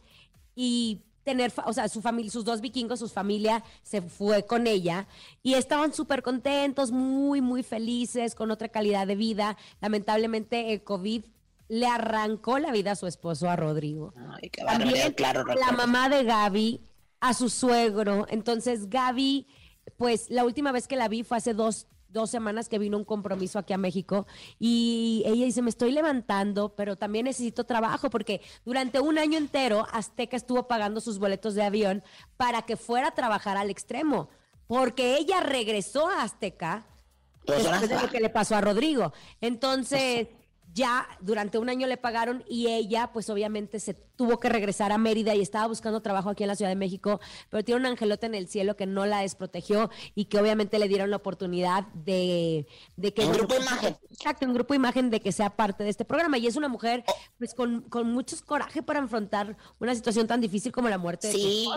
y 0.55 1.01
tener, 1.23 1.51
o 1.65 1.73
sea, 1.73 1.89
su 1.89 2.01
familia, 2.01 2.31
sus 2.31 2.45
dos 2.45 2.61
vikingos, 2.61 2.99
su 2.99 3.09
familia 3.09 3.61
se 3.83 4.01
fue 4.01 4.45
con 4.45 4.65
ella 4.65 5.07
y 5.43 5.55
estaban 5.55 5.93
súper 5.93 6.23
contentos, 6.23 6.91
muy, 6.91 7.41
muy 7.41 7.63
felices, 7.63 8.33
con 8.33 8.49
otra 8.49 8.69
calidad 8.69 9.05
de 9.05 9.15
vida. 9.17 9.57
Lamentablemente 9.81 10.71
el 10.73 10.83
COVID 10.83 11.25
le 11.69 11.85
arrancó 11.87 12.59
la 12.59 12.71
vida 12.71 12.91
a 12.91 12.95
su 12.95 13.07
esposo, 13.07 13.49
a 13.49 13.55
Rodrigo. 13.55 14.13
Ay, 14.41 14.49
qué 14.49 14.63
También 14.63 15.13
claro, 15.13 15.43
la 15.43 15.53
recuerdo. 15.53 15.77
mamá 15.77 16.09
de 16.09 16.23
Gaby 16.23 16.81
a 17.19 17.33
su 17.33 17.49
suegro. 17.49 18.25
Entonces 18.29 18.89
Gaby, 18.89 19.47
pues 19.97 20.29
la 20.29 20.45
última 20.45 20.71
vez 20.71 20.87
que 20.87 20.95
la 20.95 21.07
vi 21.07 21.23
fue 21.23 21.37
hace 21.37 21.53
dos, 21.53 21.87
dos 22.09 22.29
semanas 22.29 22.69
que 22.69 22.79
vino 22.79 22.97
un 22.97 23.03
compromiso 23.03 23.59
aquí 23.59 23.73
a 23.73 23.77
México 23.77 24.27
y 24.59 25.23
ella 25.25 25.45
dice, 25.45 25.61
me 25.61 25.69
estoy 25.69 25.91
levantando, 25.91 26.73
pero 26.75 26.95
también 26.95 27.25
necesito 27.25 27.65
trabajo 27.65 28.09
porque 28.09 28.41
durante 28.63 28.99
un 29.01 29.17
año 29.17 29.37
entero 29.37 29.85
Azteca 29.91 30.37
estuvo 30.37 30.67
pagando 30.67 31.01
sus 31.01 31.19
boletos 31.19 31.53
de 31.55 31.63
avión 31.63 32.03
para 32.37 32.61
que 32.61 32.77
fuera 32.77 33.09
a 33.09 33.13
trabajar 33.15 33.57
al 33.57 33.69
extremo, 33.69 34.29
porque 34.67 35.17
ella 35.17 35.41
regresó 35.41 36.07
a 36.07 36.23
Azteca 36.23 36.85
Pues 37.45 37.63
después 37.63 37.89
de 37.89 38.01
lo 38.01 38.09
que 38.09 38.19
le 38.21 38.29
pasó 38.29 38.55
a 38.55 38.61
Rodrigo. 38.61 39.11
Entonces, 39.41 40.27
ya 40.77 41.07
durante 41.19 41.57
un 41.57 41.69
año 41.69 41.87
le 41.87 41.97
pagaron 41.97 42.43
y 42.47 42.67
ella, 42.67 43.11
pues 43.11 43.29
obviamente 43.29 43.79
se 43.79 43.95
tuvo 44.17 44.39
que 44.39 44.49
regresar 44.49 44.91
a 44.91 44.97
Mérida 44.97 45.33
y 45.35 45.41
estaba 45.41 45.67
buscando 45.67 46.01
trabajo 46.01 46.29
aquí 46.29 46.43
en 46.43 46.47
la 46.49 46.55
Ciudad 46.55 46.71
de 46.71 46.75
México, 46.75 47.21
pero 47.49 47.63
tiene 47.63 47.79
un 47.81 47.85
angelote 47.85 48.25
en 48.25 48.35
el 48.35 48.47
cielo 48.49 48.75
que 48.75 48.85
no 48.85 49.05
la 49.05 49.21
desprotegió 49.21 49.89
y 50.15 50.25
que 50.25 50.39
obviamente 50.39 50.79
le 50.79 50.87
dieron 50.87 51.09
la 51.11 51.17
oportunidad 51.17 51.85
de, 51.93 52.67
de 52.95 53.13
que... 53.13 53.23
Un 53.25 53.31
grupo 53.33 53.55
pues, 53.55 53.61
imagen. 53.61 53.97
Exacto, 54.11 54.45
un 54.45 54.53
grupo 54.53 54.73
imagen 54.73 55.09
de 55.09 55.21
que 55.21 55.31
sea 55.31 55.55
parte 55.55 55.83
de 55.83 55.89
este 55.91 56.03
programa. 56.03 56.37
Y 56.37 56.47
es 56.47 56.55
una 56.55 56.67
mujer, 56.67 57.03
pues, 57.37 57.53
con, 57.53 57.81
con 57.83 58.11
mucho 58.11 58.35
coraje 58.45 58.81
para 58.83 58.99
enfrentar 58.99 59.55
una 59.79 59.93
situación 59.95 60.27
tan 60.27 60.41
difícil 60.41 60.71
como 60.71 60.89
la 60.89 60.97
muerte 60.97 61.27
de 61.27 61.33
Sí. 61.33 61.69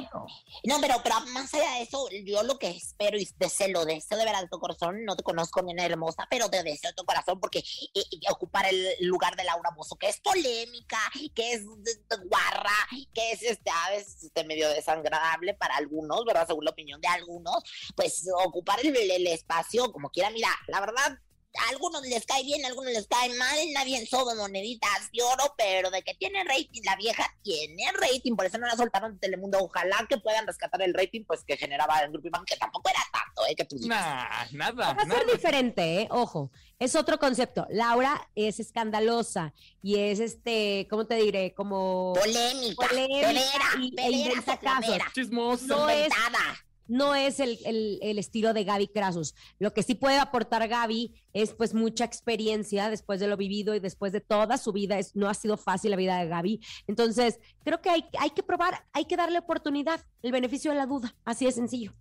No, 0.65 0.77
pero, 0.81 0.95
pero 1.05 1.17
más 1.35 1.53
allá 1.55 1.75
de 1.75 1.83
eso, 1.83 2.09
yo 2.25 2.43
lo 2.43 2.59
que 2.59 2.71
espero 2.71 3.19
y 3.19 3.29
deseo, 3.39 3.69
lo 3.69 3.85
deseo 3.85 4.17
de 4.19 4.25
verdad 4.25 4.41
de 4.43 4.49
tu 4.49 4.59
corazón, 4.59 5.05
no 5.05 5.15
te 5.17 5.23
conozco, 5.23 5.63
nena 5.63 5.85
hermosa, 5.85 6.27
pero 6.31 6.49
te 6.49 6.63
deseo 6.63 6.91
de 6.91 6.95
tu 6.97 7.05
corazón 7.05 7.39
porque 7.39 7.59
eh, 7.59 7.65
eh, 7.95 8.05
ocupar 8.31 8.67
el 8.69 8.87
lugar 9.07 9.37
de 9.37 9.45
Laura 9.45 9.71
Bozo, 9.77 9.97
que 9.97 10.09
es 10.09 10.21
polémica, 10.21 10.99
que 11.35 11.53
es 11.53 11.67
de- 11.67 11.95
de 11.95 12.30
guarra, 12.31 12.73
que 13.13 13.33
es 13.33 13.43
este, 13.43 13.71
a 13.71 13.91
veces 13.91 14.25
este, 14.25 14.45
medio 14.45 14.69
desagradable 14.71 15.55
para 15.55 15.77
algunos, 15.77 16.25
¿verdad? 16.25 16.47
Según 16.47 16.65
la 16.65 16.71
opinión 16.71 17.01
de 17.01 17.09
algunos, 17.09 17.63
pues 17.97 18.25
ocupar 18.45 18.79
el, 18.81 18.97
el 18.97 19.27
espacio 19.27 19.93
como 19.93 20.11
quiera, 20.11 20.31
mira, 20.31 20.49
la 20.69 20.81
verdad. 20.81 21.19
A 21.59 21.69
algunos 21.71 22.03
les 22.07 22.25
cae 22.27 22.45
bien, 22.45 22.65
a 22.65 22.69
algunos 22.69 22.93
les 22.93 23.09
cae 23.09 23.29
mal, 23.37 23.59
nadie 23.75 24.07
sobe 24.07 24.37
moneditas 24.37 25.11
de 25.13 25.21
oro, 25.23 25.53
pero 25.59 25.91
de 25.91 26.01
que 26.03 26.15
tiene 26.15 26.45
rating, 26.45 26.81
la 26.85 26.95
vieja 26.95 27.27
tiene 27.43 27.91
rating, 27.93 28.37
por 28.37 28.47
eso 28.47 28.57
no 28.59 28.69
la 28.69 28.77
soltaron 28.77 29.15
de 29.15 29.19
Telemundo. 29.19 29.59
Ojalá 29.61 30.07
que 30.09 30.19
puedan 30.19 30.47
rescatar 30.47 30.81
el 30.83 30.95
rating, 30.95 31.25
pues 31.27 31.43
que 31.45 31.57
generaba 31.57 31.99
el 32.01 32.13
grupo 32.13 32.29
Imagen, 32.29 32.45
que 32.47 32.57
tampoco 32.57 32.89
era 32.89 33.01
tanto, 33.13 33.47
¿eh? 33.51 33.57
Que 33.57 33.65
tú 33.65 33.75
dices. 33.75 33.89
Nah, 33.89 34.45
nada, 34.53 34.73
Va 34.95 35.03
a 35.03 35.05
nada. 35.05 35.21
ser 35.25 35.33
diferente, 35.33 36.03
¿eh? 36.03 36.09
Ojo. 36.11 36.53
Es 36.79 36.95
otro 36.95 37.19
concepto. 37.19 37.67
Laura 37.71 38.29
es 38.37 38.59
escandalosa 38.61 39.53
y 39.83 39.99
es 39.99 40.21
este, 40.21 40.87
¿cómo 40.89 41.07
te 41.07 41.17
diré? 41.17 41.53
Como 41.53 42.15
Polémica, 42.15 42.87
polémica 42.89 43.27
pedera, 43.29 43.67
y- 43.81 43.95
e 43.99 44.11
inventa 44.11 44.57
casos. 44.57 44.79
soflamera, 44.79 45.13
Chismosa. 45.15 45.67
No 45.67 45.89
es, 45.91 46.07
inventada. 46.07 46.65
No 46.91 47.15
es 47.15 47.41
el, 47.41 47.59
el- 47.65 47.99
el 48.03 48.19
estilo 48.19 48.53
de 48.53 48.65
Gaby 48.65 48.89
Krasus. 48.89 49.35
Lo 49.59 49.73
que 49.73 49.83
sí 49.83 49.95
puede 49.95 50.19
aportar 50.19 50.67
Gaby 50.69 51.15
es 51.33 51.55
pues 51.55 51.73
mucha 51.73 52.05
experiencia 52.05 52.91
después 52.91 53.21
de 53.21 53.29
lo 53.29 53.37
vivido 53.37 53.75
y 53.75 53.81
después 53.81 54.13
de 54.13 54.21
toda 54.21 54.59
su 54.59 54.73
vida. 54.73 54.99
Es, 54.99 55.17
no 55.17 55.29
ha 55.29 55.35
sido 55.35 55.57
fácil 55.57 55.93
la 55.93 55.97
vida 55.97 56.19
de 56.19 56.29
Gaby. 56.29 56.61
Entonces, 56.87 57.39
creo 57.65 57.81
que 57.81 57.89
hay, 57.91 58.05
hay 58.19 58.31
que 58.31 58.43
probar, 58.43 58.85
hay 58.93 59.05
que 59.07 59.17
darle 59.17 59.39
oportunidad, 59.39 60.05
el 60.23 60.33
beneficio 60.33 60.71
de 60.73 60.77
la 60.77 60.87
duda. 60.87 61.15
Así 61.25 61.47
de 61.47 61.53
sencillo. 61.53 61.95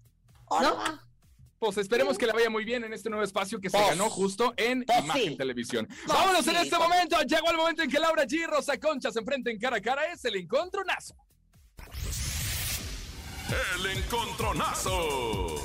¿No? 0.49 0.75
Pues 1.59 1.77
esperemos 1.77 2.17
que 2.17 2.25
le 2.25 2.31
vaya 2.31 2.49
muy 2.49 2.63
bien 2.63 2.85
en 2.85 2.93
este 2.93 3.09
nuevo 3.09 3.23
espacio 3.23 3.59
que 3.59 3.69
se 3.69 3.77
Pues, 3.77 3.89
ganó 3.89 4.09
justo 4.09 4.53
en 4.55 4.83
pues 4.85 5.03
Imagen 5.03 5.31
sí. 5.31 5.35
Televisión. 5.35 5.85
Pues 5.87 6.07
Vámonos 6.07 6.47
en 6.47 6.55
este 6.55 6.69
pues. 6.75 6.81
momento. 6.81 7.21
Llegó 7.23 7.51
el 7.51 7.57
momento 7.57 7.83
en 7.83 7.89
que 7.91 7.99
Laura 7.99 8.23
G 8.23 8.33
y 8.33 8.45
Rosa 8.45 8.79
Concha 8.79 9.11
se 9.11 9.19
enfrenten 9.19 9.59
cara 9.59 9.75
a 9.77 9.81
cara. 9.81 10.05
Es 10.11 10.23
el 10.25 10.37
encontronazo. 10.37 11.15
El 13.49 13.85
encontronazo. 13.97 15.55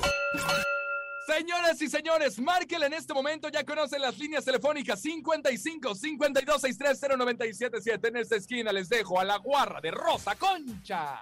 Señoras 1.26 1.80
y 1.82 1.88
señores, 1.88 2.38
márquenle 2.38 2.86
en 2.86 2.94
este 2.94 3.12
momento. 3.12 3.48
Ya 3.48 3.64
conocen 3.64 4.00
las 4.00 4.18
líneas 4.18 4.44
telefónicas 4.44 5.00
55 5.00 5.94
52 5.94 6.60
63 6.60 7.00
0977. 7.18 8.08
En 8.08 8.16
esta 8.16 8.36
esquina 8.36 8.72
les 8.72 8.88
dejo 8.88 9.20
a 9.20 9.24
la 9.24 9.36
guarra 9.36 9.80
de 9.80 9.90
Rosa 9.90 10.34
Concha. 10.36 11.20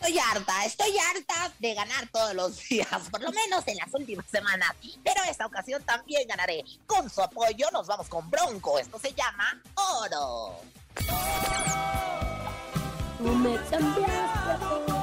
Estoy 0.00 0.18
harta, 0.18 0.64
estoy 0.64 0.96
harta 0.96 1.52
de 1.58 1.74
ganar 1.74 2.08
todos 2.12 2.32
los 2.32 2.68
días, 2.68 2.86
por 3.10 3.20
lo 3.20 3.32
menos 3.32 3.66
en 3.66 3.76
las 3.76 3.92
últimas 3.92 4.26
semanas. 4.30 4.72
Pero 5.02 5.20
esta 5.28 5.46
ocasión 5.46 5.82
también 5.82 6.26
ganaré. 6.28 6.64
Con 6.86 7.10
su 7.10 7.20
apoyo 7.20 7.66
nos 7.72 7.88
vamos 7.88 8.08
con 8.08 8.30
Bronco. 8.30 8.78
Esto 8.78 8.98
se 8.98 9.12
llama 9.12 9.60
Oro. 9.74 10.60
Tú 13.18 13.24
me 13.24 13.56
cambiaste. 13.68 14.88
Te 14.88 14.97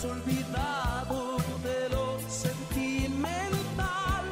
has 0.00 0.04
olvidado 0.04 1.36
de 1.62 1.88
lo 1.90 2.18
sentimental 2.28 4.24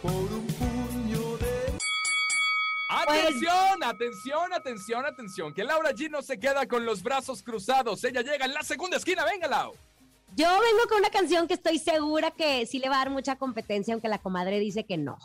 por 0.00 0.12
un 0.12 0.46
puño 0.46 1.36
de 1.38 1.78
Atención, 2.88 3.82
atención, 3.82 4.52
atención, 4.52 5.06
atención. 5.06 5.54
Que 5.54 5.64
Laura 5.64 5.90
G 5.90 6.08
no 6.10 6.22
se 6.22 6.38
queda 6.38 6.66
con 6.68 6.84
los 6.84 7.02
brazos 7.02 7.42
cruzados. 7.42 8.04
Ella 8.04 8.22
llega 8.22 8.44
en 8.44 8.54
la 8.54 8.62
segunda 8.62 8.96
esquina. 8.96 9.24
Venga, 9.24 9.48
Lau. 9.48 9.74
Yo 10.36 10.46
vengo 10.46 10.88
con 10.88 10.98
una 10.98 11.10
canción 11.10 11.48
que 11.48 11.54
estoy 11.54 11.78
segura 11.78 12.30
que 12.30 12.66
sí 12.66 12.78
le 12.78 12.88
va 12.88 12.96
a 12.96 12.98
dar 12.98 13.10
mucha 13.10 13.36
competencia, 13.36 13.94
aunque 13.94 14.08
la 14.08 14.18
comadre 14.18 14.60
dice 14.60 14.84
que 14.84 14.98
no. 14.98 15.18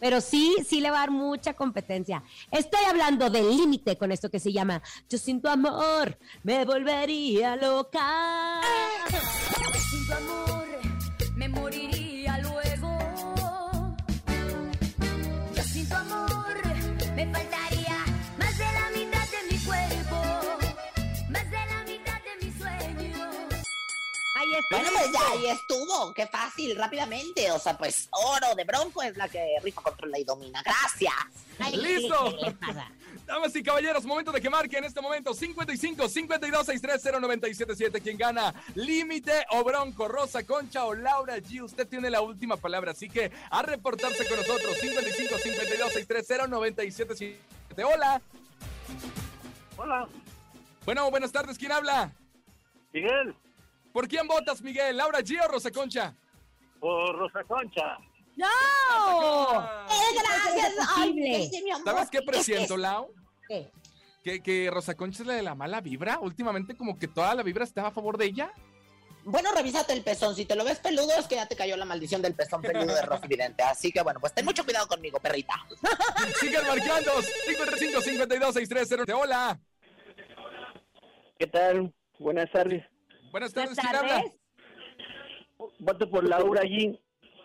Pero 0.00 0.20
sí, 0.20 0.56
sí 0.66 0.80
le 0.80 0.90
va 0.90 0.96
a 0.96 1.00
dar 1.00 1.10
mucha 1.10 1.54
competencia. 1.54 2.22
Estoy 2.50 2.84
hablando 2.88 3.30
del 3.30 3.48
límite 3.48 3.96
con 3.96 4.10
esto 4.10 4.30
que 4.30 4.40
se 4.40 4.52
llama 4.52 4.82
Yo 5.08 5.18
sin 5.18 5.40
tu 5.40 5.48
amor 5.48 6.18
me 6.42 6.64
volvería 6.64 7.56
loca. 7.56 8.60
Sin 9.90 10.06
tu 10.06 10.12
amor 10.14 10.59
Bueno, 24.70 24.88
pues 24.96 25.12
ya 25.12 25.30
ahí 25.32 25.46
estuvo. 25.48 26.14
Qué 26.14 26.28
fácil, 26.28 26.76
rápidamente. 26.76 27.50
O 27.50 27.58
sea, 27.58 27.76
pues 27.76 28.08
Oro 28.12 28.54
de 28.56 28.62
Bronco 28.64 29.02
es 29.02 29.16
la 29.16 29.28
que 29.28 29.44
rico 29.64 29.82
controla 29.82 30.16
y 30.16 30.22
domina. 30.22 30.62
Gracias. 30.62 31.12
Ay, 31.58 31.76
¡Listo! 31.76 32.36
Damas 33.26 33.54
y 33.54 33.62
caballeros, 33.62 34.04
momento 34.04 34.30
de 34.32 34.40
que 34.40 34.48
marque 34.48 34.78
en 34.78 34.84
este 34.84 35.00
momento 35.00 35.34
55 35.34 36.08
52 36.08 36.66
63 36.66 37.20
0977 37.20 38.00
quien 38.00 38.16
gana 38.16 38.54
Límite 38.76 39.44
o 39.50 39.62
Bronco, 39.64 40.08
Rosa 40.08 40.44
Concha 40.44 40.84
o 40.84 40.94
Laura 40.94 41.36
G. 41.38 41.62
Usted 41.62 41.86
tiene 41.88 42.08
la 42.08 42.20
última 42.20 42.56
palabra, 42.56 42.92
así 42.92 43.08
que 43.08 43.30
a 43.50 43.62
reportarse 43.62 44.26
con 44.26 44.36
nosotros 44.38 44.76
55 44.78 45.38
52 45.38 45.92
63 45.92 46.48
0977. 46.48 47.84
Hola. 47.84 48.22
Hola, 49.76 50.08
Bueno, 50.84 51.10
buenas 51.10 51.32
tardes, 51.32 51.58
¿quién 51.58 51.72
habla? 51.72 52.12
Miguel, 52.92 53.34
¿Por 53.92 54.08
quién 54.08 54.26
votas, 54.26 54.62
Miguel? 54.62 54.96
¿Laura 54.96 55.20
G 55.20 55.38
o 55.44 55.48
Rosa 55.48 55.70
Concha? 55.70 56.14
por 56.80 57.16
Rosa 57.16 57.44
Concha. 57.44 57.98
¡No! 58.36 58.46
Eh, 59.90 60.14
gracias. 60.14 60.74
Ay, 60.96 61.12
mi 61.12 61.70
amor. 61.70 61.84
¿Sabes 61.84 62.10
qué 62.10 62.22
presiento, 62.22 62.76
Lau? 62.76 63.12
¿Qué? 63.46 63.70
Que, 64.24 64.42
que 64.42 64.70
Rosa 64.70 64.94
Concha 64.94 65.22
es 65.22 65.26
la 65.26 65.34
de 65.34 65.42
la 65.42 65.54
mala 65.54 65.80
vibra. 65.80 66.18
Últimamente 66.20 66.74
como 66.74 66.98
que 66.98 67.06
toda 67.06 67.34
la 67.34 67.42
vibra 67.42 67.64
estaba 67.64 67.88
a 67.88 67.92
favor 67.92 68.16
de 68.16 68.26
ella. 68.26 68.52
Bueno, 69.24 69.50
revísate 69.52 69.92
el 69.92 70.02
pezón. 70.02 70.34
Si 70.34 70.46
te 70.46 70.56
lo 70.56 70.64
ves 70.64 70.78
peludo, 70.78 71.12
es 71.18 71.26
que 71.26 71.34
ya 71.34 71.46
te 71.46 71.56
cayó 71.56 71.76
la 71.76 71.84
maldición 71.84 72.22
del 72.22 72.34
pezón 72.34 72.62
peludo 72.62 72.94
de 72.94 73.02
Rosy 73.02 73.28
Vidente. 73.28 73.62
Así 73.62 73.92
que 73.92 74.00
bueno, 74.00 74.18
pues 74.20 74.34
ten 74.34 74.44
mucho 74.46 74.64
cuidado 74.64 74.86
conmigo, 74.88 75.20
perrita. 75.20 75.54
Sigan 76.40 76.66
marcando 76.66 77.12
55 77.46 78.00
52 78.00 78.54
630. 78.54 79.16
Hola. 79.16 79.60
¿Qué 81.38 81.46
tal? 81.46 81.92
Buenas 82.18 82.50
tardes. 82.50 82.84
Buenas 83.30 83.52
tardes, 83.52 83.78
¿quién 83.78 83.94
habla? 83.94 84.24
Voto 85.78 86.10
por 86.10 86.28
Laura 86.28 86.62
G. 86.62 86.98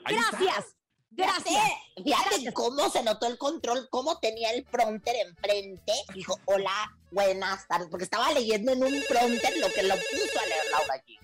Ahí 0.05 0.15
está. 0.15 0.37
Gracias. 0.37 0.75
Gracias. 1.11 1.63
Fíjate 2.03 2.53
cómo 2.53 2.89
se 2.89 3.03
notó 3.03 3.27
el 3.27 3.37
control, 3.37 3.87
cómo 3.89 4.19
tenía 4.19 4.51
el 4.51 4.65
prompter 4.65 5.15
enfrente. 5.27 5.93
Dijo, 6.13 6.37
hola, 6.45 6.91
buenas 7.11 7.67
tardes, 7.67 7.87
porque 7.89 8.03
estaba 8.03 8.31
leyendo 8.31 8.73
en 8.73 8.83
un 8.83 9.03
prompter 9.07 9.57
lo 9.59 9.69
que 9.69 9.83
lo 9.83 9.95
puso 9.95 10.39
a 10.39 10.45
leer 10.45 10.65
Laura 10.71 10.93
aquí. 10.95 11.19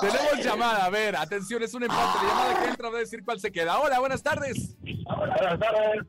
Tenemos 0.00 0.44
llamada, 0.44 0.84
a 0.84 0.90
ver, 0.90 1.16
atención, 1.16 1.62
es 1.62 1.72
un 1.74 1.84
empate. 1.84 2.18
La 2.22 2.28
llamada 2.28 2.62
que 2.62 2.68
entra 2.68 2.90
va 2.90 2.96
a 2.96 3.00
decir 3.00 3.24
cuál 3.24 3.40
se 3.40 3.50
queda. 3.50 3.80
Hola, 3.80 3.98
buenas 3.98 4.22
tardes. 4.22 4.76
Buenas 4.80 5.58
tardes. 5.58 6.06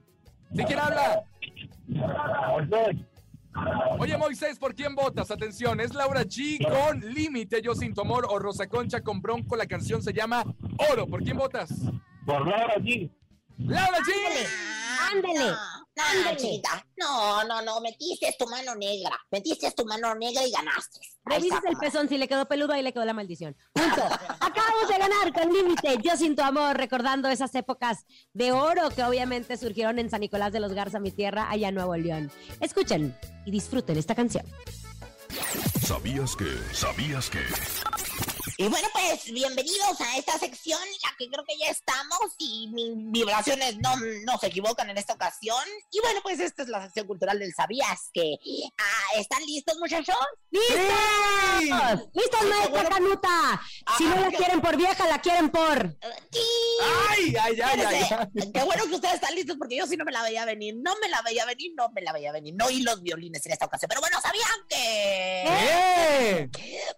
¿Sí 0.56 0.64
quién 0.66 0.80
habla? 0.80 1.24
Moisés. 1.88 2.98
Oye, 4.00 4.18
Moisés, 4.18 4.58
¿por 4.58 4.74
quién 4.74 4.96
votas? 4.96 5.32
Atención, 5.32 5.80
es 5.80 5.94
Laura 5.94 6.24
G 6.24 6.58
con 6.68 7.00
Límite, 7.14 7.62
Yo 7.62 7.76
Sin 7.76 7.94
Tu 7.94 8.02
Amor 8.02 8.26
o 8.30 8.40
Rosa 8.40 8.68
Concha 8.68 9.02
con 9.02 9.22
Bronco. 9.22 9.56
La 9.56 9.68
canción 9.68 10.02
se 10.02 10.14
llama 10.14 10.44
Oro. 10.92 11.08
¿Por 11.08 11.24
quién 11.24 11.38
votas? 11.38 11.72
Por 12.26 12.48
Laura 12.48 12.76
G. 12.78 13.12
¡Laura 13.58 14.00
G! 14.00 14.12
Ándele. 15.14 15.54
No, 15.96 16.04
no, 16.04 16.20
Ándele. 16.30 16.38
chiquita. 16.38 16.86
No, 16.98 17.44
no, 17.44 17.62
no, 17.62 17.80
metiste 17.82 18.36
tu 18.38 18.48
mano 18.48 18.74
negra. 18.76 19.20
Metiste 19.32 19.72
tu 19.72 19.86
mano 19.86 20.16
negra 20.16 20.46
y 20.46 20.52
ganaste. 20.52 21.00
Está, 21.30 21.62
el 21.70 21.78
pezón, 21.78 22.10
si 22.10 22.18
le 22.18 22.28
quedó 22.28 22.48
peludo, 22.48 22.74
ahí 22.74 22.82
le 22.82 22.92
quedó 22.94 23.06
la 23.06 23.14
maldición. 23.14 23.56
Punto. 23.74 24.02
Acabamos 24.40 24.88
de 24.90 24.98
ganar 24.98 25.32
con 25.34 25.54
Límite, 25.54 25.98
Yo 26.04 26.18
Sin 26.18 26.36
Tu 26.36 26.42
Amor, 26.42 26.76
recordando 26.76 27.30
esas 27.30 27.54
épocas 27.56 28.06
de 28.34 28.52
oro 28.52 28.90
que 28.90 29.04
obviamente 29.04 29.56
surgieron 29.58 30.00
en 30.00 30.10
San 30.10 30.22
Nicolás 30.22 30.52
de 30.52 30.60
los 30.60 30.74
Garza, 30.74 31.00
mi 31.00 31.12
tierra, 31.12 31.50
allá 31.50 31.70
en 31.70 31.76
Nuevo 31.76 31.96
León. 31.96 32.32
Escuchen 32.60 33.16
y 33.46 33.52
disfruten 33.52 33.98
esta 33.98 34.16
canción. 34.16 34.46
¿Sabías 35.86 36.36
que? 36.36 36.48
¿Sabías 36.74 37.30
que? 37.30 37.40
Y 38.58 38.68
bueno, 38.68 38.88
pues 38.94 39.32
bienvenidos 39.32 40.00
a 40.00 40.18
esta 40.18 40.38
sección 40.38 40.80
en 40.84 40.94
la 41.04 41.16
que 41.18 41.28
creo 41.28 41.44
que 41.44 41.58
ya 41.58 41.70
estamos 41.70 42.20
y 42.38 42.70
mis 42.72 42.92
vibraciones 43.12 43.78
no, 43.80 43.96
no 44.26 44.38
se 44.38 44.48
equivocan 44.48 44.90
en 44.92 44.98
esta 44.98 45.14
ocasión. 45.14 45.64
Y 45.90 46.00
bueno, 46.02 46.20
pues 46.22 46.40
esta 46.40 46.62
es 46.62 46.70
la 46.70 46.84
sección 46.84 47.08
cultural 47.08 47.40
del 47.40 47.54
¿Sabías 47.54 48.10
que? 48.14 48.36
Ah, 48.78 49.20
¿Están 49.20 49.44
listos, 49.46 49.76
muchachos? 49.80 50.16
¡Listos! 50.52 52.10
¡Listos, 52.14 52.44
maestra 52.48 52.90
Canuta! 52.90 53.62
Si 53.98 54.04
no 54.06 54.20
la 54.20 54.30
quieren 54.30 54.62
por 54.62 54.78
vieja, 54.78 55.08
la 55.08 55.20
quieren 55.20 55.50
por... 55.50 55.98
¡Sí! 56.32 56.40
¡Ay, 57.10 57.36
ay, 57.42 57.62
ay, 57.62 57.82
ay! 57.82 58.52
Qué 58.54 58.64
bueno 58.64 58.86
que 58.86 58.96
ustedes 58.96 59.16
están 59.16 59.34
listos 59.34 59.58
porque 59.58 59.78
yo 59.78 59.88
sí 59.88 59.98
no 59.98 60.06
me 60.06 60.12
la 60.12 60.22
veía 60.22 60.46
venir. 60.46 60.76
No 60.78 60.96
me 61.02 61.10
la 61.10 61.24
veía 61.24 61.46
venir, 61.46 61.72
no 61.76 61.90
me 61.90 62.02
la 62.02 62.14
veía 62.14 62.32
venir. 62.32 62.54
No 62.56 62.66
oí 62.66 62.82
los 62.82 63.02
violines 63.02 63.44
en 63.48 63.54
esta 63.54 63.66
ocasión. 63.66 63.90
Pero 63.90 64.02
bueno, 64.02 64.20
¿sabían 64.22 64.68
que? 64.70 65.44
¡Eh! 65.48 66.50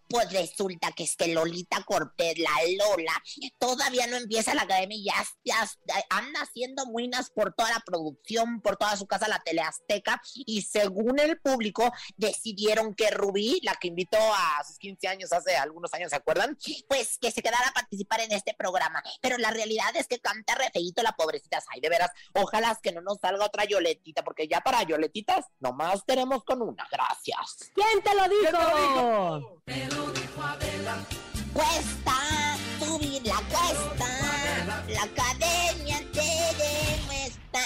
Pues 0.10 0.32
resulta 0.32 0.91
que 0.91 1.03
este 1.03 1.28
Lolita 1.46 1.84
Cortés, 1.84 2.39
la 2.39 2.50
Lola, 2.78 3.14
todavía 3.60 4.08
no 4.08 4.18
empieza 4.18 4.56
la 4.56 4.64
academia 4.64 4.98
y 4.98 5.06
ya, 5.06 5.14
ya 5.43 5.70
anda 6.10 6.41
haciendo 6.41 6.86
muinas 6.86 7.30
por 7.30 7.54
toda 7.54 7.70
la 7.70 7.80
producción, 7.86 8.62
por 8.62 8.78
toda 8.78 8.96
su 8.98 9.06
casa, 9.06 9.28
la 9.28 9.39
Teleazteca. 9.39 10.22
Y 10.34 10.64
según 10.64 11.20
el 11.20 11.39
público, 11.39 11.91
decidieron 12.18 12.96
que 12.96 13.12
Rubí, 13.12 13.60
la 13.64 13.76
que 13.76 13.89
invitó 13.89 14.18
a 14.20 14.64
sus 14.66 14.78
15 14.80 15.08
años 15.08 15.32
hace 15.32 15.56
algunos 15.56 15.93
años, 15.93 16.10
¿se 16.10 16.16
acuerdan? 16.16 16.58
Pues 16.88 17.18
que 17.20 17.32
se 17.32 17.41
quedara 17.41 17.68
a 17.68 17.74
participar 17.74 18.22
en 18.22 18.32
este 18.32 18.54
programa. 18.54 19.04
Pero 19.22 19.38
la 19.38 19.52
realidad 19.52 19.96
es 19.96 20.08
que 20.08 20.20
canta 20.20 20.56
re 20.56 20.70
feíto 20.74 21.04
la 21.04 21.12
pobrecita. 21.14 21.60
Ay, 21.72 21.80
de 21.80 21.89
veras, 21.89 22.12
ojalá 22.34 22.78
que 22.82 22.91
no 22.91 23.02
nos 23.02 23.20
salga 23.20 23.46
otra 23.46 23.66
Yoletita, 23.66 24.24
porque 24.24 24.48
ya 24.48 24.62
para 24.62 24.84
Yoletitas 24.84 25.46
nomás 25.60 26.04
tenemos 26.06 26.43
con 26.43 26.62
una. 26.62 26.88
Gracias. 26.91 27.72
¿Quién 27.74 28.02
te 28.04 28.16
lo 28.16 28.24
¿Quién 28.24 28.52
te 28.52 28.58
dijo? 28.58 28.70
lo 28.70 29.39
dijo? 29.39 29.62
Cuesta 31.56 32.58
subir 32.82 33.26
la 33.26 33.38
cuesta, 33.47 34.10
la 34.89 35.03
academia 35.03 35.99
te 36.12 36.30
demuestra. 36.60 37.62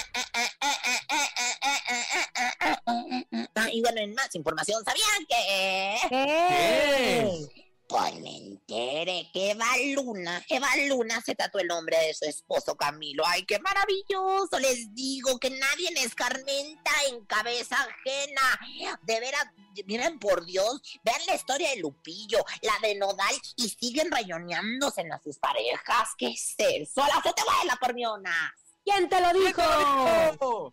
Y 3.72 3.80
bueno, 3.82 4.00
en 4.00 4.14
más 4.14 4.32
información, 4.36 4.84
¿sabían 4.84 5.26
que? 5.28 5.96
¿Qué? 6.08 7.69
Pues 7.90 8.14
me 8.20 8.36
enteré 8.36 9.28
que 9.32 9.50
Eva 9.50 9.66
Luna, 9.96 10.44
Eva 10.48 10.68
Luna 10.86 11.20
se 11.22 11.34
trató 11.34 11.58
el 11.58 11.66
nombre 11.66 11.98
de 11.98 12.14
su 12.14 12.24
esposo 12.24 12.76
Camilo. 12.76 13.24
Ay, 13.26 13.44
qué 13.44 13.58
maravilloso. 13.58 14.60
Les 14.60 14.94
digo 14.94 15.40
que 15.40 15.50
nadie 15.50 15.90
me 15.92 16.04
escarmenta 16.04 16.92
en 17.08 17.24
cabeza 17.24 17.76
ajena. 17.76 18.96
De 19.02 19.18
veras, 19.18 19.44
miren 19.86 20.20
por 20.20 20.46
Dios, 20.46 20.80
vean 21.02 21.20
la 21.26 21.34
historia 21.34 21.70
de 21.70 21.78
Lupillo, 21.78 22.38
la 22.62 22.78
de 22.80 22.94
Nodal, 22.94 23.34
y 23.56 23.68
siguen 23.68 24.08
rayoneándose 24.12 25.00
en 25.00 25.10
sus 25.24 25.38
parejas. 25.38 26.10
¿Qué 26.16 26.28
es 26.28 26.54
eso? 26.58 27.02
A 27.02 27.08
la 27.08 27.20
se 27.20 27.32
te 27.32 27.42
vuela 27.42 27.76
por 27.80 27.92
mi 27.92 28.06
ona. 28.06 28.54
¿Quién 28.84 29.08
te 29.08 29.20
lo 29.20 29.32
dijo? 29.32 30.72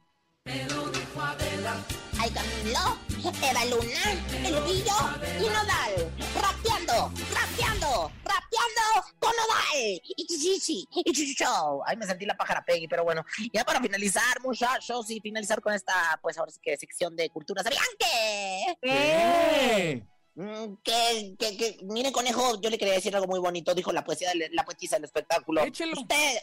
Ay, 2.19 2.31
Camilo, 2.31 2.97
Eva 3.41 3.65
Luna, 3.65 4.11
el 4.43 4.53
y 4.69 5.47
Nodal. 5.47 6.13
Rapeando, 6.35 7.11
rapeando, 7.33 8.11
rapeando 8.23 9.07
con 9.19 9.31
Nodal. 9.35 10.01
Y 10.03 10.25
chichichi, 10.25 10.87
y 10.91 11.11
chichicho. 11.11 11.81
Ay, 11.85 11.95
me 11.97 12.05
sentí 12.05 12.25
la 12.25 12.35
pájara 12.35 12.63
Peggy, 12.65 12.87
pero 12.87 13.03
bueno. 13.03 13.23
Ya 13.53 13.63
para 13.63 13.79
finalizar, 13.81 14.41
muchachos, 14.41 15.09
y 15.11 15.19
finalizar 15.19 15.61
con 15.61 15.73
esta, 15.73 16.19
pues 16.21 16.37
ahora 16.37 16.51
sí 16.51 16.59
que 16.61 16.75
sección 16.77 17.15
de 17.15 17.29
cultura. 17.29 17.63
¿Sabían 17.63 17.83
qué? 17.99 18.77
¿Qué? 18.81 20.03
Mm, 20.35 20.75
Que, 20.83 21.35
que, 21.37 21.57
que, 21.57 21.77
mire, 21.83 22.11
conejo, 22.11 22.59
yo 22.61 22.69
le 22.69 22.77
quería 22.77 22.93
decir 22.95 23.15
algo 23.15 23.27
muy 23.27 23.39
bonito, 23.39 23.73
dijo 23.73 23.91
la 23.91 24.03
poesía, 24.03 24.31
la 24.51 24.65
poetisa 24.65 24.95
del 24.95 25.05
espectáculo. 25.05 25.63
Échelo. 25.63 25.99
Usted, 25.99 26.37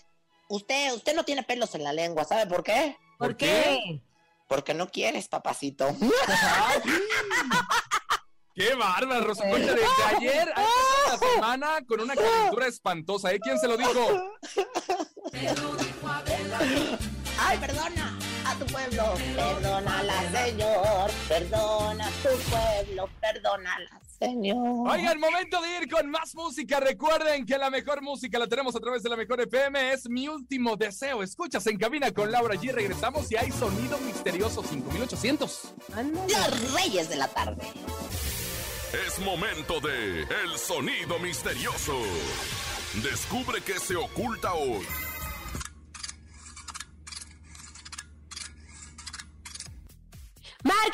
usted, 0.49 0.93
usted 0.95 1.15
no 1.15 1.25
tiene 1.25 1.43
pelos 1.43 1.75
en 1.75 1.85
la 1.85 1.93
lengua, 1.93 2.25
¿sabe 2.25 2.47
por 2.47 2.63
qué? 2.63 2.97
¿Por 3.19 3.37
qué? 3.37 4.01
Porque 4.47 4.75
no 4.75 4.89
quieres, 4.89 5.29
papacito. 5.29 5.97
¡Qué 8.55 8.75
bárbara, 8.75 9.21
Rosa! 9.21 9.45
Desde 9.47 9.73
ayer 10.17 10.49
empezado 10.49 10.67
la 11.11 11.19
semana 11.19 11.79
con 11.87 12.01
una 12.01 12.15
calentura 12.15 12.67
espantosa, 12.69 13.33
¿eh? 13.33 13.41
¿Quién 13.41 13.59
se 13.59 13.67
lo 13.67 13.77
dijo? 13.77 13.91
Ay, 17.39 17.59
perdona 17.59 18.19
a 18.55 18.59
tu 18.59 18.67
pueblo, 18.67 19.15
perdónala, 19.37 20.33
señor, 20.33 21.11
perdona 21.29 22.07
a 22.07 22.11
tu 22.11 22.29
pueblo, 22.51 23.09
perdónala, 23.21 24.01
señor. 24.19 24.89
Oigan, 24.89 25.19
momento 25.19 25.61
de 25.61 25.79
ir 25.79 25.91
con 25.91 26.11
más 26.11 26.35
música. 26.35 26.81
Recuerden 26.81 27.47
que 27.47 27.59
la 27.59 27.71
mejor 27.71 28.03
música 28.03 28.39
la 28.39 28.47
tenemos 28.47 28.77
a 28.77 28.81
través 28.81 29.03
de 29.03 29.11
la 29.11 29.17
mejor 29.17 29.41
FM. 29.41 29.93
Es 29.93 30.09
mi 30.09 30.29
último 30.29 30.77
deseo. 30.77 31.23
Escuchas 31.23 31.67
en 31.67 31.79
cabina 31.79 32.13
con 32.13 32.31
Laura 32.31 32.55
G. 32.55 32.73
Regresamos 32.73 33.31
y 33.33 33.37
hay 33.37 33.51
sonido 33.51 33.99
misterioso 33.99 34.63
5800. 34.63 35.75
Los 36.29 36.75
reyes 36.75 37.09
de 37.09 37.17
la 37.17 37.29
tarde. 37.29 37.63
Es 39.07 39.19
momento 39.19 39.81
de 39.81 40.21
El 40.21 40.57
Sonido 40.57 41.19
Misterioso. 41.19 41.99
Descubre 43.03 43.61
qué 43.61 43.81
se 43.81 43.97
oculta 43.97 44.55
hoy. 44.55 44.87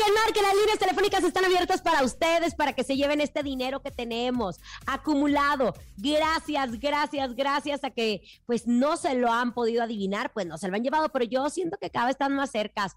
Marquen, 0.01 0.15
marquen, 0.15 0.43
las 0.43 0.55
líneas 0.55 0.79
telefónicas 0.79 1.25
están 1.25 1.45
abiertas 1.45 1.83
para 1.83 2.03
ustedes, 2.03 2.55
para 2.55 2.73
que 2.73 2.85
se 2.85 2.97
lleven 2.97 3.21
este 3.21 3.43
dinero 3.43 3.83
que 3.83 3.91
tenemos 3.91 4.57
acumulado. 4.87 5.75
Gracias, 5.99 6.79
gracias, 6.81 7.35
gracias 7.35 7.85
a 7.85 7.91
que 7.91 8.23
pues 8.47 8.67
no 8.67 8.97
se 8.97 9.15
lo 9.15 9.31
han 9.31 9.53
podido 9.53 9.83
adivinar, 9.83 10.33
pues 10.33 10.47
no 10.47 10.57
se 10.57 10.69
lo 10.69 10.77
han 10.77 10.83
llevado, 10.83 11.11
pero 11.11 11.27
yo 11.27 11.51
siento 11.51 11.77
que 11.77 11.91
cada 11.91 12.07
vez 12.07 12.15
están 12.15 12.35
más 12.35 12.51
cercas. 12.51 12.97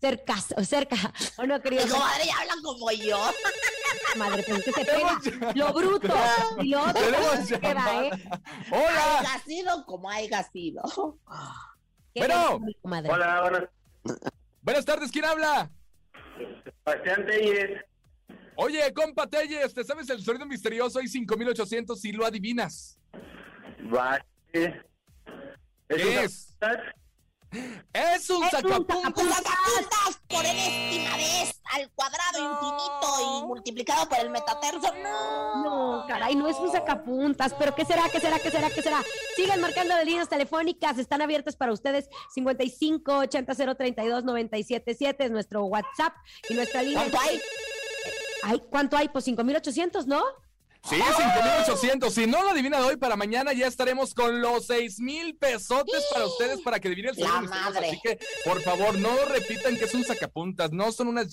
Cercas, 0.00 0.54
cerca, 0.68 0.96
¿o 1.38 1.46
no, 1.46 1.60
querido? 1.60 1.86
Mi 1.86 1.90
comadre 1.90 2.26
ya 2.26 2.38
hablan 2.38 2.62
como 2.62 2.90
yo. 2.92 3.18
Madre, 4.16 4.44
pues 4.46 4.58
es 4.58 4.64
que 4.64 4.72
se 4.72 4.84
pega 4.84 5.20
lo 5.54 5.72
bruto 5.72 6.14
y 6.60 6.68
lo 6.68 6.82
otro 6.82 6.92
Tenemos 6.92 7.48
se 7.48 7.58
queda, 7.58 8.04
¿eh? 8.04 8.10
¡Hola! 8.70 9.18
Haya 9.20 9.42
sido 9.44 9.86
como 9.86 10.10
haya 10.10 10.42
sido. 10.44 10.82
¿Qué 12.14 12.20
Bueno. 12.20 12.60
Hola, 13.08 13.40
buenas. 13.40 13.64
Buenas 14.62 14.84
tardes, 14.84 15.10
¿quién 15.10 15.24
habla? 15.24 15.70
Sebastián 16.84 17.26
Telles. 17.26 17.80
Oye, 18.56 18.92
compa 18.94 19.26
Telles, 19.26 19.74
¿te 19.74 19.84
sabes 19.84 20.08
el 20.10 20.22
sonido 20.22 20.46
misterioso? 20.46 20.98
Hay 20.98 21.08
5800 21.08 22.00
si 22.00 22.12
lo 22.12 22.24
adivinas. 22.24 22.98
Va. 23.92 24.24
¿Qué 24.52 24.80
¿Qué 25.88 26.24
es? 26.24 26.56
Es 26.60 26.94
Es 27.92 28.30
un 28.30 28.42
sacapuntas. 28.50 28.98
Sacapuntas 28.98 30.20
por 30.28 30.44
enésima 30.44 31.16
vez 31.16 31.60
al 31.72 31.90
cuadrado 31.90 32.38
infinito 32.38 33.42
y 33.42 33.46
multiplicado 33.46 34.08
por 34.08 34.18
el 34.18 34.30
metaterzo. 34.30 34.92
No. 35.02 35.64
No, 35.64 36.06
caray, 36.06 36.34
no 36.34 36.48
es 36.48 36.56
un 36.58 36.70
sacapuntas, 36.70 37.54
pero 37.54 37.74
¿qué 37.74 37.84
será? 37.84 38.08
¿Qué 38.10 38.20
será? 38.20 38.38
¿Qué 38.38 38.50
será? 38.50 38.70
¿Qué 38.70 38.82
será? 38.82 39.02
Sigan 39.36 39.60
marcando 39.60 39.94
las 39.94 40.04
líneas 40.04 40.28
telefónicas, 40.28 40.98
están 40.98 41.22
abiertas 41.22 41.56
para 41.56 41.72
ustedes. 41.72 42.08
55 42.34 43.18
80 43.18 43.54
032 43.54 44.24
977 44.24 45.24
es 45.24 45.30
nuestro 45.30 45.64
WhatsApp 45.64 46.14
y 46.48 46.54
nuestra 46.54 46.82
línea. 46.82 47.00
¿Cuánto 47.00 47.20
hay? 47.20 47.40
Ay, 48.42 48.62
¿cuánto 48.70 48.96
hay? 48.96 49.08
Pues 49.08 49.24
5800, 49.24 50.06
¿no? 50.06 50.22
Sí, 50.88 50.96
5800. 50.96 52.12
Si 52.12 52.26
no 52.26 52.42
lo 52.42 52.50
adivinan 52.50 52.82
hoy, 52.82 52.96
para 52.96 53.16
mañana 53.16 53.52
ya 53.54 53.66
estaremos 53.66 54.12
con 54.12 54.42
los 54.42 54.66
6000 54.66 55.36
pesotes 55.36 56.04
para 56.12 56.26
ustedes 56.26 56.60
para 56.60 56.78
que 56.78 56.88
adivinen 56.88 57.10
el 57.10 57.16
misterioso. 57.16 57.48
madre. 57.48 57.88
Así 57.88 58.00
que, 58.02 58.18
por 58.44 58.60
favor, 58.60 58.98
no 58.98 59.16
repitan 59.26 59.76
que 59.78 59.84
es 59.86 59.94
un 59.94 60.04
sacapuntas, 60.04 60.72
no 60.72 60.92
son 60.92 61.08
unas 61.08 61.28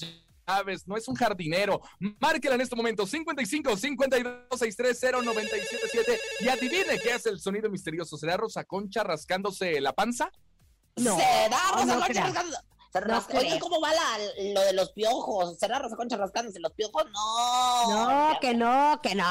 llaves, 0.47 0.88
no 0.88 0.95
es 0.95 1.06
un 1.10 1.16
jardinero. 1.16 1.82
Márquela 2.20 2.56
en 2.56 2.62
este 2.62 2.78
momento, 2.78 3.06
55 3.06 3.76
52 3.76 4.34
630 4.58 5.22
977 5.22 6.22
y 6.39 6.47
adivine 6.47 6.99
qué 6.99 7.16
es 7.16 7.26
el 7.26 7.39
sonido 7.39 7.70
misterioso. 7.70 8.18
¿Será 8.18 8.38
Rosa 8.38 8.64
Concha 8.64 9.04
rascándose 9.04 9.82
la 9.82 9.91
panza? 9.91 10.32
No, 10.95 11.18
¿Será 11.18 11.60
Rosa 11.74 11.86
no 11.86 11.93
Concha 11.95 12.08
creo. 12.08 12.24
rascando? 12.24 12.58
Se 12.92 13.00
No 13.02 13.08
rasca- 13.08 13.38
Oye. 13.39 13.58
¿cómo 13.60 13.80
va 13.80 13.94
la- 13.94 14.18
lo 14.54 14.62
de 14.62 14.74
los 14.74 14.92
piojos? 14.92 15.58
¿Será 15.58 15.80
Rosa 15.80 15.96
Concha 15.96 16.18
rascándose 16.18 16.60
los 16.60 16.74
piojos? 16.74 17.06
No. 17.12 17.89
No, 18.34 18.39
que 18.39 18.54
no, 18.54 19.00
que 19.02 19.16
no. 19.16 19.24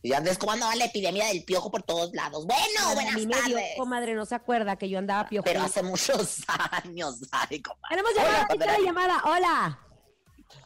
Y 0.00 0.10
ya 0.10 0.20
ves 0.20 0.38
cómo 0.38 0.52
andaba 0.52 0.76
la 0.76 0.84
epidemia 0.84 1.26
del 1.26 1.44
piojo 1.44 1.72
por 1.72 1.82
todos 1.82 2.12
lados. 2.14 2.46
Bueno, 2.46 2.90
A 2.90 2.94
buenas 2.94 3.16
dio, 3.16 3.28
tardes. 3.30 3.64
comadre, 3.76 4.14
no 4.14 4.24
se 4.26 4.36
acuerda 4.36 4.76
que 4.76 4.88
yo 4.88 4.98
andaba 5.00 5.28
piojo. 5.28 5.44
Pero 5.44 5.60
hace 5.62 5.82
muchos 5.82 6.44
años, 6.84 7.20
ay, 7.32 7.60
comadre. 7.60 7.88
Tenemos 7.90 8.14
llamada, 8.14 8.46
Hola, 8.48 8.66
la 8.66 8.78
llamada. 8.78 9.22
Hola. 9.24 9.78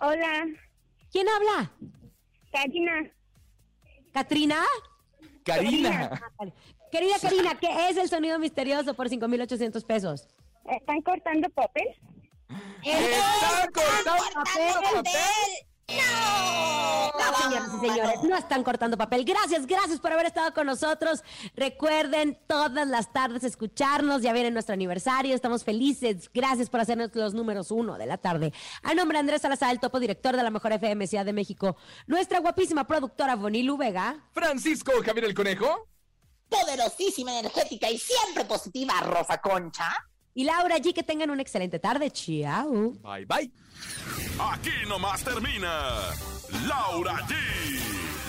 Hola, 0.00 0.44
¿Quién 1.10 1.26
habla? 1.30 1.72
Karina. 2.52 3.10
¿Catrina? 4.12 4.62
Karina. 5.44 6.20
Querida 6.90 7.16
Karina, 7.20 7.58
¿qué 7.58 7.88
es 7.88 7.96
el 7.96 8.08
sonido 8.10 8.38
misterioso 8.38 8.92
por 8.92 9.08
5,800 9.08 9.82
pesos? 9.84 10.28
¿Están 10.64 11.02
cortando 11.02 11.48
papel? 11.50 11.88
¡Está 12.82 13.68
cortando 13.72 14.24
papel! 14.34 14.94
papel! 14.94 15.72
¡No! 15.88 16.92
No, 17.12 17.36
señoras 17.36 17.70
y 17.74 17.86
señores, 17.86 18.22
no 18.22 18.36
están 18.36 18.62
cortando 18.62 18.96
papel. 18.96 19.24
Gracias, 19.24 19.66
gracias 19.66 20.00
por 20.00 20.12
haber 20.12 20.26
estado 20.26 20.54
con 20.54 20.66
nosotros. 20.66 21.22
Recuerden 21.54 22.38
todas 22.46 22.86
las 22.88 23.12
tardes 23.12 23.44
escucharnos. 23.44 24.22
Ya 24.22 24.32
viene 24.32 24.50
nuestro 24.50 24.72
aniversario. 24.72 25.34
Estamos 25.34 25.64
felices. 25.64 26.30
Gracias 26.32 26.70
por 26.70 26.80
hacernos 26.80 27.14
los 27.14 27.34
números 27.34 27.70
uno 27.70 27.98
de 27.98 28.06
la 28.06 28.16
tarde. 28.16 28.52
A 28.82 28.94
nombre 28.94 29.16
de 29.16 29.20
Andrés 29.20 29.42
Salazar, 29.42 29.70
el 29.72 29.80
topo 29.80 30.00
director 30.00 30.36
de 30.36 30.42
la 30.42 30.50
Mejor 30.50 30.72
FM 30.72 31.06
Ciudad 31.06 31.24
de 31.24 31.32
México. 31.32 31.76
Nuestra 32.06 32.40
guapísima 32.40 32.86
productora 32.86 33.36
Bonilu 33.36 33.76
Vega. 33.76 34.16
Francisco 34.32 34.92
Javier 35.04 35.26
el 35.26 35.34
Conejo. 35.34 35.88
Poderosísima, 36.48 37.38
energética 37.38 37.90
y 37.90 37.98
siempre 37.98 38.44
positiva, 38.44 38.94
Rosa 39.00 39.38
Concha. 39.38 40.11
Y 40.34 40.44
Laura 40.44 40.78
G, 40.78 40.94
que 40.94 41.02
tengan 41.02 41.30
una 41.30 41.42
excelente 41.42 41.78
tarde. 41.78 42.10
Chao. 42.10 42.92
Bye, 43.02 43.26
bye. 43.26 43.50
Aquí 44.52 44.86
nomás 44.88 45.22
termina 45.22 45.90
Laura 46.66 47.16
G, 47.26 47.34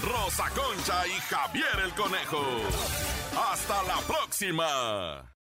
Rosa 0.04 0.50
Concha 0.50 1.08
y 1.08 1.12
Javier 1.12 1.80
el 1.86 1.94
Conejo. 1.94 2.44
Hasta 3.52 3.84
la 3.84 3.98
próxima. 4.08 5.33